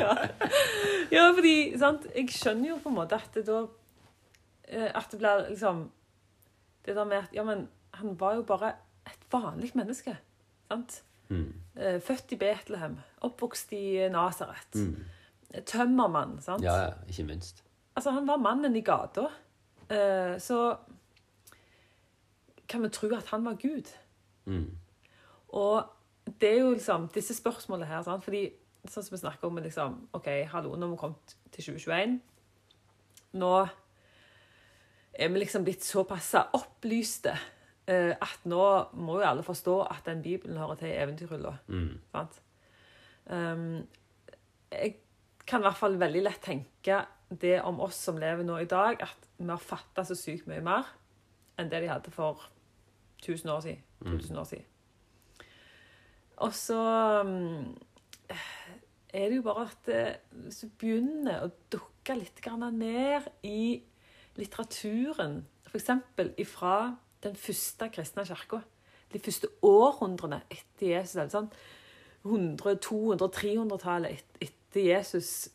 ja. 0.00 0.28
ja, 1.12 1.26
fordi 1.36 1.54
sant? 1.78 2.06
Jeg 2.16 2.28
skjønner 2.34 2.68
jo 2.72 2.78
på 2.82 2.90
en 2.90 2.96
måte 2.98 3.18
at 3.20 3.30
det 3.36 3.44
da 3.46 3.60
eh, 4.68 4.90
At 4.94 5.10
det 5.12 5.20
blir 5.20 5.44
liksom 5.50 5.84
Det 6.86 6.94
der 6.96 7.04
med 7.04 7.18
at 7.24 7.32
Ja, 7.36 7.44
men 7.46 7.68
han 7.94 8.16
var 8.18 8.34
jo 8.40 8.42
bare 8.42 8.72
et 9.06 9.22
vanlig 9.32 9.70
menneske. 9.78 10.16
Sant? 10.68 11.02
Mm. 11.30 11.52
Eh, 11.78 12.00
Født 12.00 12.32
i 12.34 12.36
Betlehem. 12.36 12.98
Oppvokst 13.22 13.70
i 13.72 14.08
Nasaret. 14.10 14.74
Tømmermann. 15.66 16.40
sant? 16.42 16.60
Mm. 16.60 16.64
Ja, 16.66 16.74
ja, 16.88 16.90
ikke 17.08 17.24
minst. 17.28 17.62
Altså, 17.96 18.12
han 18.12 18.26
var 18.28 18.36
mannen 18.42 18.76
i 18.76 18.84
gata. 18.84 19.30
Eh, 19.88 20.38
Så 20.38 20.76
kan 22.68 22.82
vi 22.82 22.88
tro 22.88 23.08
at 23.14 23.26
han 23.30 23.44
var 23.44 23.54
Gud. 23.54 23.90
Mm. 24.44 24.78
Og 25.48 25.84
det 26.40 26.50
er 26.50 26.60
jo 26.60 26.70
liksom 26.74 27.08
disse 27.14 27.34
spørsmålene 27.34 27.86
her, 27.86 28.02
sant? 28.02 28.24
fordi 28.24 28.48
sånn 28.86 29.04
som 29.06 29.14
vi 29.14 29.20
snakker 29.20 29.48
om 29.48 29.58
liksom, 29.62 29.98
OK, 30.14 30.26
hallo, 30.50 30.74
nå 30.74 30.86
har 30.88 30.94
vi 30.94 31.00
kommet 31.00 31.36
til 31.54 31.68
2021. 31.76 32.16
Nå 33.38 33.52
er 35.16 35.30
vi 35.32 35.40
liksom 35.40 35.64
blitt 35.64 35.86
såpass 35.86 36.34
opplyste 36.54 37.32
eh, 37.86 38.12
at 38.12 38.44
nå 38.44 38.62
må 38.98 39.20
jo 39.20 39.28
alle 39.30 39.46
forstå 39.46 39.78
at 39.86 40.04
den 40.10 40.22
Bibelen 40.22 40.58
hører 40.60 40.80
til 40.80 40.90
i 40.90 40.98
eventyrhylla. 40.98 41.54
Mm. 41.70 41.92
Sant? 42.12 42.40
Um, 43.26 43.86
jeg 44.70 44.96
kan 45.46 45.62
i 45.62 45.66
hvert 45.66 45.78
fall 45.78 45.96
veldig 45.98 46.22
lett 46.26 46.42
tenke 46.44 47.00
det 47.30 47.58
om 47.66 47.80
oss 47.82 47.98
som 48.06 48.18
lever 48.20 48.46
nå 48.46 48.60
i 48.62 48.70
dag, 48.70 49.00
at 49.02 49.28
vi 49.38 49.48
har 49.48 49.62
fatta 49.62 50.04
så 50.06 50.16
sykt 50.18 50.46
mye 50.50 50.62
mer 50.64 50.88
enn 51.56 51.70
det 51.72 51.82
de 51.82 51.90
hadde 51.90 52.12
for 52.14 52.44
1000 53.22 53.50
år 53.50 53.60
siden. 53.64 53.82
2000 54.04 54.38
år 54.38 54.44
siden. 54.44 54.64
Og 56.36 56.54
så 56.54 56.80
um, 57.24 57.76
er 59.08 59.28
det 59.28 59.38
jo 59.38 59.42
bare 59.46 59.66
at 59.70 59.90
hvis 60.30 60.60
du 60.62 60.72
begynner 60.78 61.46
å 61.46 61.52
dukke 61.72 62.18
litt 62.18 62.44
ned 62.76 63.28
i 63.42 63.82
litteraturen, 64.36 65.46
f.eks. 65.66 65.90
ifra 66.36 66.96
den 67.24 67.36
første 67.36 67.88
kristne 67.88 68.26
kirka, 68.28 68.60
de 69.12 69.18
første 69.18 69.48
århundrene 69.62 70.42
etter 70.50 70.98
Jesus, 70.98 71.16
eller 71.16 71.32
sånn 71.32 71.50
100-, 72.26 72.76
200-, 72.84 73.30
300-tallet 73.32 74.40
etter 74.42 74.82
Jesus 74.82 75.48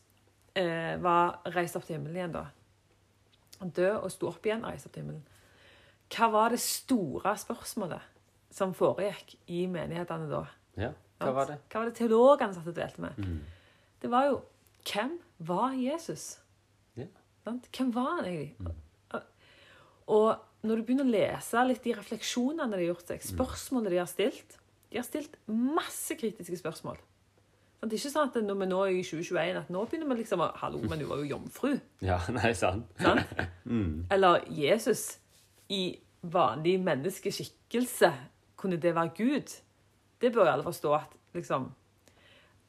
eh, 0.58 0.96
var 1.02 1.40
reist 1.54 1.76
opp 1.78 1.86
til 1.86 1.96
himmelen 1.96 2.18
igjen, 2.18 2.34
da. 2.34 2.46
Død 3.62 3.98
og 4.00 4.10
sto 4.10 4.28
opp 4.30 4.46
igjen 4.46 4.64
og 4.64 4.72
reiste 4.72 4.90
opp 4.90 4.96
til 4.96 5.04
himmelen. 5.04 5.22
Hva 6.12 6.28
var 6.32 6.52
det 6.52 6.60
store 6.60 7.32
spørsmålet 7.40 8.10
som 8.52 8.74
foregikk 8.76 9.36
i 9.48 9.64
menighetene 9.70 10.28
da? 10.28 10.44
Ja, 10.76 10.92
hva 11.22 11.34
var 11.36 11.52
det? 11.52 11.58
Hva 11.72 11.82
var 11.82 11.90
det 11.90 11.96
teologene 11.96 12.56
satt 12.56 12.68
og 12.68 12.76
delte 12.76 13.04
med? 13.04 13.20
Det 14.02 14.10
var 14.12 14.30
jo 14.30 14.40
Hvem 14.82 15.12
var 15.46 15.76
Jesus? 15.78 16.40
Ja. 16.98 17.06
Hvem 17.44 17.92
var 17.94 18.16
han 18.16 18.24
egentlig? 18.26 18.72
Og 20.10 20.40
når 20.66 20.80
du 20.80 20.82
begynner 20.86 21.06
å 21.06 21.12
lese 21.12 21.62
litt 21.68 21.84
de 21.84 21.94
refleksjonene 21.94 22.66
de 22.74 22.80
har 22.80 22.88
gjort 22.88 23.12
seg, 23.12 23.22
spørsmålene 23.30 23.92
de 23.94 24.00
har 24.02 24.10
stilt 24.10 24.58
De 24.90 24.98
har 24.98 25.06
stilt 25.06 25.38
masse 25.46 26.16
kritiske 26.18 26.58
spørsmål. 26.60 26.98
Sant? 27.82 27.90
Det 27.90 27.96
er 27.96 27.98
ikke 27.98 28.12
sånn 28.12 28.28
at 28.28 28.36
når 28.46 28.58
vi 28.60 28.66
nå 28.70 28.80
er 28.84 28.92
i 28.94 29.02
2021 29.02 29.56
at 29.58 29.70
nå 29.74 29.80
begynner 29.90 30.14
vi 30.14 30.20
liksom 30.20 30.42
å 30.44 30.52
Hallo, 30.60 30.78
men 30.86 31.00
du 31.00 31.06
var 31.08 31.18
jo 31.18 31.24
jomfru. 31.34 31.72
Ja, 32.08 32.20
nei, 32.30 32.52
sant. 32.54 32.86
Sant? 33.00 33.26
Eller 34.14 34.44
Jesus 34.46 35.18
i 35.68 35.98
vanlig 36.22 36.76
menneskeskikkelse. 36.78 38.12
Kunne 38.56 38.78
det 38.78 38.94
være 38.94 39.10
Gud? 39.16 39.54
Det 40.22 40.30
bør 40.32 40.52
alle 40.52 40.62
forstå 40.62 40.92
at 40.94 41.16
liksom 41.34 41.72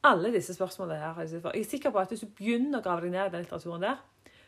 Alle 0.04 0.32
disse 0.34 0.52
spørsmålene 0.54 0.98
her 0.98 1.20
jeg 1.22 1.40
er 1.44 1.64
sikker 1.64 1.90
på 1.90 1.98
at 1.98 2.10
hvis 2.10 2.26
du 2.26 2.32
begynner 2.36 2.80
å 2.80 2.84
grave 2.84 3.06
deg 3.06 3.14
ned 3.14 3.28
i 3.28 3.32
den 3.32 3.44
litteraturen 3.46 3.86
der, 3.86 4.02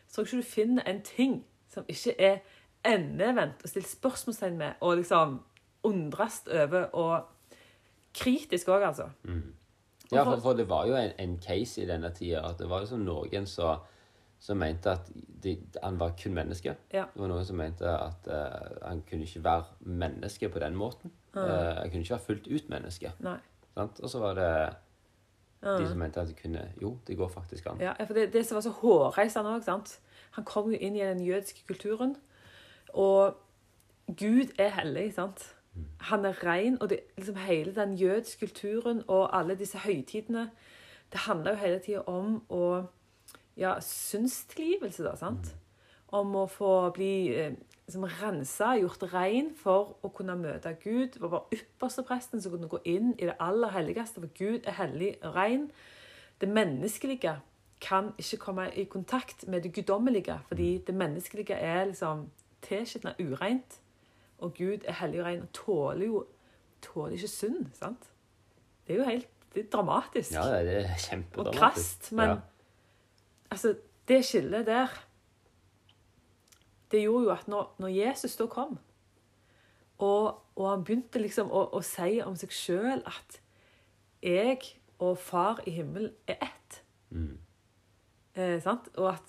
så 0.07 0.19
tror 0.19 0.25
jeg 0.25 0.27
ikke 0.27 0.43
du 0.43 0.51
finner 0.51 0.83
en 0.85 0.99
ting 1.01 1.39
som 1.71 1.87
ikke 1.89 2.13
er 2.21 2.43
endevendt 2.85 3.63
og 3.63 3.71
stilt 3.71 3.89
spørsmålstegn 3.89 4.59
med 4.59 4.83
og 4.85 4.99
liksom 4.99 5.39
undres 5.87 6.43
over, 6.51 6.85
og 6.93 7.25
kritisk 8.13 8.69
òg, 8.69 8.85
altså. 8.91 9.07
Ja, 10.11 10.23
for, 10.23 10.39
for 10.41 10.57
det 10.57 10.69
var 10.69 10.87
jo 10.87 10.95
en, 10.95 11.11
en 11.19 11.37
case 11.43 11.81
i 11.83 11.87
denne 11.89 12.13
tida 12.15 12.45
at 12.47 12.61
det 12.61 12.69
var 12.71 12.83
jo 12.83 12.91
sånn 12.93 13.05
noen 13.07 13.47
som 13.49 13.85
som 14.39 14.59
mente 14.61 14.91
at 14.91 15.07
de, 15.43 15.55
han 15.83 15.99
var 15.99 16.11
kun 16.23 16.35
menneske. 16.37 16.75
Ja. 16.93 17.05
Det 17.13 17.21
var 17.21 17.31
noen 17.31 17.45
som 17.45 17.57
mente 17.57 17.89
at 17.89 18.27
uh, 18.29 18.75
han 18.83 19.01
kunne 19.09 19.25
ikke 19.25 19.43
være 19.43 19.63
menneske 19.79 20.49
på 20.53 20.61
den 20.61 20.75
måten. 20.77 21.13
Uh, 21.33 21.41
han 21.41 21.89
kunne 21.89 22.03
ikke 22.05 22.13
være 22.13 22.25
fullt 22.27 22.47
ut 22.47 22.69
menneske. 22.69 23.13
Og 23.75 24.09
så 24.09 24.21
var 24.21 24.37
det 24.37 24.51
de 25.61 25.87
som 25.89 25.97
mente 25.97 26.21
at 26.21 26.29
det 26.29 26.37
kunne 26.37 26.67
Jo, 26.81 26.97
det 27.07 27.17
går 27.17 27.27
faktisk 27.33 27.65
an. 27.65 27.81
Ja, 27.81 27.97
for 28.05 28.13
det, 28.13 28.29
det 28.33 28.45
som 28.45 28.55
var 28.55 28.61
så 28.61 28.69
hårreisende 28.77 29.57
òg, 29.57 29.97
Han 30.31 30.45
kom 30.45 30.71
jo 30.71 30.77
inn 30.77 30.95
i 30.95 30.99
den 30.99 31.25
jødiske 31.25 31.65
kulturen. 31.67 32.15
Og 32.93 33.37
Gud 34.07 34.53
er 34.59 34.69
hellig, 34.69 35.13
sant? 35.13 35.55
Han 36.09 36.25
er 36.25 36.43
ren, 36.43 36.81
og 36.81 36.89
det, 36.89 36.99
liksom 37.17 37.35
hele 37.35 37.75
den 37.75 37.95
jødiske 37.95 38.47
kulturen 38.47 39.03
og 39.07 39.37
alle 39.37 39.55
disse 39.55 39.77
høytidene 39.77 40.49
Det 41.11 41.19
handler 41.19 41.51
jo 41.51 41.57
hele 41.57 41.79
tida 41.79 42.03
om 42.07 42.41
å 42.49 42.83
Ja, 43.57 43.79
synstilgivelse, 43.81 45.03
da, 45.03 45.15
sant? 45.17 45.55
Om 46.13 46.35
å 46.35 46.43
få 46.45 46.91
bli 46.93 47.33
eh, 47.33 47.55
liksom 47.87 48.03
rensa, 48.21 48.75
gjort 48.77 49.07
ren 49.13 49.49
for 49.55 49.95
å 50.05 50.11
kunne 50.13 50.35
møte 50.37 50.75
Gud. 50.83 51.15
Det 51.15 51.21
var 51.23 51.31
bare 51.33 51.57
ypperstepresten 51.57 52.41
som 52.43 52.53
kunne 52.53 52.69
gå 52.69 52.77
inn 52.85 53.15
i 53.17 53.25
det 53.25 53.33
aller 53.41 53.73
helligste, 53.73 54.21
for 54.21 54.29
Gud 54.37 54.67
er 54.67 54.77
hellig 54.77 55.15
og 55.23 55.35
ren. 55.35 55.71
det 56.41 56.49
menneskelige 56.53 57.39
kan 57.81 58.11
ikke 58.17 58.37
komme 58.37 58.69
i 58.75 58.83
kontakt 58.83 59.47
med 59.47 59.63
det 59.63 59.73
guddommelige, 59.73 60.39
fordi 60.47 60.77
det 60.87 60.95
menneskelige 60.95 61.55
er 61.55 61.85
liksom 61.85 62.27
tilskitna 62.61 63.13
ureint, 63.19 63.79
og 64.39 64.53
Gud 64.57 64.85
er 64.85 64.93
hellig 64.99 65.19
og 65.19 65.25
ren 65.25 65.41
og 65.41 65.51
tåler 65.53 66.05
jo 66.05 66.25
tåler 66.81 67.15
ikke 67.17 67.27
synd. 67.27 67.65
sant? 67.73 68.09
Det 68.87 68.95
er 68.95 68.99
jo 68.99 69.09
helt 69.09 69.27
det 69.55 69.63
er 69.65 69.69
dramatisk 69.73 70.31
Ja, 70.35 70.43
det 70.43 70.75
er 70.85 71.31
og 71.37 71.53
krast, 71.55 72.11
men 72.11 72.29
Ja. 72.29 72.35
altså, 73.51 73.75
det 74.07 74.25
skillet 74.25 74.65
der 74.67 74.87
Det 76.91 77.01
gjorde 77.01 77.23
jo 77.23 77.31
at 77.31 77.47
når, 77.47 77.75
når 77.79 77.87
Jesus 77.87 78.35
da 78.35 78.45
kom, 78.47 78.77
og, 79.99 80.37
og 80.55 80.69
han 80.69 80.83
begynte 80.83 81.19
liksom 81.19 81.49
å, 81.51 81.65
å 81.75 81.81
si 81.83 82.21
om 82.23 82.35
seg 82.39 82.53
sjøl 82.53 83.01
at 83.05 83.39
jeg 84.23 84.61
og 84.99 85.17
far 85.17 85.59
i 85.67 85.71
himmelen 85.71 86.13
er 86.27 86.37
ett 86.41 86.83
Mm. 87.09 87.37
eh, 88.35 88.57
sant? 88.61 88.89
Og 88.97 89.07
at 89.13 89.23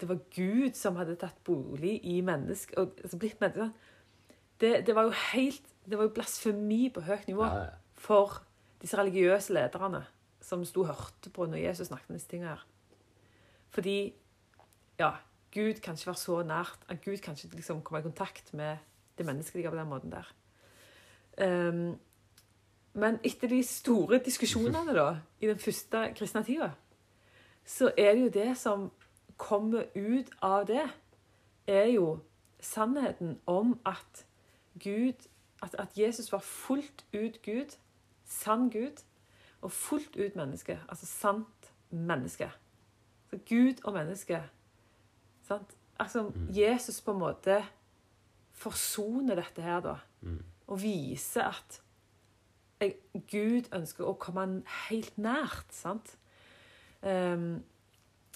det 0.00 0.08
var 0.08 0.18
Gud 0.34 0.72
som 0.74 0.96
hadde 0.96 1.16
tatt 1.20 1.36
bolig 1.44 1.98
i 2.08 2.20
mennesket 2.24 2.78
og 2.78 2.94
altså 3.04 3.18
blitt 3.20 3.40
menneske. 3.40 3.66
Det, 4.60 4.86
det 4.86 4.94
var 4.94 5.08
jo 5.08 5.14
helt 5.32 5.62
Det 5.90 5.98
var 5.98 6.06
jo 6.06 6.14
blasfemi 6.14 6.90
på 6.94 7.00
høyt 7.00 7.28
nivå 7.28 7.44
Ja, 7.44 7.62
ja. 7.64 7.70
for 7.94 8.42
disse 8.82 8.98
religiøse 8.98 9.52
lederne 9.52 10.04
som 10.40 10.64
sto 10.64 10.84
og 10.84 10.92
hørte 10.92 11.30
på 11.32 11.46
når 11.46 11.60
Jesus 11.64 11.88
snakket 11.88 12.10
om 12.10 12.16
disse 12.16 12.28
tingene 12.28 12.54
her. 12.54 12.62
Fordi 13.70 14.14
ja, 14.98 15.10
Gud 15.52 15.80
kan 15.80 15.94
ikke 15.94 16.06
være 16.06 16.16
så 16.16 16.42
nært. 16.42 16.78
at 16.88 17.04
Gud 17.04 17.16
kan 17.16 17.34
ikke 17.34 17.56
liksom 17.56 17.82
komme 17.82 18.00
i 18.00 18.02
kontakt 18.02 18.54
med 18.54 18.76
det 19.18 19.26
menneskelige 19.26 19.70
på 19.70 19.76
den 19.76 19.88
måten 19.88 20.12
der. 20.12 20.32
Um, 21.40 21.98
men 22.92 23.18
etter 23.24 23.48
de 23.48 23.62
store 23.62 24.18
diskusjonene 24.18 24.94
da, 24.94 25.16
i 25.40 25.46
den 25.46 25.58
første 25.58 26.12
kristne 26.16 26.44
tida, 26.44 26.70
så 27.64 27.92
er 27.98 28.14
det 28.14 28.22
jo 28.22 28.28
det 28.28 28.56
som 28.58 28.90
kommer 29.36 29.84
ut 29.94 30.30
av 30.42 30.66
det, 30.66 30.88
er 31.66 31.86
jo 31.94 32.18
sannheten 32.60 33.38
om 33.46 33.78
at 33.86 34.24
Gud 34.78 35.28
at, 35.62 35.74
at 35.78 35.98
Jesus 35.98 36.32
var 36.32 36.38
fullt 36.38 37.04
ut 37.14 37.42
Gud, 37.42 37.76
sann 38.24 38.70
Gud, 38.70 39.02
og 39.60 39.72
fullt 39.72 40.16
ut 40.16 40.36
menneske. 40.36 40.80
Altså 40.88 41.06
sant 41.06 41.72
menneske. 41.90 42.50
Så 43.30 43.38
Gud 43.48 43.84
og 43.84 43.92
menneske. 43.92 44.42
Sant? 45.42 45.76
Altså, 45.98 46.32
Jesus 46.48 47.00
på 47.00 47.12
en 47.12 47.18
måte 47.18 47.64
forsoner 48.52 49.34
dette 49.34 49.62
her, 49.62 49.80
da. 49.84 49.96
Og 50.66 50.82
viser 50.82 51.50
at 51.50 51.80
Gud 53.30 53.68
ønsker 53.76 54.08
å 54.08 54.16
komme 54.16 54.62
helt 54.88 55.18
nært. 55.18 55.66
sant? 55.74 56.16
Ehm, 57.02 57.62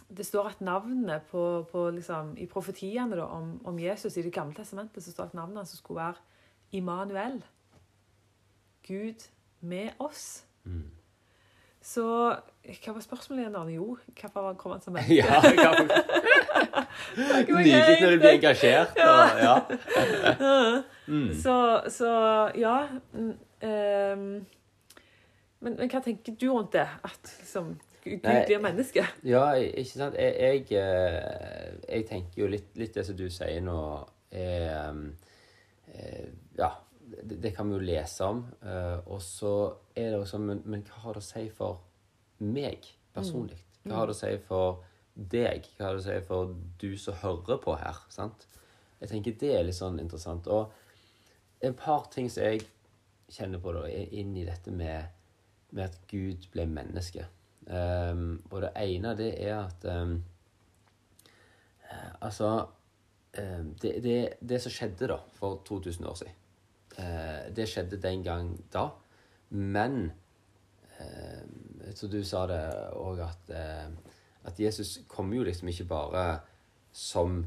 det 0.08 0.26
står 0.26 0.48
at 0.48 0.60
navnet 0.60 1.22
på, 1.30 1.64
på 1.70 1.90
liksom, 1.90 2.34
I 2.38 2.46
profetiene 2.46 3.16
da, 3.16 3.24
om, 3.24 3.60
om 3.64 3.78
Jesus 3.78 4.16
i 4.16 4.22
Det 4.22 4.32
gamle 4.32 4.54
testamentet 4.54 5.04
så 5.04 5.12
står 5.12 5.30
at 5.30 5.34
navnet 5.34 5.62
hans 5.62 5.76
skulle 5.78 6.02
være 6.02 6.14
Immanuel. 6.72 7.38
Gud 8.86 9.28
med 9.60 9.90
oss. 9.98 10.44
Mm. 10.64 10.90
Så 11.84 12.04
hva 12.64 12.92
var 12.96 13.02
spørsmålet 13.04 13.42
igjen, 13.42 13.56
Arne? 13.60 13.72
Jo, 13.76 13.98
hvorfor 14.20 14.54
kom 14.56 14.72
han 14.72 14.80
som 14.80 14.94
menneske? 14.96 15.20
Ja, 15.20 15.72
Nydelig 17.48 17.98
når 18.00 18.10
du 18.10 18.18
blir 18.18 18.30
engasjert. 18.38 18.96
Og, 18.96 19.40
ja. 19.44 19.56
Mm. 21.06 21.34
Så, 21.36 21.82
så 21.92 22.10
ja 22.56 22.86
ehm, 23.60 24.22
men, 25.60 25.74
men 25.76 25.90
hva 25.92 26.00
tenker 26.00 26.32
du 26.40 26.46
rundt 26.48 26.72
det? 26.72 26.86
At 27.04 27.28
liksom, 27.42 27.74
Gud 28.04 28.20
blir 28.22 28.60
menneske? 28.62 29.04
Ja, 29.24 29.44
ikke 29.56 29.90
sant. 29.90 30.16
Jeg, 30.20 30.34
jeg, 30.40 30.78
eh, 30.78 31.76
jeg 31.88 32.06
tenker 32.08 32.42
jo 32.42 32.48
litt, 32.52 32.70
litt 32.76 32.94
det 32.94 33.04
som 33.08 33.16
du 33.16 33.26
sier 33.32 33.60
nå, 33.64 33.78
er 34.34 34.90
um, 34.90 35.04
eh, 35.94 36.26
Ja, 36.58 36.70
det, 37.22 37.38
det 37.42 37.54
kan 37.56 37.68
vi 37.70 37.78
jo 37.78 37.84
lese 37.84 38.24
om. 38.28 38.44
eh, 38.62 38.98
Og 39.06 39.22
så 39.24 39.54
er 39.96 40.10
det 40.14 40.24
sånn 40.28 40.46
men, 40.48 40.62
men 40.64 40.82
hva 40.88 41.04
har 41.06 41.16
det 41.18 41.22
å 41.24 41.28
si 41.28 41.46
for 41.54 41.80
meg 42.44 42.88
personlig? 43.14 43.60
Hva 43.84 44.00
har 44.02 44.10
det 44.10 44.16
å 44.16 44.20
si 44.20 44.32
for 44.48 44.82
deg? 45.14 45.66
Hva 45.78 45.86
har 45.88 45.96
det 45.98 46.02
å 46.02 46.06
si 46.08 46.20
for 46.26 46.54
du 46.80 46.90
som 46.98 47.14
hører 47.22 47.60
på 47.62 47.76
her? 47.78 48.00
sant? 48.12 48.46
Jeg 49.00 49.10
tenker 49.10 49.36
det 49.40 49.52
er 49.58 49.64
litt 49.68 49.76
sånn 49.76 50.00
interessant. 50.00 50.46
Og 50.48 50.72
et 51.64 51.76
par 51.76 52.08
ting 52.12 52.28
som 52.32 52.44
jeg 52.44 52.64
kjenner 53.32 53.60
på 53.62 53.72
da, 53.76 53.86
inn 53.88 54.34
i 54.36 54.44
dette 54.44 54.72
med, 54.72 55.08
med 55.72 55.84
at 55.88 55.98
Gud 56.10 56.48
ble 56.52 56.66
menneske. 56.68 57.24
Um, 57.66 58.42
og 58.50 58.60
det 58.62 58.70
ene, 58.76 59.14
det 59.16 59.30
er 59.40 59.62
at 59.62 59.84
um, 59.88 60.18
Altså 62.20 62.66
um, 63.38 63.74
det, 63.82 64.02
det, 64.02 64.16
det 64.40 64.58
som 64.60 64.72
skjedde 64.72 65.08
da, 65.08 65.16
for 65.32 65.62
2000 65.64 66.06
år 66.06 66.14
siden, 66.14 66.34
uh, 66.98 67.54
det 67.56 67.68
skjedde 67.68 68.00
den 68.02 68.22
gang 68.24 68.52
da. 68.72 68.88
Men 69.48 70.12
Så 71.94 72.06
du 72.06 72.24
sa 72.24 72.46
det 72.46 72.60
òg 72.96 73.20
at, 73.24 73.50
eh, 73.50 73.88
at 74.44 74.60
Jesus 74.60 75.00
kom 75.08 75.32
jo 75.34 75.42
liksom 75.42 75.68
ikke 75.68 75.84
bare 75.84 76.40
som 76.92 77.46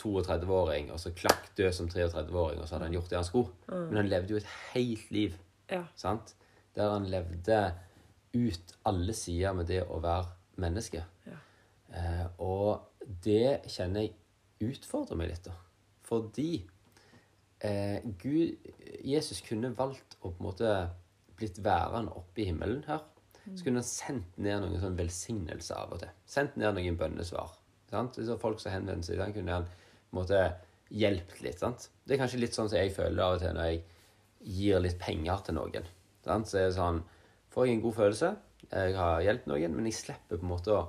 32-åring, 0.00 0.90
og 0.92 1.00
så 1.00 1.12
klakk 1.16 1.50
død 1.56 1.72
som 1.72 1.88
33-åring, 1.88 2.60
og 2.60 2.68
så 2.68 2.74
hadde 2.74 2.88
han 2.88 2.92
gjort 2.96 3.10
det 3.10 3.18
han 3.18 3.24
skulle. 3.24 3.48
Men 3.68 3.96
han 3.96 4.08
levde 4.08 4.34
jo 4.34 4.36
et 4.36 4.50
helt 4.74 5.10
liv 5.10 5.36
Ja. 5.70 5.82
sant? 5.96 6.34
Der 6.74 6.92
han 6.92 7.06
levde 7.06 7.74
ut 8.36 8.74
alle 8.86 9.14
sider 9.16 9.54
med 9.56 9.70
det 9.70 9.82
å 9.86 10.00
være 10.02 10.28
menneske. 10.60 11.02
Ja. 11.26 11.38
Eh, 11.96 12.26
og 12.42 13.14
det 13.24 13.62
kjenner 13.70 14.06
jeg 14.06 14.70
utfordrer 14.70 15.18
meg 15.18 15.32
litt, 15.32 15.46
da. 15.48 15.56
Fordi 16.06 16.50
eh, 17.66 18.02
Gud, 18.20 18.70
Jesus 19.06 19.42
kunne 19.46 19.72
valgt 19.78 20.18
å 20.20 20.30
på 20.30 20.36
en 20.36 20.48
måte 20.50 20.74
blitt 21.40 21.60
værende 21.64 22.14
oppe 22.18 22.42
i 22.42 22.50
himmelen 22.50 22.84
her. 22.88 23.04
Så 23.56 23.64
kunne 23.64 23.80
han 23.80 23.88
sendt 23.88 24.36
ned 24.38 24.60
noen 24.62 24.82
sånn 24.82 24.98
velsignelse 24.98 25.74
av 25.74 25.94
og 25.94 26.02
til. 26.02 26.10
Sendt 26.28 26.58
ned 26.60 26.76
noen 26.76 26.98
bønnesvar. 27.00 27.54
Sant? 27.90 28.18
Så 28.22 28.36
folk 28.38 28.60
som 28.62 28.74
henvender 28.74 29.06
seg, 29.06 29.18
den 29.18 29.32
kunne 29.34 29.56
han 29.56 29.66
på 29.66 30.12
en 30.12 30.18
måte 30.20 30.42
hjulpet 30.90 31.40
litt. 31.46 31.62
Sant? 31.62 31.88
Det 32.04 32.14
er 32.14 32.20
kanskje 32.22 32.42
litt 32.42 32.54
sånn 32.54 32.68
som 32.70 32.78
jeg 32.78 32.92
føler 32.94 33.24
av 33.24 33.38
og 33.38 33.42
til 33.42 33.56
når 33.56 33.70
jeg 33.70 33.80
gir 34.60 34.84
litt 34.84 35.00
penger 35.02 35.42
til 35.46 35.58
noen. 35.58 35.88
Sant? 36.26 36.50
Så 36.50 36.60
er 36.60 36.68
det 36.68 36.76
sånn 36.78 37.00
Får 37.50 37.66
jeg 37.66 37.76
en 37.76 37.82
god 37.84 37.96
følelse, 37.96 38.30
jeg 38.70 38.94
har 38.94 39.24
hjulpet 39.24 39.50
noen, 39.50 39.74
men 39.74 39.88
jeg 39.88 39.98
slipper 39.98 40.38
på 40.38 40.46
en 40.46 40.52
måte 40.52 40.74
å 40.76 40.84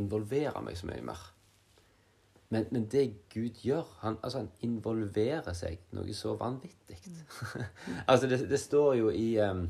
involvere 0.00 0.62
meg 0.64 0.78
så 0.78 0.88
mye 0.90 1.04
mer. 1.06 1.20
Men, 2.54 2.66
men 2.74 2.86
det 2.90 3.04
Gud 3.32 3.62
gjør, 3.66 3.86
han, 4.02 4.18
altså 4.22 4.42
han 4.42 4.50
involverer 4.66 5.54
seg 5.56 5.80
noe 5.96 6.14
så 6.14 6.34
vanvittig. 6.38 6.98
altså 8.10 8.28
det, 8.30 8.44
det 8.50 8.60
står 8.60 8.96
jo 9.00 9.12
i, 9.14 9.28
um, 9.42 9.64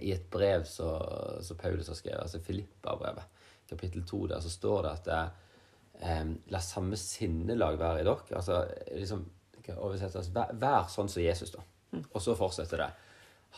i 0.00 0.12
et 0.14 0.28
brev 0.32 0.64
som 0.68 1.58
Paulus 1.60 1.90
har 1.92 1.98
skrevet, 1.98 2.22
altså 2.22 2.40
Filippa-brevet, 2.44 3.40
kapittel 3.68 4.04
2, 4.08 4.26
der 4.32 4.44
så 4.44 4.52
står 4.52 4.86
det 4.86 4.92
at 4.92 5.08
det, 5.08 5.22
em, 6.08 6.36
la 6.52 6.60
samme 6.64 6.96
sinnelag 7.00 7.78
være 7.80 8.04
i 8.04 8.06
dere. 8.08 8.36
Altså 8.36 8.62
liksom, 8.92 9.24
oversettes, 9.76 10.30
vær, 10.34 10.52
vær 10.60 10.88
sånn 10.92 11.08
som 11.08 11.24
Jesus, 11.24 11.52
da. 11.54 11.64
Og 12.10 12.20
så 12.22 12.34
fortsetter 12.38 12.80
det. 12.80 12.90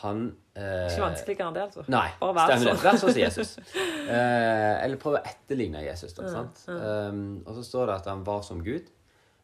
Han 0.02 0.26
eh, 0.54 0.86
Ikke 0.90 1.02
vanskeligere 1.06 1.46
enn 1.48 1.54
det, 1.56 1.62
altså. 1.70 1.84
Nei, 1.88 2.08
Bare 2.20 2.34
vær 2.36 2.50
stemmer 2.50 2.74
det. 2.74 2.82
Vær 2.84 2.98
sånn 3.00 3.12
som 3.14 3.20
Jesus. 3.22 3.54
Eh, 4.06 4.84
eller 4.84 5.00
prøv 5.02 5.16
å 5.18 5.22
etterligne 5.26 5.80
Jesus. 5.82 6.12
Da, 6.14 6.28
sant? 6.30 6.60
Um, 6.70 7.40
og 7.42 7.56
så 7.56 7.62
står 7.66 7.88
det 7.88 7.94
at 7.96 8.06
han 8.12 8.20
var 8.28 8.44
som 8.46 8.60
Gud, 8.62 8.86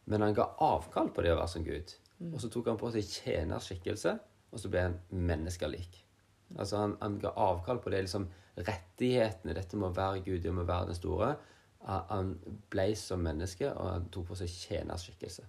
men 0.07 0.21
han 0.23 0.35
ga 0.37 0.45
avkall 0.63 1.09
på 1.11 1.25
det 1.25 1.33
å 1.33 1.39
være 1.41 1.51
som 1.51 1.65
Gud. 1.65 1.91
Og 2.29 2.37
så 2.39 2.47
tok 2.53 2.69
han 2.71 2.77
på 2.79 2.91
seg 2.93 3.03
tjenerskikkelse, 3.09 4.13
og 4.53 4.61
så 4.61 4.71
ble 4.71 4.85
han 4.85 4.95
menneskelik. 5.11 5.97
Altså 6.55 6.79
han, 6.79 6.93
han 7.01 7.17
ga 7.19 7.33
avkall 7.43 7.81
på 7.83 7.91
det 7.91 8.05
liksom 8.05 8.29
rettighetene, 8.63 9.55
dette 9.57 9.75
med 9.81 9.89
å 9.89 9.97
være 9.97 10.21
Gud, 10.23 10.39
det 10.45 10.53
med 10.55 10.63
å 10.63 10.69
være 10.71 10.91
den 10.93 10.99
store. 11.01 11.33
Han- 11.89 12.05
Han 12.13 12.31
ble 12.71 12.87
som 12.95 13.19
menneske, 13.25 13.67
og 13.73 13.89
han 13.97 14.05
tok 14.13 14.29
på 14.31 14.39
seg 14.39 14.47
tjenerskikkelse. 14.53 15.43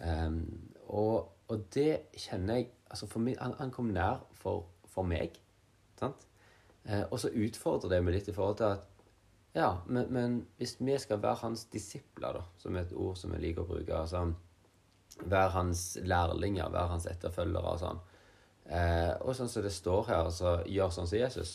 Um, 0.00 0.40
og, 0.88 1.28
og 1.52 1.66
det 1.74 2.06
kjenner 2.16 2.62
jeg 2.62 2.70
altså 2.88 3.08
meg, 3.20 3.36
han, 3.40 3.54
han 3.58 3.72
kom 3.74 3.90
nær 3.92 4.22
for, 4.40 4.64
for 4.88 5.04
meg. 5.08 5.36
Sant? 6.00 6.24
Eh, 6.84 7.04
og 7.10 7.18
så 7.20 7.30
utfordrer 7.30 7.92
det 7.92 8.00
meg 8.04 8.16
litt 8.16 8.30
i 8.32 8.36
forhold 8.36 8.58
til 8.62 8.72
at 8.72 8.88
Ja, 9.52 9.82
men, 9.84 10.06
men 10.08 10.36
hvis 10.56 10.78
vi 10.80 10.94
skal 10.98 11.20
være 11.20 11.42
hans 11.42 11.66
disipler, 11.68 12.38
da, 12.38 12.46
som 12.56 12.76
er 12.76 12.86
et 12.86 12.94
ord 12.96 13.18
som 13.20 13.34
jeg 13.34 13.42
liker 13.42 13.66
å 13.66 13.68
bruke 13.68 13.98
altså, 13.98 14.24
Være 15.28 15.50
hans 15.52 15.82
lærlinger, 16.00 16.72
være 16.72 16.88
hans 16.94 17.06
etterfølgere 17.10 17.74
og 17.74 17.82
sånn. 17.82 18.00
Eh, 18.72 19.12
og 19.20 19.36
sånn 19.36 19.50
som 19.52 19.66
det 19.66 19.74
står 19.76 20.06
her, 20.08 20.22
altså 20.30 20.54
gjør 20.64 20.94
sånn 20.94 21.10
som 21.10 21.20
Jesus, 21.20 21.52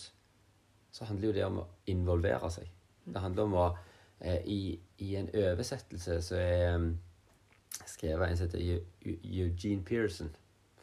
så 0.93 1.07
handler 1.09 1.31
jo 1.31 1.35
det 1.39 1.45
om 1.47 1.57
å 1.63 1.65
involvere 1.89 2.51
seg. 2.53 2.69
Det 3.07 3.23
handler 3.23 3.49
om 3.49 3.57
å 3.57 3.65
eh, 4.19 4.45
i, 4.45 4.59
I 5.01 5.15
en 5.17 5.31
oversettelse 5.33 6.19
så 6.29 6.37
er 6.37 6.77
skrevet 7.85 8.29
en 8.29 8.37
som 8.37 8.47
heter 8.47 8.59
Eu- 8.59 8.85
Eu- 9.05 9.19
Eugene 9.23 9.83
Pearson, 9.85 10.29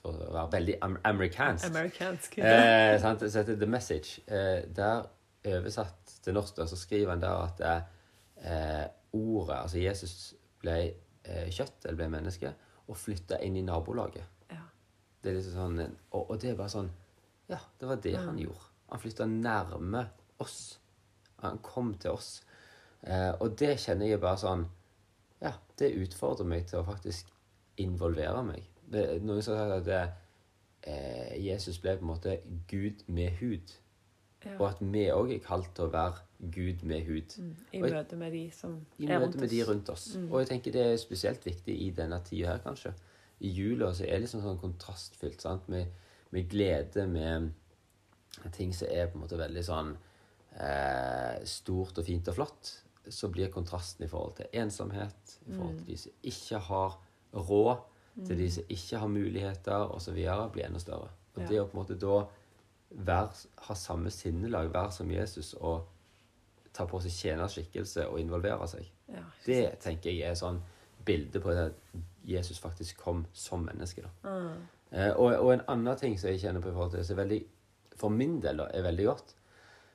for 0.03 0.13
å 0.13 0.33
være 0.33 0.53
veldig 0.53 0.75
am 0.83 0.97
amerikansk. 1.05 1.67
Amerikansk. 1.71 2.39
Eh, 2.39 3.01
sant? 3.01 3.21
Så 3.21 3.39
heter 3.43 3.57
The 3.57 3.67
Message. 3.67 4.21
Eh, 4.29 4.63
der 4.77 5.07
oversatt 5.45 6.15
til 6.23 6.35
norsk, 6.35 6.55
så 6.69 6.77
skriver 6.77 7.11
han 7.11 7.21
der 7.21 7.29
at 7.45 7.61
eh, 8.45 8.87
ordet 9.13 9.57
Altså 9.63 9.79
Jesus 9.79 10.35
ble 10.61 10.95
eh, 11.25 11.51
kjøtt, 11.51 11.85
eller 11.85 11.97
ble 11.97 12.09
menneske, 12.09 12.53
og 12.89 12.97
flytta 12.97 13.39
inn 13.45 13.57
i 13.57 13.63
nabolaget. 13.65 14.25
Ja. 14.51 14.61
Det 15.23 15.31
er 15.33 15.37
liksom 15.39 15.55
sånn, 15.57 15.97
og, 16.13 16.31
og 16.31 16.41
det 16.41 16.51
er 16.51 16.57
bare 16.61 16.69
sånn 16.73 16.91
Ja, 17.49 17.59
det 17.81 17.89
var 17.89 17.97
det 18.01 18.15
han 18.17 18.39
gjorde. 18.41 18.71
Han 18.91 19.01
flytta 19.01 19.27
nærme 19.29 20.07
oss. 20.41 20.79
Han 21.43 21.59
kom 21.65 21.95
til 22.01 22.11
oss. 22.17 22.43
Eh, 23.03 23.33
og 23.41 23.57
det 23.61 23.75
kjenner 23.83 24.09
jeg 24.09 24.21
bare 24.21 24.39
sånn 24.41 24.65
Ja, 25.45 25.53
det 25.79 25.93
utfordrer 26.01 26.47
meg 26.49 26.67
til 26.71 26.81
å 26.81 26.87
faktisk 26.89 27.29
involvere 27.83 28.43
meg. 28.47 28.65
Noen 29.25 29.43
som 29.45 29.57
har 29.59 29.69
sagt 29.69 29.81
at 29.81 29.89
det, 29.89 30.03
eh, 30.91 31.35
Jesus 31.45 31.79
ble 31.83 31.97
på 31.99 32.05
en 32.07 32.13
måte 32.15 32.39
Gud 32.71 33.05
med 33.13 33.31
hud. 33.41 33.73
Ja. 34.45 34.57
Og 34.59 34.67
at 34.69 34.81
vi 34.85 35.07
òg 35.09 35.31
er 35.35 35.41
kalt 35.45 35.71
til 35.77 35.87
å 35.87 35.93
være 35.93 36.51
Gud 36.53 36.83
med 36.85 37.05
hud. 37.07 37.35
Mm, 37.41 37.57
I 37.73 37.79
jeg- 37.81 37.93
møte 37.93 38.17
med 38.21 38.33
de 38.33 38.51
som 38.53 38.75
I 38.99 39.07
er 39.07 39.19
møte 39.19 39.25
rundt 39.25 39.41
med 39.41 39.49
de 39.51 39.63
oss. 39.63 39.69
rundt 39.69 39.89
oss. 39.91 40.17
Og 40.31 40.39
jeg 40.41 40.49
tenker 40.49 40.73
det 40.73 40.87
er 40.87 40.97
spesielt 41.01 41.45
viktig 41.45 41.77
i 41.87 41.91
denne 41.91 42.21
tida 42.25 42.47
her, 42.53 42.59
kanskje. 42.59 42.93
I 43.41 43.49
jula 43.49 43.93
så 43.93 44.05
er 44.05 44.19
det 44.19 44.21
liksom 44.29 44.43
sånn 44.43 44.61
kontrastfylt, 44.61 45.41
sant? 45.41 45.69
Med, 45.69 45.87
med 46.31 46.49
glede, 46.51 47.07
med 47.09 47.53
ting 48.53 48.73
som 48.75 48.89
er 48.91 49.07
på 49.07 49.15
en 49.15 49.21
måte 49.27 49.39
veldig 49.39 49.65
sånn 49.65 49.97
eh, 50.61 51.45
stort 51.45 51.99
og 51.99 52.05
fint 52.07 52.29
og 52.29 52.35
flott. 52.35 52.83
Så 53.09 53.29
blir 53.29 53.53
kontrasten 53.53 54.07
i 54.07 54.09
forhold 54.09 54.37
til 54.39 54.47
ensomhet, 54.53 55.35
i 55.47 55.53
forhold 55.53 55.77
til 55.79 55.87
de 55.87 55.97
som 56.01 56.13
ikke 56.31 56.61
har 56.69 56.97
råd, 57.35 57.83
til 58.27 58.39
de 58.39 58.51
som 58.51 58.71
ikke 58.71 58.99
har 59.03 59.11
muligheter 59.11 59.91
osv., 59.95 60.21
blir 60.53 60.67
enda 60.67 60.81
større. 60.81 61.11
Og 61.35 61.43
det 61.49 61.59
å 61.61 61.67
på 61.67 61.75
en 61.75 61.81
måte 61.83 61.99
da 61.99 62.21
være, 62.95 63.49
ha 63.67 63.75
samme 63.75 64.11
sinnelag, 64.15 64.71
være 64.73 64.93
som 64.95 65.11
Jesus 65.11 65.55
og 65.59 65.89
ta 66.75 66.87
på 66.91 67.01
seg 67.03 67.15
tjenerskikkelse 67.15 68.07
og 68.11 68.21
involvere 68.23 68.69
seg. 68.71 68.87
Ja, 69.11 69.25
Det 69.47 69.81
tenker 69.83 70.11
jeg 70.11 70.31
er 70.31 70.39
sånn 70.39 70.63
bilde 71.05 71.41
på 71.43 71.53
at 71.53 71.77
Jesus 72.25 72.59
faktisk 72.59 73.03
kom 73.03 73.27
som 73.33 73.67
menneske. 73.67 74.03
da. 74.03 74.31
Mm. 74.31 74.63
Eh, 74.91 75.13
og, 75.13 75.35
og 75.35 75.53
en 75.53 75.65
annen 75.69 75.99
ting 75.99 76.17
som 76.19 76.31
jeg 76.31 76.41
kjenner 76.41 76.63
på 76.63 76.71
i 76.71 76.73
forhold 76.73 76.95
til 76.95 77.03
det, 77.03 77.07
som 77.07 77.19
veldig, 77.19 77.41
for 77.99 78.15
min 78.15 78.39
del 78.43 78.63
da, 78.63 78.69
er 78.73 78.87
veldig 78.87 79.07
godt 79.11 79.35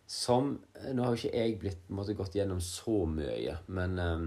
som, 0.10 0.56
Nå 0.94 1.04
har 1.06 1.14
jo 1.14 1.20
ikke 1.20 1.38
jeg 1.38 1.58
blitt 1.62 1.90
måte, 1.94 2.16
gått 2.18 2.38
gjennom 2.40 2.62
så 2.64 3.04
mye, 3.06 3.60
men 3.70 4.00
eh, 4.02 4.24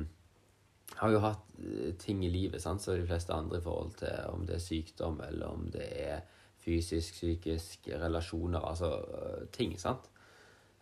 har 1.00 1.10
jo 1.10 1.22
hatt 1.24 1.56
eh, 1.58 1.90
ting 1.98 2.22
i 2.22 2.30
livet 2.30 2.62
sant, 2.62 2.82
som 2.84 2.94
de 2.98 3.08
fleste 3.08 3.34
andre 3.34 3.58
i 3.58 3.64
forhold 3.64 3.96
til 3.98 4.30
om 4.30 4.46
det 4.46 4.58
er 4.58 4.62
sykdom, 4.62 5.20
eller 5.26 5.50
om 5.50 5.66
det 5.74 5.88
er 6.04 6.22
fysisk, 6.62 7.16
psykisk, 7.16 7.90
relasjoner, 7.98 8.62
altså 8.62 8.92
eh, 9.18 9.44
ting. 9.54 9.74
sant? 9.80 10.06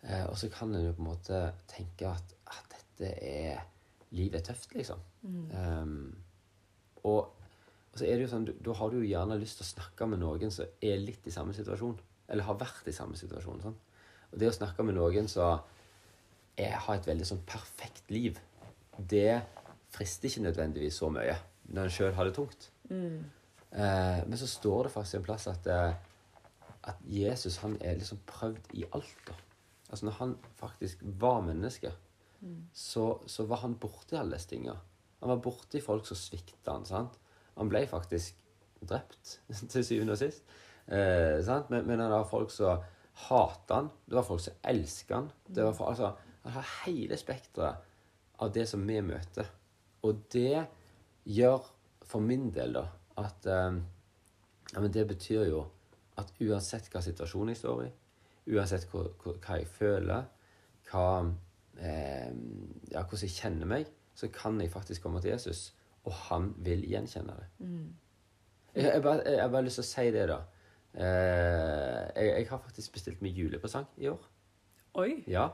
Eh, 0.01 0.25
og 0.27 0.37
så 0.37 0.49
kan 0.53 0.73
en 0.75 0.85
jo 0.85 0.95
på 0.97 1.03
en 1.03 1.11
måte 1.11 1.41
tenke 1.69 2.09
at, 2.09 2.37
at 2.53 2.77
dette 2.77 3.13
er 3.17 3.67
Livet 4.11 4.41
er 4.41 4.43
tøft, 4.49 4.73
liksom. 4.75 4.99
Um, 5.23 6.09
og, 7.07 7.29
og 7.31 7.93
så 7.95 8.03
er 8.03 8.17
det 8.17 8.25
jo 8.25 8.31
sånn, 8.33 8.49
da 8.59 8.73
har 8.75 8.89
du 8.91 8.97
jo 8.97 9.07
gjerne 9.07 9.37
lyst 9.39 9.61
til 9.61 9.63
å 9.63 9.69
snakke 9.69 10.07
med 10.11 10.19
noen 10.19 10.51
som 10.51 10.67
er 10.83 10.99
litt 10.99 11.29
i 11.29 11.31
samme 11.31 11.55
situasjon. 11.55 11.95
Eller 12.27 12.43
har 12.43 12.57
vært 12.59 12.89
i 12.91 12.95
samme 12.95 13.15
situasjon. 13.15 13.63
Sånn. 13.63 13.77
Og 14.31 14.39
det 14.39 14.49
å 14.49 14.55
snakke 14.55 14.85
med 14.87 14.97
noen 14.97 15.27
som 15.31 15.61
har 16.61 16.95
et 16.95 17.07
veldig 17.07 17.25
sånn 17.25 17.43
perfekt 17.47 18.11
liv, 18.13 18.37
det 18.97 19.41
frister 19.91 20.29
ikke 20.29 20.45
nødvendigvis 20.45 20.99
så 21.01 21.09
mye 21.11 21.35
når 21.71 21.87
en 21.87 21.93
sjøl 21.95 22.15
har 22.17 22.27
det 22.27 22.35
tungt. 22.35 22.69
Eh, 23.71 24.21
men 24.27 24.37
så 24.39 24.47
står 24.47 24.87
det 24.87 24.93
faktisk 24.95 25.19
en 25.19 25.25
plass 25.25 25.47
at, 25.47 25.67
eh, 25.67 25.93
at 26.91 27.03
Jesus 27.07 27.57
han 27.63 27.77
er 27.81 27.99
liksom 27.99 28.19
prøvd 28.27 28.73
i 28.75 28.85
alt. 28.93 29.17
da. 29.27 29.35
Altså 29.89 30.05
Når 30.05 30.17
han 30.19 30.37
faktisk 30.59 31.03
var 31.03 31.41
menneske, 31.41 31.91
så, 32.73 33.19
så 33.27 33.45
var 33.45 33.61
han 33.61 33.75
borti 33.77 34.17
alle 34.17 34.35
disse 34.35 34.49
tinga. 34.49 34.75
Han 35.19 35.29
var 35.29 35.41
borti 35.45 35.81
folk 35.81 36.07
som 36.07 36.17
svikta 36.17 36.73
han. 36.73 36.85
sant? 36.85 37.19
Han 37.57 37.69
ble 37.69 37.85
faktisk 37.87 38.35
drept 38.81 39.39
til 39.71 39.85
syvende 39.85 40.15
og 40.15 40.17
sist. 40.17 40.43
Eh, 40.87 41.37
sant? 41.45 41.69
Men, 41.69 41.85
men 41.87 41.99
han 41.99 42.11
har 42.11 42.25
folk 42.29 42.51
som 42.51 42.81
hata 43.13 43.75
han. 43.75 43.89
Det 44.05 44.15
var 44.15 44.27
folk 44.27 44.41
som 44.41 44.59
elska 44.61 45.15
han. 45.15 45.31
Det 45.47 45.63
var 45.63 45.87
altså, 45.89 46.13
han 46.43 46.57
har 46.57 46.69
hele 46.85 47.17
spekteret 47.17 47.89
av 48.41 48.51
det 48.53 48.65
som 48.69 48.87
vi 48.87 48.97
møter. 49.05 49.49
Og 50.07 50.23
det 50.33 50.65
gjør 51.29 51.65
for 52.07 52.23
min 52.25 52.49
del 52.53 52.73
da 52.79 52.87
at 53.21 53.45
eh, 53.45 53.81
ja, 54.71 54.79
men 54.79 54.91
Det 54.91 55.03
betyr 55.07 55.49
jo 55.49 55.65
at 56.19 56.31
uansett 56.39 56.87
hva 56.91 57.01
situasjon 57.03 57.51
jeg 57.51 57.59
står 57.59 57.81
i, 57.85 57.89
uansett 58.55 58.85
hva, 58.91 59.03
hva, 59.23 59.57
jeg 59.59 59.67
føler, 59.67 60.27
hva, 60.89 61.05
eh, 61.79 62.29
ja, 62.91 63.03
hvordan 63.03 63.25
jeg 63.25 63.35
kjenner 63.35 63.67
meg, 63.67 63.91
så 64.15 64.29
kan 64.33 64.59
jeg 64.61 64.71
faktisk 64.71 65.03
komme 65.03 65.21
til 65.21 65.33
Jesus, 65.33 65.71
og 66.07 66.15
han 66.29 66.51
vil 66.63 66.83
gjenkjenne 66.87 67.35
det. 67.35 67.47
Jeg, 68.75 68.87
har 68.93 69.03
bare, 69.03 69.49
bare 69.51 69.65
lyst 69.65 69.81
til 69.81 69.87
å 69.87 69.91
si 69.91 70.07
det, 70.15 70.27
da. 70.31 70.39
Eh, 70.97 72.05
jeg, 72.15 72.31
jeg 72.37 72.47
har 72.49 72.59
faktisk 72.65 72.93
bestilt 72.97 73.21
meg 73.23 73.37
julepresang 73.37 73.85
i 73.97 74.09
år. 74.11 74.21
Oi. 74.99 75.23
Ja. 75.27 75.47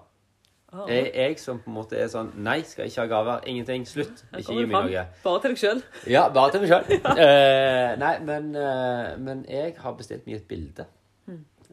Ah, 0.73 0.83
Jeg, 0.91 1.11
jeg 1.15 1.38
som 1.39 1.59
på 1.63 1.69
en 1.71 1.75
måte 1.77 1.95
er 1.95 2.09
sånn 2.11 2.33
Nei, 2.43 2.57
skal 2.67 2.89
ikke 2.89 3.03
ha 3.05 3.07
gaver. 3.11 3.45
Ingenting. 3.47 3.85
Slutt. 3.88 4.25
Ikke 4.35 4.57
gi 4.57 4.65
meg 4.67 4.89
noe. 4.89 5.03
Bare 5.23 5.39
til 5.45 5.53
deg 5.53 5.61
sjøl. 5.61 5.83
Ja, 6.15 6.25
bare 6.35 6.51
til 6.55 6.65
meg 6.65 6.73
sjøl. 6.73 6.97
Eh, 7.23 7.93
nei, 8.01 8.13
men, 8.27 8.49
eh, 8.59 9.13
men 9.23 9.45
jeg 9.47 9.77
har 9.79 9.95
bestilt 9.99 10.25
meg 10.27 10.41
et 10.41 10.47
bilde. 10.49 10.88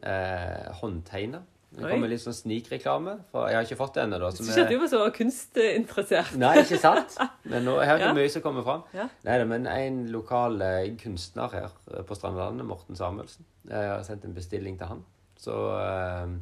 Eh, 0.05 0.71
Håndtegna. 0.79 1.41
Det 1.75 1.89
kommer 1.91 2.07
litt 2.11 2.21
sånn 2.23 2.35
snikreklame, 2.37 3.17
jeg 3.35 3.55
har 3.57 3.65
ikke 3.67 3.77
fått 3.79 3.97
det 3.97 4.03
ennå. 4.05 4.19
så 4.31 4.37
Syns 4.43 4.51
ikke 4.53 4.63
at 4.65 4.71
du 4.71 4.77
var 4.79 4.91
så 4.93 4.99
kunstinteressert. 5.17 6.35
Nei, 6.39 6.53
ikke 6.61 6.79
sant? 6.79 7.17
Men 7.43 7.65
nå, 7.67 7.73
her 7.83 7.95
er 7.95 8.03
det 8.03 8.07
Ja. 8.09 8.13
mye 8.17 8.29
som 8.31 8.41
kommer 8.45 8.63
fram. 8.63 8.83
Ja. 8.95 9.07
Nei, 9.27 9.37
men 9.49 9.67
en 9.67 9.97
lokal 10.13 10.61
eh, 10.61 10.95
kunstner 11.01 11.51
her 11.51 11.69
eh, 11.91 12.03
på 12.07 12.15
Strandlandet, 12.15 12.65
Morten 12.65 12.95
Samuelsen, 12.95 13.45
jeg 13.69 13.89
har 13.91 14.03
sendt 14.07 14.25
en 14.25 14.33
bestilling 14.37 14.77
til 14.79 14.87
han. 14.93 15.03
Så 15.37 15.55
eh, 15.79 16.35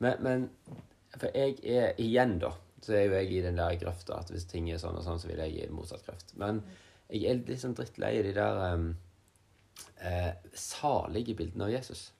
men, 0.00 0.16
men 0.24 0.48
For 1.18 1.30
jeg 1.34 1.58
er 1.66 1.94
igjen, 1.98 2.38
da, 2.42 2.52
så 2.82 2.94
er 2.94 3.04
jo 3.08 3.14
jeg 3.18 3.32
i 3.34 3.40
den 3.42 3.56
der 3.58 3.74
grøfta 3.80 4.20
at 4.20 4.30
hvis 4.30 4.46
ting 4.48 4.70
er 4.70 4.78
sånn 4.78 4.96
og 4.96 5.02
sånn, 5.04 5.18
så 5.20 5.28
vil 5.28 5.40
jeg 5.42 5.54
gi 5.56 5.66
motsatt 5.74 6.04
grøft. 6.06 6.34
Men 6.38 6.62
jeg 7.10 7.26
er 7.30 7.40
litt 7.46 7.60
sånn 7.60 7.74
drittlei 7.74 8.22
de 8.22 8.32
der 8.36 8.60
um, 8.74 8.92
eh, 10.00 10.30
salige 10.54 11.34
bildene 11.36 11.66
av 11.66 11.72
Jesus. 11.74 12.12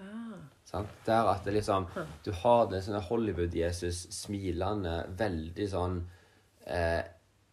Ah, 0.00 0.38
Sant? 0.66 0.88
Der 1.06 1.28
at 1.30 1.44
det 1.44 1.54
liksom 1.54 1.86
Du 2.24 2.32
har 2.32 2.66
det 2.70 2.82
sånne 2.82 3.02
Hollywood-Jesus 3.06 4.08
smilende, 4.14 5.04
veldig 5.18 5.68
sånn 5.70 6.00
eh, 6.66 7.02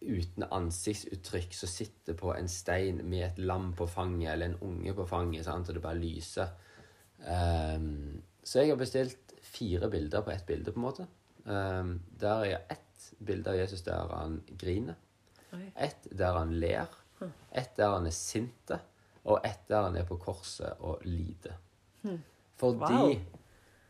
Uten 0.02 0.48
ansiktsuttrykk, 0.50 1.52
som 1.54 1.70
sitter 1.70 2.16
på 2.18 2.32
en 2.34 2.48
stein 2.50 3.04
med 3.06 3.28
et 3.28 3.36
lam 3.38 3.68
på 3.78 3.86
fanget, 3.86 4.32
eller 4.32 4.50
en 4.50 4.56
unge 4.66 4.94
på 4.98 5.06
fanget, 5.06 5.44
sant? 5.46 5.68
og 5.70 5.76
det 5.78 5.82
bare 5.84 6.00
lyser. 6.00 6.48
Um, 7.22 8.18
så 8.42 8.64
jeg 8.64 8.72
har 8.72 8.80
bestilt 8.80 9.36
fire 9.46 9.86
bilder 9.92 10.24
på 10.26 10.34
ett 10.34 10.42
bilde, 10.48 10.74
på 10.74 10.82
en 10.82 10.86
måte. 10.88 11.06
Um, 11.44 11.92
der 12.18 12.48
er 12.48 12.66
ett 12.74 13.06
bilde 13.22 13.54
av 13.54 13.60
Jesus 13.60 13.86
der 13.86 14.10
han 14.10 14.40
griner. 14.58 14.98
Ett 15.86 16.10
der 16.10 16.40
han 16.40 16.58
ler. 16.58 16.90
Ett 17.54 17.76
der 17.78 17.94
han 17.94 18.10
er 18.10 18.16
sinte. 18.16 18.80
Og 19.22 19.38
ett 19.46 19.68
der 19.70 19.86
han 19.86 20.02
er 20.02 20.08
på 20.08 20.18
korset 20.18 20.82
og 20.82 21.06
lider. 21.06 21.60
Fordi 22.62 23.02
Wow. 23.02 23.32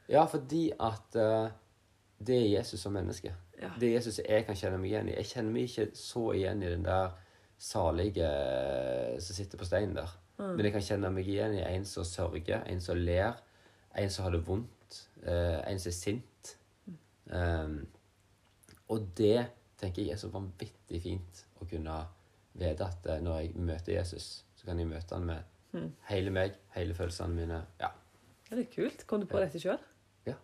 Ja, 0.09 0.25
fordi 0.29 0.73
at 0.81 1.17
uh, 1.17 1.51
det 2.27 2.37
er 2.37 2.59
Jesus 2.59 2.81
som 2.81 2.93
menneske. 2.93 3.35
Ja. 3.61 3.71
Det 3.81 3.89
er 3.89 3.93
Jesus 3.93 4.21
jeg 4.29 4.47
kan 4.47 4.57
kjenne 4.59 4.81
meg 4.83 4.91
igjen 4.91 5.09
i. 5.09 5.17
Jeg 5.17 5.31
kjenner 5.31 5.55
meg 5.55 5.69
ikke 5.69 5.87
så 5.97 6.25
igjen 6.37 6.63
i 6.63 6.71
den 6.73 6.85
der 6.85 7.15
salige 7.63 8.27
eh, 8.27 9.21
som 9.23 9.37
sitter 9.37 9.59
på 9.59 9.67
steinen 9.69 9.95
der. 9.97 10.11
Men 10.43 10.65
jeg 10.67 10.73
kan 10.75 10.83
kjenne 10.83 11.11
meg 11.15 11.29
igjen 11.31 11.55
i 11.55 11.63
en 11.63 11.85
som 11.87 12.05
sørger, 12.05 12.65
en 12.67 12.81
som 12.83 12.99
ler, 12.99 13.37
en 13.95 14.11
som 14.11 14.27
har 14.27 14.35
det 14.35 14.41
vondt, 14.47 14.97
uh, 15.23 15.61
en 15.69 15.79
som 15.79 15.93
er 15.93 15.95
sint. 15.95 16.53
Um, 17.31 17.77
og 18.91 19.07
det 19.17 19.45
tenker 19.79 20.03
jeg 20.03 20.17
er 20.17 20.21
så 20.21 20.33
vanvittig 20.35 20.99
fint 21.05 21.45
å 21.63 21.69
kunne 21.71 22.01
vite 22.59 22.89
at 22.89 23.07
når 23.23 23.39
jeg 23.39 23.65
møter 23.71 23.95
Jesus, 24.01 24.43
så 24.59 24.67
kan 24.67 24.83
jeg 24.83 24.91
møte 24.91 25.15
han 25.15 25.31
med 25.31 25.87
hele 26.11 26.35
meg, 26.35 26.59
hele 26.75 26.99
følelsene 26.99 27.39
mine. 27.39 27.63
Ja. 27.81 27.93
Det 28.53 28.67
er 28.67 28.73
kult. 28.75 29.07
Kom 29.09 29.23
du 29.23 29.27
på 29.31 29.41
dette 29.41 29.61
sjøl? 29.63 29.81
ja 30.29 30.35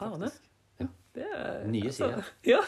Arne? 0.00 0.28
Ja. 0.78 0.86
Det 1.16 1.24
er, 1.34 1.66
Nye 1.72 1.88
altså, 1.88 2.06
sider. 2.06 2.30
Ja. 2.52 2.60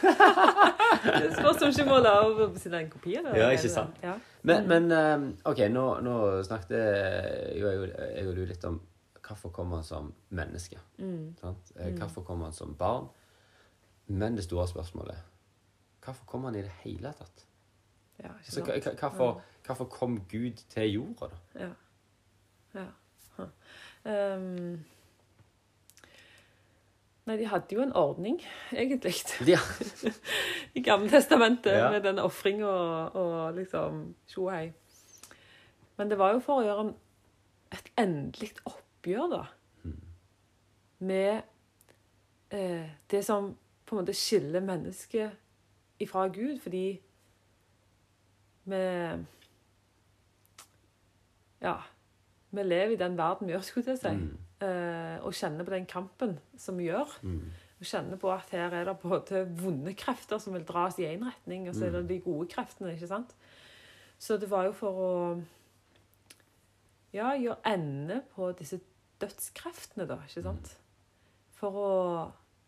det 1.21 1.33
spørs 1.37 1.63
om 1.63 1.73
ikke 1.75 1.85
må 1.87 1.99
la 2.03 2.15
av 2.25 2.39
bestille 2.55 2.81
en 2.83 2.91
kopi. 2.91 3.15
Eller? 3.21 3.37
Ja, 3.39 3.49
ikke 3.55 3.71
sant? 3.71 3.99
Ja. 4.03 4.15
Men, 4.49 4.67
men 4.71 4.91
eh, 4.97 5.27
OK, 5.51 5.61
nå, 5.71 5.85
nå 6.07 6.15
snakket 6.49 6.73
jeg, 6.75 7.59
jeg, 7.61 8.27
og 8.27 8.37
du 8.37 8.45
litt 8.49 8.65
om 8.69 8.81
hvorfor 9.29 9.53
kommer 9.53 9.77
han 9.83 9.85
som 9.85 10.13
menneske. 10.33 10.81
Sant? 11.43 11.73
Eh, 11.77 11.93
Hvorfor 11.99 12.25
kommer 12.25 12.49
han 12.49 12.57
som 12.57 12.73
barn? 12.81 13.11
Men 14.09 14.39
det 14.39 14.47
store 14.49 14.65
spørsmålet 14.69 15.19
hvorfor 16.05 16.25
kom 16.25 16.47
han 16.49 16.57
i 16.57 16.63
det 16.65 16.73
hele 16.81 17.11
tatt? 17.13 17.45
Ja, 18.19 18.31
Altså, 18.33 18.63
hvorfor, 18.65 19.43
hvorfor 19.67 19.85
kom 19.93 20.17
Gud 20.31 20.63
til 20.73 20.93
jorda, 20.95 21.29
da? 21.29 21.67
Ja. 21.67 21.69
ja. 22.81 22.87
Huh. 23.37 23.51
Ehm. 24.09 24.79
Nei, 27.29 27.37
de 27.37 27.47
hadde 27.51 27.75
jo 27.77 27.83
en 27.85 27.93
ordning, 27.93 28.39
egentlig, 28.73 29.15
Ja. 29.47 29.59
i 30.79 30.81
Gamle 30.83 31.11
testamentet 31.13 31.75
Ja. 31.77 31.91
med 31.93 32.03
den 32.07 32.19
ofringa 32.19 32.67
og, 32.67 33.17
og 33.21 33.55
liksom 33.59 34.15
tjo 34.33 34.47
hei. 34.49 34.71
Men 35.99 36.09
det 36.09 36.17
var 36.19 36.33
jo 36.33 36.41
for 36.41 36.63
å 36.63 36.65
gjøre 36.65 36.87
et 37.77 37.91
endelig 38.01 38.55
oppgjør, 38.65 39.29
da. 39.35 39.43
Med 41.05 41.43
eh, 42.51 42.89
det 43.11 43.21
som 43.27 43.53
på 43.85 43.97
en 43.97 44.01
måte 44.03 44.15
skiller 44.17 44.65
mennesket 44.65 45.37
ifra 46.01 46.29
Gud, 46.33 46.59
fordi 46.65 46.87
vi 48.69 48.81
Ja. 51.61 51.77
Vi 52.51 52.65
lever 52.65 52.95
i 52.95 53.01
den 53.01 53.17
verden 53.19 53.49
vi 53.49 53.55
gjør, 53.55 53.65
skulle 53.67 53.95
jeg 53.95 54.01
si. 54.01 54.13
Mm. 54.17 54.37
Eh, 54.65 55.17
og 55.23 55.37
kjenner 55.37 55.67
på 55.67 55.75
den 55.75 55.87
kampen 55.87 56.39
som 56.59 56.79
vi 56.81 56.89
gjør. 56.89 57.13
Mm. 57.23 57.43
Og 57.79 57.87
kjenner 57.87 58.19
på 58.19 58.31
at 58.35 58.51
her 58.51 58.75
er 58.75 58.89
det 58.89 58.97
både 59.03 59.45
vonde 59.61 59.93
krefter 59.95 60.41
som 60.43 60.57
vil 60.57 60.67
dras 60.67 60.99
i 60.99 61.07
én 61.07 61.23
retning, 61.23 61.69
og 61.69 61.77
så 61.77 61.87
er 61.87 61.95
det 61.95 62.09
de 62.09 62.21
gode 62.25 62.49
kreftene. 62.51 62.97
ikke 62.97 63.11
sant? 63.11 63.37
Så 64.19 64.37
det 64.37 64.51
var 64.51 64.67
jo 64.67 64.73
for 64.75 64.99
å 64.99 65.13
ja, 67.15 67.33
gjøre 67.39 67.61
ende 67.71 68.23
på 68.35 68.51
disse 68.59 68.81
dødskreftene, 69.23 70.09
da. 70.11 70.19
ikke 70.27 70.43
sant? 70.43 70.73
For 71.59 71.79
å, 71.79 71.93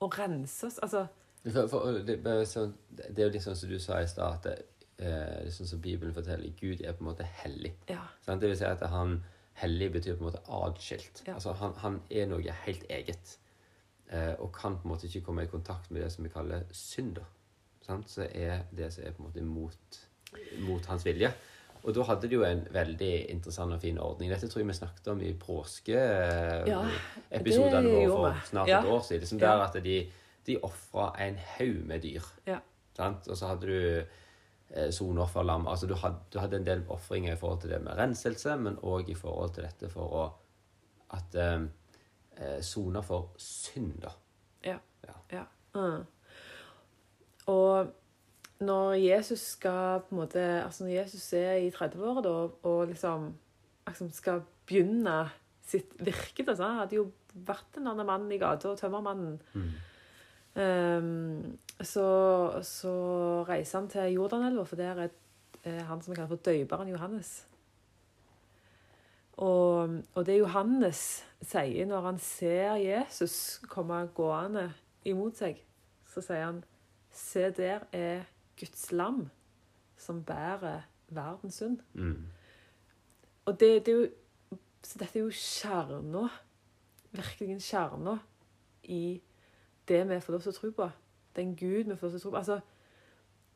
å 0.02 0.10
rense 0.14 0.70
oss. 0.70 0.78
Altså 0.82 1.06
For, 1.42 1.66
for, 1.72 1.98
det, 2.06 2.20
sånn, 2.46 2.76
det 2.92 3.16
er 3.16 3.26
jo 3.28 3.34
litt 3.34 3.44
sånn 3.44 3.58
som 3.58 3.70
du 3.72 3.78
sa 3.82 3.98
i 4.02 4.08
stad, 4.10 4.38
at 4.38 4.46
det, 4.46 4.54
eh, 5.00 5.10
det 5.40 5.50
er 5.50 5.54
sånn 5.56 5.72
som 5.74 5.82
Bibelen 5.82 6.14
forteller, 6.14 6.54
Gud 6.60 6.84
er 6.84 6.94
på 6.94 7.04
en 7.04 7.10
måte 7.10 7.26
hellig. 7.42 7.74
Ja. 7.90 8.04
Det 8.28 8.40
vil 8.44 8.58
si 8.60 8.68
at 8.68 8.84
han 8.92 9.18
hellig 9.60 9.90
betyr 9.92 10.16
på 10.16 10.24
en 10.24 10.30
måte 10.30 10.42
adskilt. 10.48 11.22
Ja. 11.26 11.34
Altså 11.36 11.52
han, 11.60 11.72
han 11.82 12.00
er 12.10 12.26
noe 12.30 12.54
helt 12.64 12.84
eget. 12.90 13.36
Eh, 14.10 14.34
og 14.42 14.50
kan 14.56 14.76
på 14.80 14.88
en 14.88 14.94
måte 14.94 15.06
ikke 15.06 15.20
komme 15.28 15.44
i 15.46 15.50
kontakt 15.52 15.90
med 15.90 16.02
det 16.02 16.10
som 16.12 16.24
vi 16.26 16.30
kaller 16.32 16.64
synder. 16.74 17.24
Sant? 17.86 18.10
Så 18.10 18.26
er 18.34 18.64
det 18.76 18.92
som 18.94 19.04
er 19.06 19.12
på 19.16 19.22
en 19.22 19.28
måte 19.28 19.42
mot, 19.46 20.00
mot 20.66 20.86
hans 20.90 21.04
vilje. 21.06 21.30
Og 21.80 21.94
da 21.96 22.02
hadde 22.04 22.28
de 22.28 22.34
jo 22.36 22.42
en 22.44 22.60
veldig 22.74 23.12
interessant 23.32 23.72
og 23.72 23.80
fin 23.80 23.98
ordning. 23.98 24.28
Dette 24.32 24.48
tror 24.52 24.60
jeg 24.60 24.68
vi 24.68 24.74
snakket 24.76 25.06
om 25.14 25.20
i 25.24 25.30
påskeepisodene 25.40 26.68
Ja, 26.68 28.08
våre 28.10 28.34
for 28.34 28.40
snart 28.50 28.68
Ja. 28.68 28.80
et 28.82 28.86
år 28.90 29.00
siden. 29.06 29.20
Liksom 29.22 29.38
der 29.40 29.62
at 29.64 29.78
de, 29.84 29.94
de 30.46 30.58
ofra 30.62 31.06
en 31.26 31.38
haug 31.56 31.86
med 31.86 32.00
dyr. 32.02 32.22
Ja. 32.46 32.58
Sant? 32.96 33.28
Og 33.28 33.36
så 33.36 33.46
hadde 33.46 33.66
du 33.66 34.04
eh, 34.74 35.44
lam. 35.44 35.66
Altså 35.68 35.86
du 35.86 35.94
hadde, 35.94 36.18
du 36.32 36.38
hadde 36.38 36.56
en 36.56 36.66
del 36.66 36.84
ofringer 36.88 37.32
i 37.32 37.36
forhold 37.36 37.60
til 37.60 37.70
det 37.70 37.82
med 37.82 37.98
renselse, 37.98 38.56
men 38.56 38.78
òg 38.82 39.10
i 39.10 39.14
forhold 39.14 39.54
til 39.54 39.64
dette 39.64 39.88
for 39.88 40.14
å 40.14 40.24
at 41.10 41.34
eh, 41.34 41.62
eh, 42.36 43.02
for 43.02 43.32
synd, 43.36 44.00
da. 44.02 44.10
Ja. 44.64 44.78
Ja. 45.06 45.14
ja. 45.32 45.44
Mm. 45.74 46.06
Og 47.46 47.86
når 48.60 48.92
Jesus 48.92 49.40
skal 49.40 50.00
på 50.00 50.14
en 50.14 50.18
måte 50.20 50.40
Altså 50.40 50.84
når 50.84 50.90
Jesus 50.90 51.32
er 51.32 51.54
i 51.64 51.70
30-åra 51.70 52.20
da, 52.22 52.34
og 52.62 52.88
liksom 52.88 53.30
liksom 53.88 54.10
skal 54.12 54.42
begynne 54.66 55.30
sitt 55.66 55.94
virke 55.98 56.44
da, 56.46 56.54
så 56.56 56.68
Han 56.68 56.82
hadde 56.82 56.98
jo 56.98 57.06
vært 57.46 57.78
en 57.78 57.88
annen 57.92 58.06
mann 58.06 58.30
i 58.32 58.38
gata, 58.38 58.74
tømmermannen. 58.76 59.38
Mm. 59.54 59.70
Ehm, 60.60 61.58
så, 61.80 62.06
så 62.62 62.94
reiser 63.48 63.78
han 63.78 63.88
til 63.88 64.12
Jordanelva, 64.12 64.64
for 64.68 64.76
der 64.76 65.04
er 65.06 65.08
eh, 65.64 65.80
han 65.86 66.02
som 66.02 66.12
vi 66.12 66.18
kaller 66.18 66.34
for 66.34 66.44
døyperen 66.44 66.88
Johannes. 66.88 67.46
Og, 69.40 70.02
og 70.14 70.26
det 70.26 70.38
Johannes 70.38 71.24
sier 71.40 71.86
når 71.88 72.04
han 72.10 72.18
ser 72.20 72.74
Jesus 72.82 73.60
komme 73.72 74.02
gående 74.14 74.66
imot 75.08 75.40
seg, 75.40 75.62
så 76.08 76.24
sier 76.24 76.44
han 76.50 76.64
Se, 77.10 77.48
der 77.50 77.80
er 77.90 78.20
Guds 78.60 78.92
lam 78.92 79.24
som 79.98 80.20
bærer 80.22 80.84
verdens 81.10 81.56
synd. 81.58 81.80
Mm. 81.92 82.28
Og 83.48 83.60
det, 83.60 83.86
det 83.86 83.94
er 83.94 83.98
jo 83.98 84.08
Så 84.82 84.96
dette 84.98 85.18
er 85.18 85.24
jo 85.26 85.32
kjerna, 85.34 86.28
virkelig 87.12 87.58
kjerna, 87.60 88.14
i 88.82 89.20
det 89.90 90.00
vi 90.08 90.20
får 90.22 90.32
lov 90.36 90.42
til 90.46 90.52
å 90.54 90.58
tro 90.60 90.70
på. 90.78 90.90
Den 91.36 91.54
Gud 91.58 91.84
vi 91.90 91.96
får 91.98 92.06
lov 92.08 92.12
til 92.14 92.20
å 92.20 92.22
tro 92.24 92.30
på. 92.34 92.40
Altså, 92.40 92.60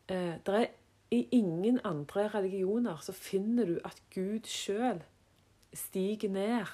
eh, 0.09 0.35
det 0.47 0.55
er 0.61 0.67
I 1.15 1.29
ingen 1.37 1.79
andre 1.85 2.25
religioner 2.33 2.97
så 3.05 3.13
finner 3.15 3.67
du 3.69 3.77
at 3.85 4.01
Gud 4.15 4.47
sjøl 4.51 5.03
stiger 5.75 6.29
ned 6.33 6.67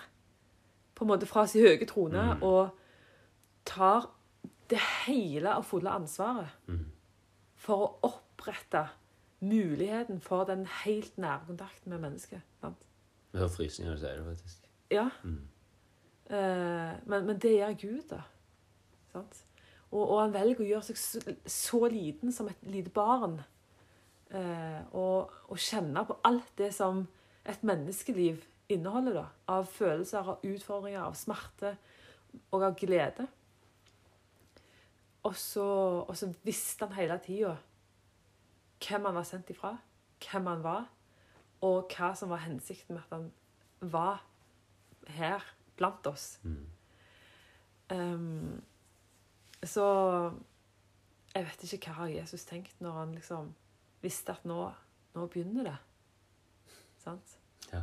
på 0.97 1.05
en 1.05 1.09
måte 1.11 1.27
fra 1.29 1.43
sin 1.47 1.61
høye 1.67 1.87
trone 1.87 2.23
Mm. 2.37 2.43
og 2.43 2.71
tar 3.67 4.07
det 4.71 4.79
hele 5.07 5.57
og 5.57 5.65
fulle 5.65 5.91
ansvaret 5.91 6.49
Mm. 6.69 6.87
for 7.57 7.77
å 7.87 8.13
opprette 8.13 8.87
muligheten 9.43 10.21
for 10.21 10.45
den 10.45 10.65
helt 10.85 11.19
nære 11.19 11.47
kontakten 11.47 11.91
med 11.91 11.99
mennesket. 12.01 12.41
Sant? 12.61 12.77
Vi 13.33 13.39
hører 13.39 13.49
frysninger 13.49 13.91
når 13.93 13.97
du 13.97 14.01
sier 14.07 14.17
det, 14.17 14.25
faktisk. 14.37 14.69
Ja. 14.91 15.09
Mm. 15.25 15.49
Eh, 16.31 16.97
men, 17.07 17.27
men 17.27 17.39
det 17.39 17.57
gjør 17.59 17.75
Gud, 17.81 18.03
da. 18.11 18.21
Sant? 19.13 19.45
Og, 19.91 20.03
og 20.05 20.17
han 20.21 20.35
velger 20.35 20.63
å 20.63 20.69
gjøre 20.69 20.89
seg 20.91 21.01
så, 21.01 21.35
så 21.51 21.81
liten 21.91 22.35
som 22.35 22.49
et 22.51 22.69
lite 22.71 22.93
barn. 22.95 23.41
Eh, 24.31 24.81
og, 24.95 25.33
og 25.51 25.59
kjenne 25.59 26.05
på 26.07 26.19
alt 26.27 26.53
det 26.61 26.71
som 26.77 27.03
et 27.49 27.65
menneskeliv 27.67 28.45
inneholder, 28.71 29.19
da. 29.19 29.27
Av 29.51 29.67
følelser, 29.67 30.23
av 30.23 30.47
utfordringer, 30.47 31.03
av 31.03 31.19
smerte 31.19 31.75
og 32.55 32.63
av 32.63 32.77
glede. 32.79 33.27
Og 35.27 35.37
så, 35.37 35.67
og 36.07 36.15
så 36.17 36.31
visste 36.47 36.87
han 36.87 36.97
hele 36.97 37.19
tida 37.25 37.57
hvem 38.81 39.11
han 39.11 39.19
var 39.19 39.27
sendt 39.29 39.51
ifra, 39.53 39.75
hvem 40.25 40.47
han 40.49 40.63
var, 40.65 40.87
og 41.67 41.93
hva 41.93 42.15
som 42.17 42.31
var 42.33 42.47
hensikten 42.47 42.97
med 42.97 43.03
at 43.03 43.19
han 43.19 43.91
var 43.93 44.23
her 45.13 45.45
blant 45.77 46.07
oss. 46.09 46.39
Mm. 46.43 46.65
Ehm, 47.93 48.63
så 49.67 50.33
jeg 51.35 51.45
vet 51.47 51.73
ikke 51.73 51.93
hva 51.95 52.09
Jesus 52.11 52.45
tenkt 52.49 52.81
når 52.81 52.93
han 52.93 53.13
liksom 53.15 53.55
visste 54.03 54.33
at 54.33 54.45
nå, 54.49 54.73
nå 55.15 55.27
begynner 55.31 55.65
det. 55.65 55.77
Sant? 56.99 57.37
Ja. 57.73 57.83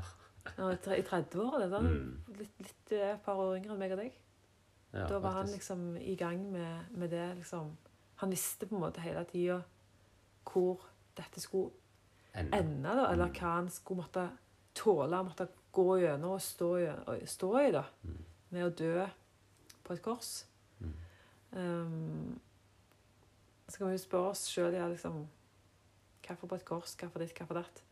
Nå, 0.58 0.70
tre- 0.84 0.98
I 1.00 1.04
30-åra. 1.04 1.68
Sånn, 1.70 1.88
Mm. 1.88 2.38
litt, 2.40 2.60
litt 2.60 2.92
eh, 2.92 3.14
et 3.14 3.24
par 3.24 3.36
år 3.36 3.58
yngre 3.58 3.72
enn 3.74 3.80
meg 3.80 3.92
og 3.92 3.98
deg. 3.98 4.14
ja 4.94 5.08
Da 5.08 5.20
var 5.20 5.32
han 5.32 5.48
liksom 5.48 5.98
i 5.98 6.16
gang 6.16 6.52
med, 6.52 6.92
med 6.98 7.10
det. 7.10 7.36
liksom. 7.38 7.78
Han 8.18 8.30
visste 8.30 8.66
på 8.66 8.76
en 8.76 8.82
måte 8.82 9.02
hele 9.02 9.24
tida 9.26 9.64
hvor 10.46 10.80
dette 11.16 11.40
skulle 11.42 11.72
ende, 12.34 12.58
ende, 12.58 12.84
da, 12.96 13.12
eller 13.12 13.28
hva 13.30 13.56
han 13.58 13.70
skulle 13.70 14.02
måtte 14.04 14.30
tåle, 14.76 15.24
måtte 15.24 15.48
gå 15.74 16.00
gjennom 16.02 16.32
og 16.32 16.42
stå, 16.42 16.70
og 17.08 17.28
stå 17.28 17.68
i, 17.68 17.72
da, 17.72 17.84
Mm. 18.04 18.26
med 18.52 18.64
å 18.66 18.76
dø 18.76 19.08
på 19.84 19.94
et 19.94 20.02
kors. 20.02 20.46
Um, 21.58 22.40
så 23.68 23.78
kan 23.82 23.88
vi 23.90 23.96
jo 23.98 24.04
spørre 24.04 24.30
oss 24.32 24.46
sjøl 24.52 24.74
ja, 24.78 24.88
liksom, 24.88 25.24
hvorfor 26.28 26.48
på 26.52 26.56
et 26.60 26.66
kors, 26.68 26.94
hvorfor 27.00 27.20
ditt, 27.24 27.34
hvorfor 27.38 27.58
datt. 27.62 27.84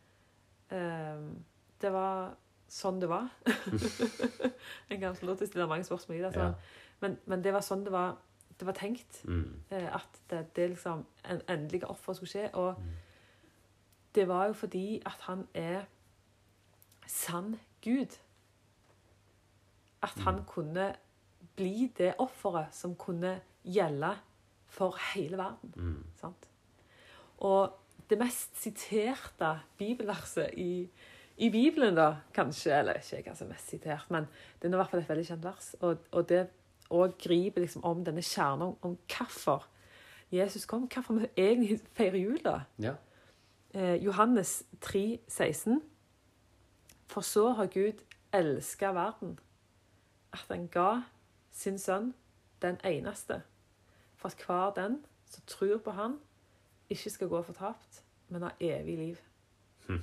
Um, 0.70 1.44
det 1.82 1.90
var 1.92 2.36
sånn 2.68 3.00
det 3.02 3.08
var. 3.10 3.28
en 4.90 5.00
kan 5.00 5.16
få 5.16 5.26
lov 5.28 5.36
til 5.40 5.46
å 5.46 5.50
stille 5.50 5.66
mange 5.70 5.84
spørsmål 5.86 6.18
i 6.18 6.22
det. 6.24 6.32
Ja. 6.36 6.52
Men, 7.02 7.18
men 7.26 7.42
det 7.44 7.52
var 7.54 7.64
sånn 7.66 7.84
det 7.86 7.92
var, 7.94 8.16
det 8.58 8.66
var 8.66 8.78
tenkt. 8.78 9.20
Mm. 9.28 9.50
Eh, 9.70 9.88
at 9.94 10.20
det, 10.30 10.44
det 10.56 10.70
liksom 10.72 11.04
en 11.30 11.42
endelig 11.52 11.82
offer 11.90 12.16
skulle 12.18 12.32
skje. 12.32 12.46
Og 12.54 12.78
Mm. 12.80 12.94
det 14.14 14.24
var 14.28 14.46
jo 14.48 14.52
fordi 14.56 15.02
at 15.06 15.20
han 15.28 15.42
er 15.54 15.84
sann 17.06 17.58
Gud. 17.84 18.16
At 20.02 20.16
han 20.24 20.34
Mm. 20.40 20.44
kunne 20.46 20.86
bli 21.56 21.92
det 21.98 22.14
offeret 22.18 22.74
som 22.74 22.94
kunne 22.96 23.40
gjelde 23.66 24.14
for 24.66 24.96
hele 25.14 25.38
verden. 25.38 25.74
Mm. 25.76 26.04
Sant? 26.20 26.48
Og 27.38 27.76
det 28.10 28.18
mest 28.18 28.56
siterte 28.62 29.60
bibelverset 29.78 30.54
i, 30.56 30.88
i 31.36 31.50
Bibelen, 31.50 31.96
da, 31.96 32.16
kanskje 32.34 32.78
Eller 32.78 33.00
ikke 33.00 33.16
jeg 33.16 33.36
er 33.40 33.48
mest 33.48 33.70
sitert, 33.70 34.10
men 34.10 34.28
det 34.62 34.68
er 34.68 34.74
i 34.74 34.76
hvert 34.76 34.90
fall 34.90 35.00
et 35.00 35.08
veldig 35.08 35.26
kjent 35.26 35.44
vers. 35.44 35.74
Og, 35.80 35.96
og 36.12 36.28
det 36.28 36.46
òg 36.90 37.16
griper 37.18 37.60
liksom 37.60 37.84
om 37.84 38.04
denne 38.04 38.22
kjernen 38.22 38.68
om, 38.68 38.76
om 38.82 38.98
hvorfor 39.10 39.66
Jesus 40.30 40.66
kom. 40.66 40.88
Hvorfor 40.92 41.14
vi 41.14 41.26
egentlig 41.36 41.80
feirer 41.94 42.18
jul, 42.18 42.38
da. 42.44 42.60
Ja. 42.78 42.94
Eh, 43.74 44.04
Johannes 44.04 44.64
3, 44.80 45.18
16. 45.28 45.82
For 47.06 47.20
så 47.20 47.50
har 47.58 47.66
Gud 47.66 48.02
elska 48.34 48.92
verden, 48.92 49.38
at 50.32 50.46
han 50.48 50.68
ga 50.68 51.02
sin 51.52 51.78
sønn, 51.78 52.14
den 52.62 52.78
eneste, 52.84 53.42
for 54.30 54.52
at 54.52 54.74
hver 54.74 54.82
den 54.82 54.98
som 55.26 55.42
tror 55.46 55.78
på 55.78 55.90
han, 55.90 56.18
ikke 56.90 57.10
skal 57.10 57.28
gå 57.28 57.42
fortapt, 57.42 58.02
men 58.28 58.42
ha 58.42 58.50
evig 58.60 58.98
liv. 58.98 59.16
Hm. 59.88 60.02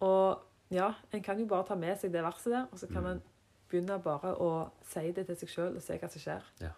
Og 0.00 0.42
ja, 0.70 0.92
en 1.12 1.22
kan 1.22 1.38
jo 1.40 1.46
bare 1.46 1.66
ta 1.68 1.74
med 1.74 1.96
seg 2.00 2.12
det 2.12 2.22
verset 2.24 2.52
der, 2.52 2.66
og 2.72 2.78
så 2.78 2.86
kan 2.86 3.02
Mm. 3.04 3.10
en 3.10 3.22
begynne 3.68 4.02
bare 4.02 4.34
å 4.36 4.70
si 4.82 5.12
det 5.12 5.26
til 5.26 5.36
seg 5.36 5.48
sjøl 5.48 5.76
og 5.76 5.82
se 5.82 5.98
hva 5.98 6.08
som 6.10 6.20
skjer. 6.20 6.42
Ja. 6.60 6.70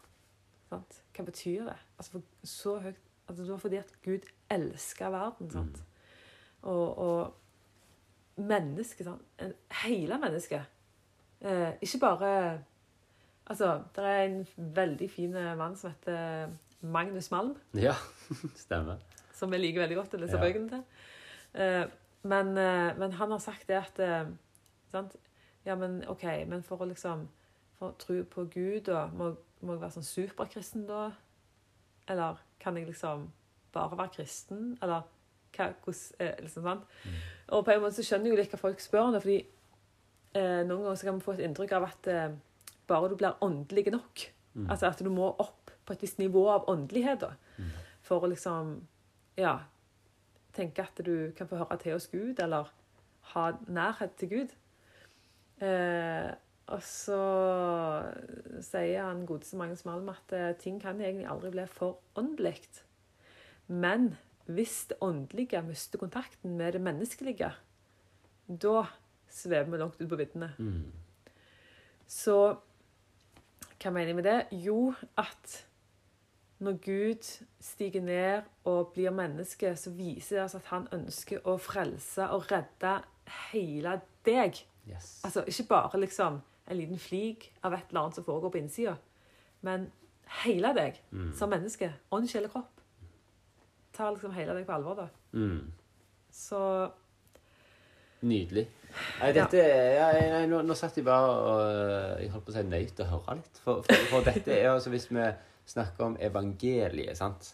Sant? 0.69 1.03
Hva 1.15 1.25
betyr 1.25 1.65
det? 1.65 1.77
Altså 1.99 2.13
for, 2.13 2.23
så 2.45 2.79
høyt, 2.79 3.01
altså 3.29 3.43
det 3.43 3.51
var 3.51 3.59
fordi 3.59 3.77
at 3.77 3.93
Gud 4.03 4.27
elsker 4.51 5.11
verden. 5.11 5.51
Sant? 5.51 5.85
Og, 6.63 6.99
og 6.99 7.35
mennesket, 8.37 9.09
hele 9.83 10.19
mennesket. 10.19 10.63
Eh, 11.41 11.73
ikke 11.83 11.99
bare 12.01 12.63
Altså, 13.47 13.83
det 13.95 14.05
er 14.05 14.23
en 14.27 14.47
veldig 14.57 15.11
fin 15.11 15.33
mann 15.57 15.77
som 15.79 15.91
heter 15.93 16.49
Magnus 16.83 17.31
Malm, 17.31 17.55
Ja, 17.75 17.93
stemmer. 18.57 18.97
som 19.35 19.53
jeg 19.53 19.61
liker 19.61 19.81
veldig 19.85 19.97
godt 20.01 20.15
å 20.15 20.21
lese 20.23 20.37
Ja. 20.37 20.43
bøkene 20.43 20.69
til. 20.69 20.83
Eh, 21.55 21.87
men, 22.27 22.59
eh, 22.59 22.97
men 22.99 23.13
han 23.13 23.31
har 23.31 23.39
sagt 23.39 23.69
det 23.69 23.77
at 23.79 23.99
eh, 24.03 24.27
sant? 24.93 25.15
Ja, 25.67 25.75
men 25.75 26.03
OK, 26.09 26.23
men 26.47 26.63
for 26.63 26.77
å 26.83 26.89
liksom 26.91 27.29
For 27.79 27.91
å 27.93 27.97
tro 27.99 28.23
på 28.25 28.45
Gud, 28.51 28.81
da, 28.87 29.07
må, 29.13 29.35
må 29.61 29.75
jeg 29.75 29.81
være 29.83 29.93
sånn 29.99 30.07
superkristen 30.09 30.87
da? 30.89 31.11
Eller 32.09 32.39
kan 32.61 32.77
jeg 32.79 32.87
liksom 32.89 33.27
bare 33.75 33.99
være 33.99 34.15
kristen? 34.15 34.79
Eller 34.83 35.03
hva, 35.57 35.67
eh, 36.19 36.35
liksom, 36.41 36.63
sant? 36.65 36.87
Og 37.53 37.65
på 37.67 37.75
en 37.75 37.83
måte 37.83 37.99
så 37.99 38.03
skjønner 38.07 38.31
jeg 38.31 38.33
jo 38.33 38.39
litt 38.41 38.51
hva 38.55 38.59
folk 38.63 38.81
spør 38.81 39.11
om 39.11 39.13
det, 39.13 39.21
fordi 39.27 39.37
eh, 40.41 40.63
noen 40.65 40.87
ganger 40.87 40.97
så 40.97 41.05
kan 41.11 41.15
man 41.19 41.21
få 41.27 41.35
et 41.37 41.45
inntrykk 41.51 41.73
av 41.77 41.85
at 41.91 42.09
eh, 42.09 42.31
bare 42.87 43.11
du 43.11 43.17
blir 43.19 43.39
åndelig 43.45 43.91
nok, 43.93 44.27
altså 44.69 44.91
at 44.91 45.03
du 45.05 45.11
må 45.13 45.33
opp 45.43 45.73
på 45.87 45.95
et 45.95 46.03
visst 46.03 46.19
nivå 46.19 46.47
av 46.51 46.69
åndelighet 46.71 47.23
da, 47.23 47.33
for 48.07 48.25
å 48.25 48.31
liksom, 48.31 48.79
ja, 49.39 49.59
tenke 50.57 50.87
at 50.87 51.05
du 51.05 51.33
kan 51.37 51.49
få 51.51 51.61
høre 51.61 51.79
til 51.83 51.97
hos 51.97 52.09
Gud, 52.13 52.41
eller 52.43 52.73
ha 53.35 53.47
nærhet 53.67 54.17
til 54.21 54.33
Gud. 54.33 54.55
Eh, 55.65 56.31
og 56.67 56.83
så 56.83 57.21
sier 58.65 59.05
han 59.07 59.27
godeste 59.29 59.59
Magnus 59.59 59.85
Malm 59.87 60.11
at 60.11 60.35
eh, 60.35 60.53
ting 60.59 60.81
kan 60.83 60.99
egentlig 61.01 61.29
aldri 61.31 61.53
bli 61.55 61.67
for 61.71 62.01
åndelig. 62.19 62.59
Men 63.71 64.15
hvis 64.47 64.85
det 64.91 64.99
åndelige 65.03 65.63
mister 65.67 65.99
kontakten 66.03 66.57
med 66.59 66.75
det 66.75 66.83
menneskelige, 66.83 67.53
da 68.47 68.85
svever 69.31 69.71
vi 69.71 69.81
langt 69.83 70.01
ut 70.01 70.09
på 70.09 70.19
viddene. 70.19 70.53
Mm. 70.59 70.93
Så 72.07 72.57
hva 73.83 73.93
mener 73.93 74.13
jeg 74.13 74.19
med 74.19 74.27
det? 74.27 74.39
Jo, 74.65 74.95
at 75.21 75.57
når 76.59 76.79
Gud 76.85 77.27
stiger 77.61 78.01
ned 78.01 78.47
og 78.65 78.93
blir 78.95 79.13
menneske, 79.13 79.75
så 79.77 79.93
viser 79.93 80.39
det 80.39 80.45
oss 80.47 80.57
at 80.57 80.71
han 80.73 80.89
ønsker 80.97 81.45
å 81.45 81.59
frelse 81.61 82.29
og 82.33 82.49
redde 82.51 82.95
hele 83.53 83.99
deg. 84.25 84.63
Yes. 84.89 85.21
Altså 85.27 85.45
ikke 85.45 85.69
bare 85.69 86.01
liksom 86.01 86.41
en 86.67 86.79
liten 86.79 86.99
flik 86.99 87.51
av 87.63 87.77
et 87.77 87.91
eller 87.91 88.07
annet 88.07 88.19
som 88.19 88.25
foregår 88.25 88.55
på 88.55 88.63
innsida, 88.63 88.97
men 89.67 89.91
hele 90.43 90.73
deg 90.75 90.99
som 91.37 91.53
menneske. 91.53 91.93
Ånd, 92.15 92.31
sjel 92.31 92.49
og 92.49 92.57
kropp. 92.57 92.81
Ta 93.97 94.09
liksom 94.11 94.35
hele 94.37 94.57
deg 94.57 94.67
på 94.67 94.75
alvor, 94.77 95.05
da. 95.05 95.09
Mm. 95.37 95.73
Så 96.33 96.61
Nydelig. 98.27 98.67
Nei, 99.21 99.33
dette 99.33 99.61
ja, 99.97 100.07
nei, 100.33 100.47
nå, 100.51 100.63
nå 100.67 100.75
satt 100.79 100.97
jeg 100.97 101.05
bare 101.05 101.31
og 101.35 101.61
øh, 101.65 102.23
Jeg 102.23 102.31
holdt 102.33 102.45
på 102.47 102.53
å 102.53 102.57
si 102.57 102.63
nøyd 102.69 102.95
til 102.97 103.05
å 103.05 103.09
høre 103.15 103.37
litt. 103.41 103.61
For, 103.65 103.83
for, 103.87 104.07
for 104.11 104.27
dette 104.29 104.53
er 104.57 104.71
altså 104.73 104.91
Hvis 104.93 105.09
vi 105.11 105.27
snakker 105.67 106.05
om 106.07 106.17
evangeliet, 106.23 107.17
sant, 107.19 107.49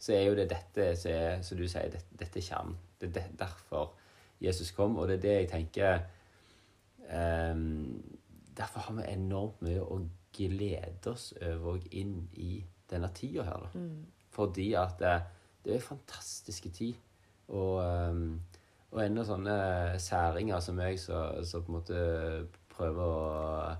så 0.00 0.12
er 0.16 0.22
jo 0.28 0.34
det 0.38 0.48
dette 0.50 0.90
som 0.96 1.10
er 1.12 1.42
Som 1.46 1.58
du 1.60 1.66
sier, 1.68 1.90
dette, 1.92 2.16
dette 2.18 2.38
er 2.40 2.46
kjernen. 2.46 2.76
Det 3.00 3.10
er 3.10 3.12
det- 3.20 3.38
derfor 3.38 3.90
Jesus 4.40 4.70
kom, 4.72 4.96
og 4.98 5.08
det 5.08 5.18
er 5.18 5.22
det 5.26 5.34
jeg 5.42 5.48
tenker 5.50 5.98
um, 7.12 8.02
Derfor 8.56 8.80
har 8.80 8.94
vi 8.96 9.04
enormt 9.12 9.60
mye 9.64 9.80
å 9.82 9.98
glede 10.36 11.10
oss 11.12 11.30
over 11.42 11.74
og 11.76 11.86
inn 11.96 12.28
i 12.40 12.64
denne 12.90 13.08
tida 13.14 13.44
her. 13.46 13.62
Da. 13.66 13.80
Fordi 14.34 14.66
at 14.78 14.98
det, 15.00 15.14
det 15.64 15.72
er 15.72 15.78
en 15.80 15.86
fantastisk 15.86 16.66
tid. 16.76 16.94
Og, 17.48 17.80
ehm, 17.82 18.40
og 18.92 19.02
enda 19.04 19.22
sånne 19.24 19.98
særinger 20.02 20.60
som 20.60 20.74
meg, 20.76 20.98
som 20.98 21.44
så 21.46 21.60
på 21.62 21.70
en 21.72 21.76
måte 21.78 22.46
prøver 22.74 23.02
å 23.04 23.76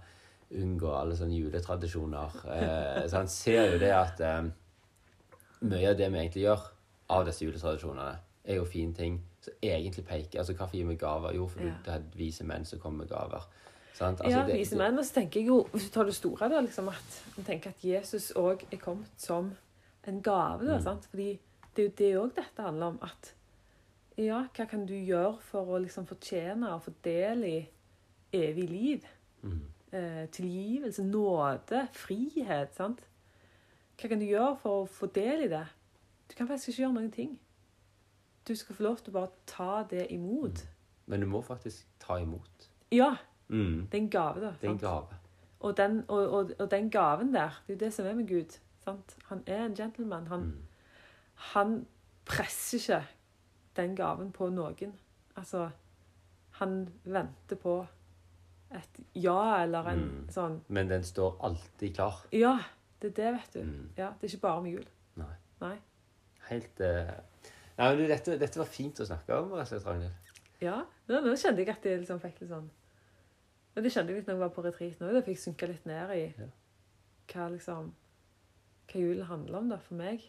unngå 0.61 0.91
alle 0.95 1.17
sånne 1.19 1.37
juletradisjoner, 1.39 2.37
eh, 2.55 3.07
så 3.09 3.17
han 3.21 3.29
ser 3.31 3.73
jo 3.73 3.79
det 3.79 3.91
at 3.95 4.21
eh, 4.21 4.43
mye 5.63 5.91
av 5.93 5.97
det 5.99 6.11
vi 6.13 6.19
egentlig 6.19 6.43
gjør 6.45 6.65
av 7.11 7.25
disse 7.27 7.45
juletradisjonene, 7.45 8.17
er 8.45 8.57
jo 8.61 8.65
fine 8.65 8.95
ting 8.97 9.19
som 9.41 9.55
egentlig 9.63 10.05
peker 10.07 10.41
Altså, 10.41 10.55
hvorfor 10.57 10.77
gir 10.77 10.87
vi 10.89 10.95
gaver? 11.01 11.35
Jo, 11.37 11.47
for 11.49 11.61
Ja. 11.63 11.73
det 11.85 11.95
er 11.95 12.03
vise 12.17 12.45
menn 12.45 12.65
som 12.65 12.79
kommer 12.79 13.05
med 13.05 13.09
gaver. 13.11 13.45
Sant? 13.95 14.21
Altså, 14.21 14.31
ja, 14.39 14.47
det- 14.47 14.55
vise 14.59 14.77
menn. 14.77 14.99
Og 14.99 15.05
så 15.05 15.15
tenker 15.15 15.41
jeg 15.41 15.47
jo, 15.49 15.63
hvis 15.73 15.85
du 15.85 15.91
tar 15.95 16.05
det 16.05 16.15
store, 16.15 16.49
da, 16.49 16.61
liksom 16.61 16.89
at 16.89 17.23
man 17.37 17.45
tenker 17.47 17.71
at 17.71 17.85
Jesus 17.85 18.33
òg 18.37 18.63
er 18.73 18.77
kommet 18.77 19.09
som 19.17 19.53
en 20.07 20.21
gave. 20.23 20.65
Da, 20.67 20.77
Mm. 20.79 20.83
sant? 20.83 21.07
Fordi 21.11 21.39
det 21.77 21.83
er 21.83 21.89
jo 21.89 21.93
det 21.99 22.15
òg 22.17 22.35
dette 22.35 22.63
handler 22.63 22.87
om. 22.87 22.99
At 23.03 23.33
ja, 24.21 24.41
hva 24.57 24.67
kan 24.69 24.87
du 24.87 24.95
gjøre 24.95 25.39
for 25.41 25.67
å 25.75 25.79
liksom 25.83 26.07
fortjene 26.09 26.69
og 26.75 26.83
få 26.85 26.93
del 27.05 27.45
i 27.49 27.57
evig 28.37 28.67
liv? 28.71 29.07
Mm. 29.43 29.61
Eh, 29.93 30.27
tilgivelse, 30.31 31.03
nåde, 31.05 31.87
frihet. 31.93 32.75
sant? 32.77 33.01
Hva 34.01 34.09
kan 34.09 34.19
du 34.21 34.27
gjøre 34.27 34.57
for 34.63 34.83
å 34.85 34.89
få 34.89 35.07
del 35.15 35.47
i 35.47 35.49
det? 35.49 35.65
Du 36.31 36.35
kan 36.39 36.49
faktisk 36.49 36.69
ikke 36.75 36.83
gjøre 36.85 36.95
noen 36.99 37.11
ting. 37.13 37.39
Du 38.49 38.55
skal 38.57 38.75
få 38.77 38.83
lov 38.87 38.97
til 39.01 39.11
å 39.13 39.19
bare 39.19 39.33
ta 39.47 39.83
det 39.91 40.07
imot. 40.15 40.63
Men 41.07 41.21
du 41.21 41.27
må 41.27 41.41
faktisk 41.43 41.87
ta 42.01 42.19
imot. 42.23 42.69
Ja, 42.93 43.17
Mm. 43.51 43.89
det 43.91 43.99
er 43.99 44.03
en 44.03 44.11
gave, 44.11 44.41
da. 44.41 44.51
Det 44.61 44.69
er 44.69 44.71
en 44.73 44.79
gave. 44.79 45.17
Og 45.61 45.77
den, 45.77 46.05
og, 46.09 46.29
og, 46.31 46.51
og 46.59 46.71
den 46.71 46.91
gaven 46.91 47.33
der, 47.35 47.51
det 47.67 47.73
er 47.73 47.75
jo 47.75 47.79
det 47.85 47.93
som 47.95 48.07
er 48.07 48.15
med 48.15 48.29
Gud. 48.29 48.59
Sant? 48.85 49.17
Han 49.27 49.43
er 49.47 49.65
en 49.65 49.75
gentleman. 49.75 50.27
Han, 50.27 50.41
Mm. 50.41 50.63
han 51.35 51.87
presser 52.25 52.79
ikke 52.79 53.03
den 53.77 53.95
gaven 53.97 54.33
på 54.33 54.49
noen. 54.51 54.93
Altså, 55.37 55.71
han 56.61 56.89
venter 57.05 57.57
på 57.57 57.87
et 58.71 59.01
ja 59.15 59.63
eller 59.63 59.89
en 59.91 60.01
Mm. 60.01 60.29
sånn 60.31 60.61
Men 60.69 60.89
den 60.89 61.03
står 61.03 61.37
alltid 61.43 61.95
klar. 61.97 62.21
Ja, 62.33 62.59
det 63.01 63.11
er 63.11 63.15
det, 63.23 63.33
vet 63.41 63.53
du. 63.55 63.61
Mm. 63.63 63.89
Ja, 63.97 64.11
Det 64.21 64.25
er 64.31 64.37
ikke 64.37 64.41
bare 64.43 64.59
om 64.59 64.67
jul. 64.67 64.85
Nei. 65.17 65.35
Nei. 65.61 65.77
Helt 66.51 66.81
uh... 66.81 67.11
Nei, 67.79 67.89
men 67.89 67.97
du, 67.99 68.07
dette, 68.09 68.39
dette 68.39 68.59
var 68.59 68.67
fint 68.67 69.01
å 69.01 69.07
snakke 69.07 69.39
om, 69.41 69.53
rett 69.53 69.63
og 69.63 69.69
slett, 69.73 69.87
Ragnhild. 69.87 70.13
Ja, 70.61 70.85
nå, 71.09 71.21
nå 71.25 71.33
kjente 71.37 71.63
jeg 71.65 71.69
at 71.73 71.85
jeg 71.85 72.01
liksom 72.03 72.21
fikk 72.21 72.41
litt 72.43 72.51
sånn 72.51 72.67
Men 73.75 73.85
det 73.85 73.93
kjente 73.95 74.13
jeg 74.13 74.19
litt 74.21 74.27
når 74.29 74.35
jeg 74.35 74.41
var 74.43 74.51
på 74.55 74.65
retreat 74.67 75.01
nå. 75.01 75.13
Da 75.15 75.23
fikk 75.25 75.39
jeg 75.39 75.45
synka 75.47 75.67
litt 75.71 75.87
ned 75.87 76.11
i 76.11 76.35
Ja. 76.39 76.47
hva 77.33 77.49
liksom 77.55 77.93
Hva 78.91 79.01
julen 79.01 79.25
handler 79.27 79.59
om, 79.59 79.69
da, 79.71 79.77
for 79.79 79.95
meg. 79.95 80.21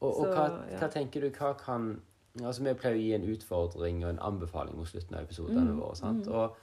Og, 0.00 0.08
og 0.08 0.14
Så, 0.24 0.32
hva, 0.32 0.44
ja. 0.70 0.78
hva 0.78 0.88
tenker 0.90 1.20
du, 1.20 1.30
hva 1.30 1.52
kan 1.58 2.00
Altså, 2.42 2.62
Vi 2.64 2.74
pleier 2.74 2.96
å 2.96 3.00
gi 3.02 3.12
en 3.14 3.28
utfordring 3.30 4.04
og 4.04 4.10
en 4.10 4.18
anbefaling 4.18 4.76
mot 4.76 4.88
slutten 4.88 5.14
av 5.14 5.22
episodene 5.22 5.70
Mm, 5.70 5.78
våre. 5.80 5.96
sant? 5.96 6.26
Og, 6.28 6.56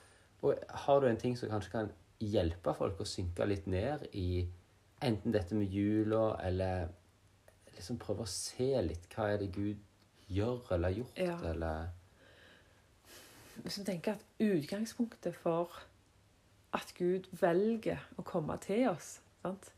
og 0.44 0.56
har 0.70 1.00
du 1.00 1.08
en 1.08 1.18
ting 1.18 1.38
som 1.38 1.50
kanskje 1.50 1.72
kan 1.72 1.92
hjelpe 2.20 2.74
folk 2.76 3.00
å 3.00 3.06
synke 3.08 3.46
litt 3.48 3.68
ned 3.68 4.08
i 4.14 4.48
enten 5.02 5.32
dette 5.32 5.56
med 5.56 5.72
jula, 5.72 6.36
eller 6.44 6.90
liksom 7.76 7.98
prøve 7.98 8.22
å 8.26 8.28
se 8.28 8.82
litt 8.82 9.08
hva 9.16 9.30
er 9.34 9.38
det 9.38 9.52
Gud 9.56 9.78
gjør 10.30 10.72
eller 10.72 10.90
har 10.90 10.98
gjort, 10.98 11.18
Ja. 11.18 11.38
eller 11.50 11.88
Hvis 13.64 13.76
du 13.80 13.84
tenker 13.84 14.12
at 14.12 14.24
utgangspunktet 14.40 15.36
for 15.36 15.70
at 16.74 16.94
Gud 16.98 17.28
velger 17.42 18.00
å 18.18 18.24
komme 18.24 18.58
til 18.60 18.88
oss 18.90 19.20
sant? 19.42 19.72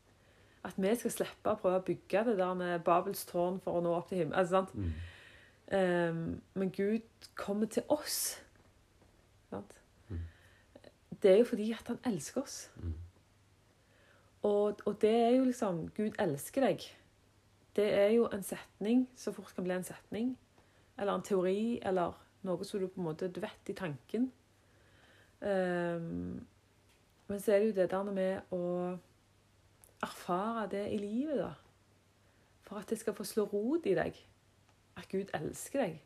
At 0.64 0.74
vi 0.78 0.94
skal 0.96 1.10
slippe 1.10 1.52
å 1.52 1.58
prøve 1.60 1.80
å 1.80 1.84
bygge 1.84 2.24
det 2.24 2.36
der 2.38 2.54
med 2.54 2.84
Babels 2.84 3.24
tårn 3.26 3.58
for 3.60 3.76
å 3.78 3.82
nå 3.84 3.94
opp 3.98 4.08
til 4.08 4.18
himmelen. 4.22 4.38
Altså, 4.38 4.50
sant? 4.50 4.74
mm. 4.74 4.92
Men 5.72 6.70
Gud 6.76 7.06
kommer 7.34 7.66
til 7.66 7.82
oss. 7.88 8.42
Sant? 9.50 9.72
Mm. 10.08 10.20
Det 11.22 11.30
er 11.30 11.38
jo 11.38 11.44
fordi 11.48 11.72
at 11.72 11.88
han 11.88 11.98
elsker 12.04 12.42
oss. 12.42 12.70
Mm. 12.76 12.92
Og, 14.42 14.78
og 14.84 15.00
det 15.00 15.10
er 15.10 15.30
jo 15.36 15.44
liksom 15.44 15.88
Gud 15.96 16.18
elsker 16.18 16.66
deg. 16.66 16.84
Det 17.76 17.86
er 17.94 18.10
jo 18.14 18.28
en 18.32 18.42
setning 18.42 19.06
så 19.16 19.32
fort 19.32 19.54
kan 19.54 19.64
bli 19.64 19.74
en 19.74 19.86
setning. 19.86 20.34
Eller 20.98 21.14
en 21.14 21.24
teori, 21.26 21.80
eller 21.82 22.12
noe 22.44 22.64
som 22.64 22.80
du 22.80 22.86
på 22.86 23.00
en 23.00 23.08
måte 23.08 23.30
du 23.32 23.40
vet 23.42 23.72
i 23.72 23.76
tanken. 23.78 24.28
Um, 25.40 26.44
men 27.26 27.40
så 27.40 27.52
er 27.52 27.58
det 27.58 27.66
jo 27.66 27.76
det 27.80 27.90
der 27.90 28.12
med 28.12 28.54
å 28.54 28.62
erfare 30.04 30.68
det 30.76 30.84
i 30.92 31.00
livet, 31.00 31.40
da. 31.40 31.50
For 32.64 32.80
at 32.80 32.92
det 32.92 33.00
skal 33.00 33.16
få 33.16 33.24
slå 33.24 33.48
rot 33.48 33.88
i 33.88 33.96
deg 33.96 34.20
at 34.96 35.08
Gud 35.10 35.30
elsker 35.34 35.80
deg, 35.84 36.00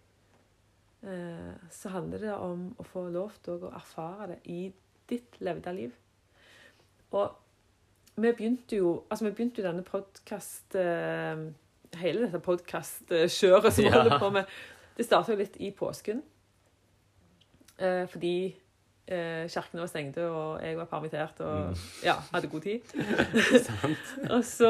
eh, 1.03 1.55
så 1.70 1.89
handler 1.95 2.18
det 2.18 2.34
om 2.34 2.74
å 2.78 2.86
få 2.86 3.09
lov 3.12 3.32
til 3.45 3.59
å 3.68 3.72
erfare 3.74 4.26
det 4.34 4.39
i 4.45 4.72
ditt 5.09 5.39
levde 5.41 5.72
liv. 5.76 5.93
Og 7.11 7.30
vi 8.18 8.32
begynte 8.32 8.76
jo 8.76 9.05
altså 9.11 9.24
vi 9.28 9.30
begynte 9.30 9.62
jo 9.62 9.68
denne 9.68 9.84
podkast 9.86 10.74
Hele 11.97 12.26
dette 12.26 12.41
podkastkjøret 12.45 13.72
som 13.72 13.84
vi 13.84 13.89
Ja. 13.89 13.95
holder 14.03 14.18
på 14.20 14.28
med, 14.30 14.45
det 14.99 15.07
starta 15.07 15.32
jo 15.32 15.39
litt 15.39 15.55
i 15.57 15.70
påsken. 15.72 16.22
Eh, 17.78 18.05
fordi 18.11 18.32
eh, 18.47 18.53
kirkene 19.09 19.80
var 19.80 19.88
stengte, 19.88 20.24
og 20.30 20.61
jeg 20.62 20.76
var 20.76 20.84
permittert 20.90 21.40
og 21.40 21.70
Mm. 21.70 21.74
ja, 22.04 22.14
hadde 22.32 22.48
god 22.52 22.61
tid. 22.61 22.80
Og, 24.34 24.44
så, 24.44 24.68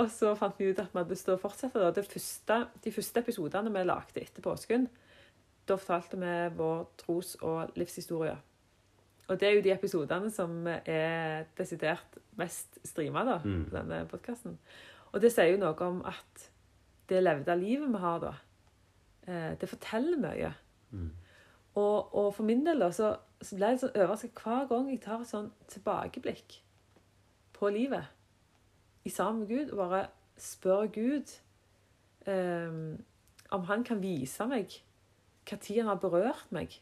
og 0.00 0.08
så 0.10 0.34
fant 0.38 0.58
vi 0.58 0.70
ut 0.70 0.78
at 0.80 0.88
vi 0.92 0.98
hadde 1.02 1.10
lyst 1.12 1.24
til 1.28 1.34
å 1.34 1.40
fortsette. 1.40 2.04
Første, 2.14 2.58
de 2.84 2.92
første 2.92 3.20
episodene 3.20 3.72
vi 3.74 3.82
lagde 3.84 4.22
etter 4.22 4.42
påsken, 4.44 4.88
da 5.68 5.76
fortalte 5.80 6.16
vi 6.20 6.32
vår 6.56 6.82
tros- 7.00 7.36
og 7.42 7.72
livshistorie. 7.76 8.36
Og 9.28 9.38
det 9.40 9.48
er 9.48 9.54
jo 9.56 9.62
de 9.64 9.72
episodene 9.72 10.30
som 10.30 10.66
er 10.68 11.46
desidert 11.56 12.18
mest 12.36 12.78
streama 12.84 13.22
da, 13.24 13.38
Mm. 13.44 13.64
på 13.70 13.76
denne 13.78 14.02
podkasten. 14.10 14.58
Og 15.12 15.20
det 15.22 15.30
sier 15.32 15.52
jo 15.54 15.60
noe 15.62 15.76
om 15.86 16.02
at 16.04 16.48
det 17.08 17.22
levde 17.22 17.54
livet 17.60 17.88
vi 17.92 17.98
har 18.02 18.18
da, 18.20 18.32
eh, 19.28 19.54
det 19.60 19.68
forteller 19.68 20.18
mye. 20.20 20.52
Mm. 20.90 21.10
Og, 21.76 22.14
og 22.14 22.34
for 22.34 22.44
min 22.44 22.64
del 22.66 22.78
da, 22.78 22.90
så, 22.90 23.16
så 23.44 23.56
ble 23.58 23.72
jeg 23.72 23.80
sånn 23.82 23.94
overrasket 23.94 24.42
hver 24.42 24.68
gang 24.70 24.90
jeg 24.90 25.00
tar 25.04 25.22
et 25.22 25.30
sånn 25.30 25.50
tilbakeblikk 25.70 26.58
på 27.54 27.70
livet 27.74 28.10
i 29.04 29.12
sammen 29.12 29.44
med 29.44 29.50
Gud, 29.52 29.72
og 29.74 29.82
bare 29.82 30.06
spør 30.40 30.86
Gud 30.92 31.34
um, 32.26 32.96
om 33.52 33.66
han 33.68 33.84
kan 33.84 34.00
vise 34.02 34.46
meg 34.48 34.72
tid 35.44 35.82
han 35.82 35.92
har 35.92 36.00
berørt 36.00 36.52
meg 36.54 36.80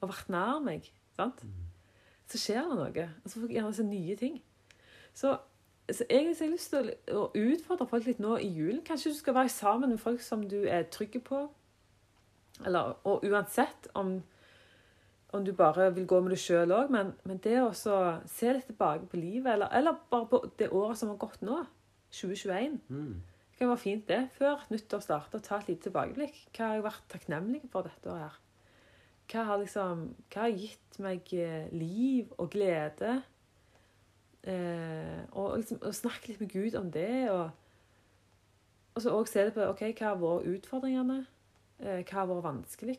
og 0.00 0.10
vært 0.10 0.30
nær 0.32 0.58
meg. 0.64 0.90
sant? 1.16 1.44
Så 2.30 2.38
skjer 2.38 2.66
det 2.66 2.78
noe. 2.78 3.06
Og 3.24 3.30
så 3.30 3.40
får 3.40 3.46
jeg 3.48 3.58
gjerne 3.58 3.76
se 3.76 3.84
nye 3.86 4.16
ting. 4.16 4.40
Så, 5.14 5.36
så 5.90 6.06
egentlig 6.08 6.36
så 6.36 6.44
har 6.44 6.48
jeg 6.48 6.54
lyst 6.54 6.74
til 6.74 7.16
å 7.16 7.24
utfordre 7.36 7.88
folk 7.90 8.06
litt 8.08 8.22
nå 8.22 8.36
i 8.40 8.48
julen. 8.48 8.82
Kanskje 8.86 9.12
du 9.12 9.18
skal 9.18 9.36
være 9.36 9.52
sammen 9.52 9.92
med 9.92 10.00
folk 10.00 10.22
som 10.24 10.46
du 10.48 10.62
er 10.64 10.88
trygge 10.92 11.20
på. 11.20 11.44
Eller, 12.64 12.96
og 13.04 13.24
uansett 13.24 13.90
om, 13.94 14.20
om 15.32 15.44
du 15.44 15.52
bare 15.56 15.94
vil 15.94 16.06
gå 16.10 16.20
med 16.20 16.34
deg 16.34 16.40
sjøl 16.42 16.72
òg, 16.74 16.90
men, 16.90 17.12
men 17.28 17.38
det 17.44 17.56
å 17.62 17.70
se 17.72 18.54
litt 18.54 18.66
tilbake 18.70 19.06
på 19.10 19.20
livet, 19.20 19.52
eller, 19.54 19.70
eller 19.76 19.98
bare 20.10 20.28
på 20.30 20.42
det 20.58 20.70
året 20.74 20.98
som 20.98 21.12
har 21.12 21.20
gått 21.22 21.44
nå, 21.46 21.64
2021 22.10 22.80
Mm. 22.90 23.20
Det 23.50 23.66
kan 23.66 23.74
være 23.74 23.82
fint, 23.82 24.06
det, 24.08 24.20
før 24.32 24.62
nyttår 24.72 25.02
starter, 25.04 25.36
å 25.36 25.44
ta 25.44 25.58
et 25.60 25.66
lite 25.68 25.90
tilbakeblikk. 25.90 26.36
Hva 26.56 26.70
har 26.70 26.78
jeg 26.78 26.84
vært 26.86 27.10
takknemlig 27.12 27.58
for 27.68 27.84
dette 27.84 28.08
året 28.08 28.22
her? 28.24 28.38
Hva 29.28 29.42
har 29.50 29.60
liksom 29.60 30.06
Hva 30.32 30.46
har 30.46 30.54
gitt 30.56 30.96
meg 31.04 31.34
eh, 31.36 31.66
liv 31.76 32.32
og 32.38 32.48
glede? 32.54 33.18
Eh, 34.48 35.20
og 35.36 35.58
liksom 35.60 35.82
og 35.84 35.92
snakke 35.92 36.32
litt 36.32 36.40
med 36.40 36.54
Gud 36.54 36.78
om 36.80 36.88
det, 36.94 37.28
og 37.28 37.50
og 38.94 39.04
så 39.04 39.12
òg 39.14 39.28
se 39.30 39.44
det 39.46 39.54
på 39.54 39.64
ok, 39.70 39.84
hva 39.96 40.08
har 40.10 40.18
vært 40.20 40.48
utfordringene? 40.50 41.20
Eh, 41.78 42.00
hva 42.02 42.16
har 42.18 42.26
vært 42.32 42.46
vanskelig? 42.48 42.98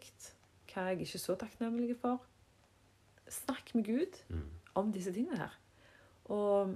Hva 0.72 0.82
er 0.86 0.94
jeg 0.96 1.02
ikke 1.08 1.20
så 1.20 1.36
takknemlig 1.36 1.98
for? 2.00 2.22
Snakk 3.32 3.74
med 3.76 3.86
Gud 3.88 4.18
Mm. 4.30 4.48
om 4.76 4.92
disse 4.92 5.12
tingene 5.14 5.38
her. 5.38 5.54
Og, 6.26 6.76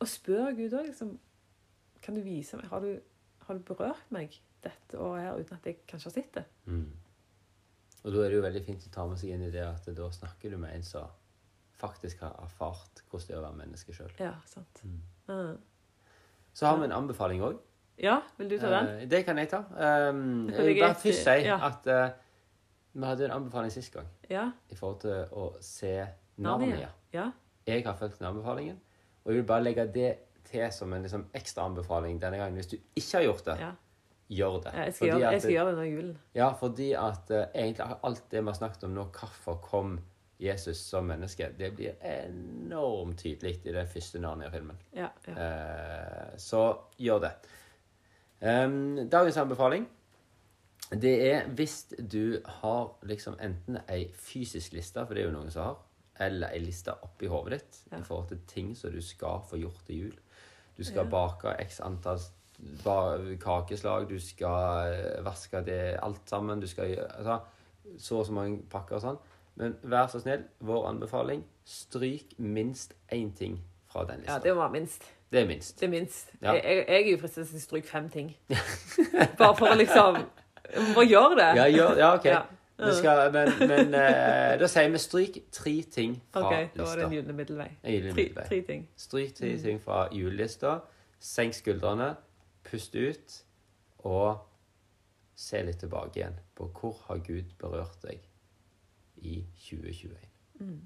og 0.00 0.08
spør 0.08 0.52
Gud 0.56 0.72
òg, 0.76 0.86
liksom 0.86 1.18
Kan 2.02 2.14
du 2.16 2.20
vise 2.24 2.56
meg 2.56 2.66
Har 2.68 2.80
du, 2.80 2.98
har 3.46 3.54
du 3.54 3.60
berørt 3.60 4.10
meg 4.10 4.34
dette 4.64 4.98
året 4.98 5.22
her 5.22 5.38
uten 5.40 5.56
at 5.56 5.66
jeg 5.66 5.76
kanskje 5.88 6.08
har 6.10 6.14
sett 6.14 6.34
det? 6.34 6.44
Mm. 6.66 6.90
Og 8.04 8.12
da 8.12 8.18
er 8.24 8.28
det 8.32 8.36
jo 8.36 8.42
veldig 8.44 8.62
fint 8.64 8.84
å 8.86 8.92
ta 8.92 9.06
med 9.08 9.18
seg 9.20 9.30
inn 9.34 9.42
i 9.46 9.50
det 9.52 9.62
at 9.64 9.86
da 9.96 10.08
snakker 10.12 10.50
du 10.52 10.56
med 10.60 10.74
en 10.74 10.82
som 10.84 11.08
faktisk 11.80 12.20
har 12.24 12.34
erfart 12.44 13.00
hvordan 13.10 13.26
det 13.28 13.34
er 13.34 13.40
å 13.40 13.44
være 13.46 13.56
menneske 13.60 13.92
sjøl. 13.96 14.10
Ja, 14.20 14.34
sant. 14.48 14.82
Mm. 14.84 14.98
Mm. 15.28 15.58
Så 16.52 16.66
har 16.66 16.76
vi 16.80 16.88
en 16.88 16.96
anbefaling 16.96 17.40
òg. 17.44 17.58
Ja, 18.00 18.18
vil 18.38 18.48
du 18.52 18.58
ta 18.60 18.70
den? 18.72 18.88
Eh, 19.02 19.06
det 19.08 19.24
kan 19.24 19.36
jeg 19.40 19.48
ta. 19.52 19.62
Um, 20.10 20.48
jeg 20.48 20.66
vil 20.66 20.80
bare 20.80 20.96
først 21.00 21.24
si 21.24 21.36
ja. 21.46 21.56
at 21.68 21.86
eh, 21.92 22.10
vi 22.92 23.06
hadde 23.06 23.24
en 23.28 23.36
anbefaling 23.36 23.72
sist 23.72 23.92
gang 23.94 24.08
Ja. 24.30 24.50
i 24.70 24.74
forhold 24.74 25.00
til 25.00 25.28
å 25.32 25.52
se 25.60 26.06
Narnia. 26.36 26.88
Ja. 27.12 27.30
Jeg 27.66 27.84
har 27.84 27.96
fulgt 27.96 28.18
den 28.18 28.26
anbefalingen, 28.26 28.80
og 29.24 29.32
jeg 29.32 29.40
vil 29.42 29.46
bare 29.46 29.64
legge 29.64 29.86
det 29.94 30.10
til 30.44 30.72
som 30.72 30.92
en 30.92 31.02
liksom, 31.02 31.28
ekstra 31.34 31.68
anbefaling 31.68 32.20
denne 32.20 32.40
gangen. 32.40 32.54
Hvis 32.58 32.72
du 32.72 32.76
ikke 32.96 33.18
har 33.18 33.24
gjort 33.24 33.44
det, 33.44 33.56
ja. 33.60 33.70
gjør 34.28 34.60
det. 34.64 34.72
jeg, 34.74 34.94
skal 34.94 35.08
gjøre, 35.08 35.32
jeg 35.32 35.42
skal 35.42 35.52
gjøre 35.52 35.76
det 35.76 35.84
i 35.86 35.92
julen. 35.92 36.18
Ja, 36.34 36.48
fordi 36.58 36.92
at 36.92 37.30
uh, 37.30 37.44
egentlig 37.54 37.98
alt 38.02 38.24
det 38.30 38.42
vi 38.42 38.46
har 38.46 38.58
snakket 38.58 38.88
om 38.88 38.96
nå, 38.96 39.04
hvorfor 39.20 39.60
kom 39.62 40.00
Jesus 40.40 40.80
som 40.88 41.04
menneske, 41.04 41.50
det 41.58 41.68
blir 41.76 41.98
enormt 42.00 43.18
tydelig 43.20 43.58
i 43.64 43.72
den 43.74 43.86
første 43.86 44.20
Narnia-filmen. 44.22 44.78
Ja, 44.96 45.10
ja. 45.26 45.34
Eh, 45.36 46.30
så 46.40 46.62
gjør 46.96 47.26
det. 47.26 47.32
Um, 48.40 49.08
dagens 49.12 49.36
anbefaling 49.36 49.84
det 50.90 51.32
er 51.32 51.46
hvis 51.54 51.84
du 52.10 52.40
har 52.60 52.88
liksom 53.06 53.36
enten 53.40 53.78
ei 53.88 54.08
fysisk 54.14 54.72
liste, 54.72 55.04
for 55.06 55.14
det 55.14 55.22
er 55.22 55.28
jo 55.30 55.36
noen 55.36 55.50
som 55.54 55.62
har, 55.64 55.76
eller 56.20 56.50
ei 56.52 56.58
liste 56.64 56.92
oppi 57.02 57.26
hodet 57.30 57.60
ditt 57.60 57.78
Ja. 57.92 57.98
i 57.98 58.02
forhold 58.02 58.28
til 58.28 58.40
ting 58.46 58.74
som 58.76 58.90
du 58.92 59.00
skal 59.00 59.40
få 59.50 59.56
gjort 59.56 59.84
til 59.86 59.96
jul. 60.00 60.16
Du 60.76 60.84
skal 60.84 61.04
Ja. 61.04 61.10
bake 61.10 61.54
x 61.64 61.80
antall 61.80 62.18
kakeslag, 63.40 64.08
du 64.08 64.18
skal 64.20 64.92
eh, 64.92 65.24
vaske 65.24 65.62
det 65.64 65.98
alt 66.02 66.28
sammen, 66.28 66.60
du 66.60 66.66
skal 66.66 66.96
altså, 67.18 67.38
så 67.98 68.18
og 68.20 68.26
så 68.26 68.32
mange 68.32 68.62
pakker 68.70 68.96
og 68.96 69.02
sånn. 69.02 69.18
Men 69.60 69.76
vær 69.82 70.06
så 70.08 70.20
snill, 70.22 70.44
vår 70.60 70.86
anbefaling, 70.88 71.42
stryk 71.64 72.34
minst 72.38 72.94
én 73.12 73.32
ting 73.36 73.58
fra 73.90 74.04
den 74.04 74.20
lista. 74.20 74.32
ja, 74.32 74.38
det 74.38 74.56
var 74.56 74.70
minst. 74.70 75.04
Det 75.30 75.42
er 75.42 75.46
minst. 75.46 75.76
Det 75.80 75.86
er 75.86 75.90
minst. 75.90 76.30
Ja. 76.42 76.52
Jeg, 76.52 76.62
jeg, 76.64 76.84
jeg 76.88 77.02
er 77.06 77.10
jo 77.12 77.18
fristet 77.20 77.48
til 77.48 77.56
å 77.56 77.60
stryke 77.62 77.86
fem 77.88 78.08
ting. 78.10 78.30
Bare 79.38 79.54
for 79.56 79.70
å 79.70 79.76
liksom 79.78 80.16
Bare 80.94 81.06
gjøre 81.06 81.36
det. 81.38 81.46
Ja, 81.58 81.64
gjør, 81.74 81.96
ja 81.98 82.14
ok. 82.14 82.24
Ja. 82.24 82.40
Vi 82.80 82.92
skal, 82.96 83.32
men 83.32 83.50
men 83.68 83.94
uh, 83.94 84.54
da 84.60 84.66
sier 84.72 84.88
vi 84.88 84.98
stryk 85.02 85.34
tre 85.52 85.72
ting 85.92 86.14
fra 86.32 86.46
OK, 86.46 86.52
da 86.52 86.56
var 86.56 86.68
det 86.70 86.78
en 86.80 86.86
lista. 86.86 87.08
gyllen 87.12 87.36
middelvei. 87.36 87.68
Tre, 88.14 88.44
tre 88.48 88.60
ting. 88.66 88.86
Stryk 88.96 89.34
tre 89.36 89.50
Mm. 89.56 89.62
ting 89.62 89.80
fra 89.84 90.06
julelista. 90.12 90.78
Senk 91.20 91.54
skuldrene, 91.54 92.14
pust 92.64 92.94
ut, 92.96 93.42
og 93.98 94.38
se 95.36 95.60
litt 95.62 95.78
tilbake 95.80 96.16
igjen 96.22 96.38
på 96.56 96.70
hvor 96.80 96.96
har 97.08 97.18
Gud 97.26 97.52
berørt 97.58 98.00
deg 98.02 98.20
i 99.16 99.44
2021. 99.68 100.16
Mm. 100.60 100.80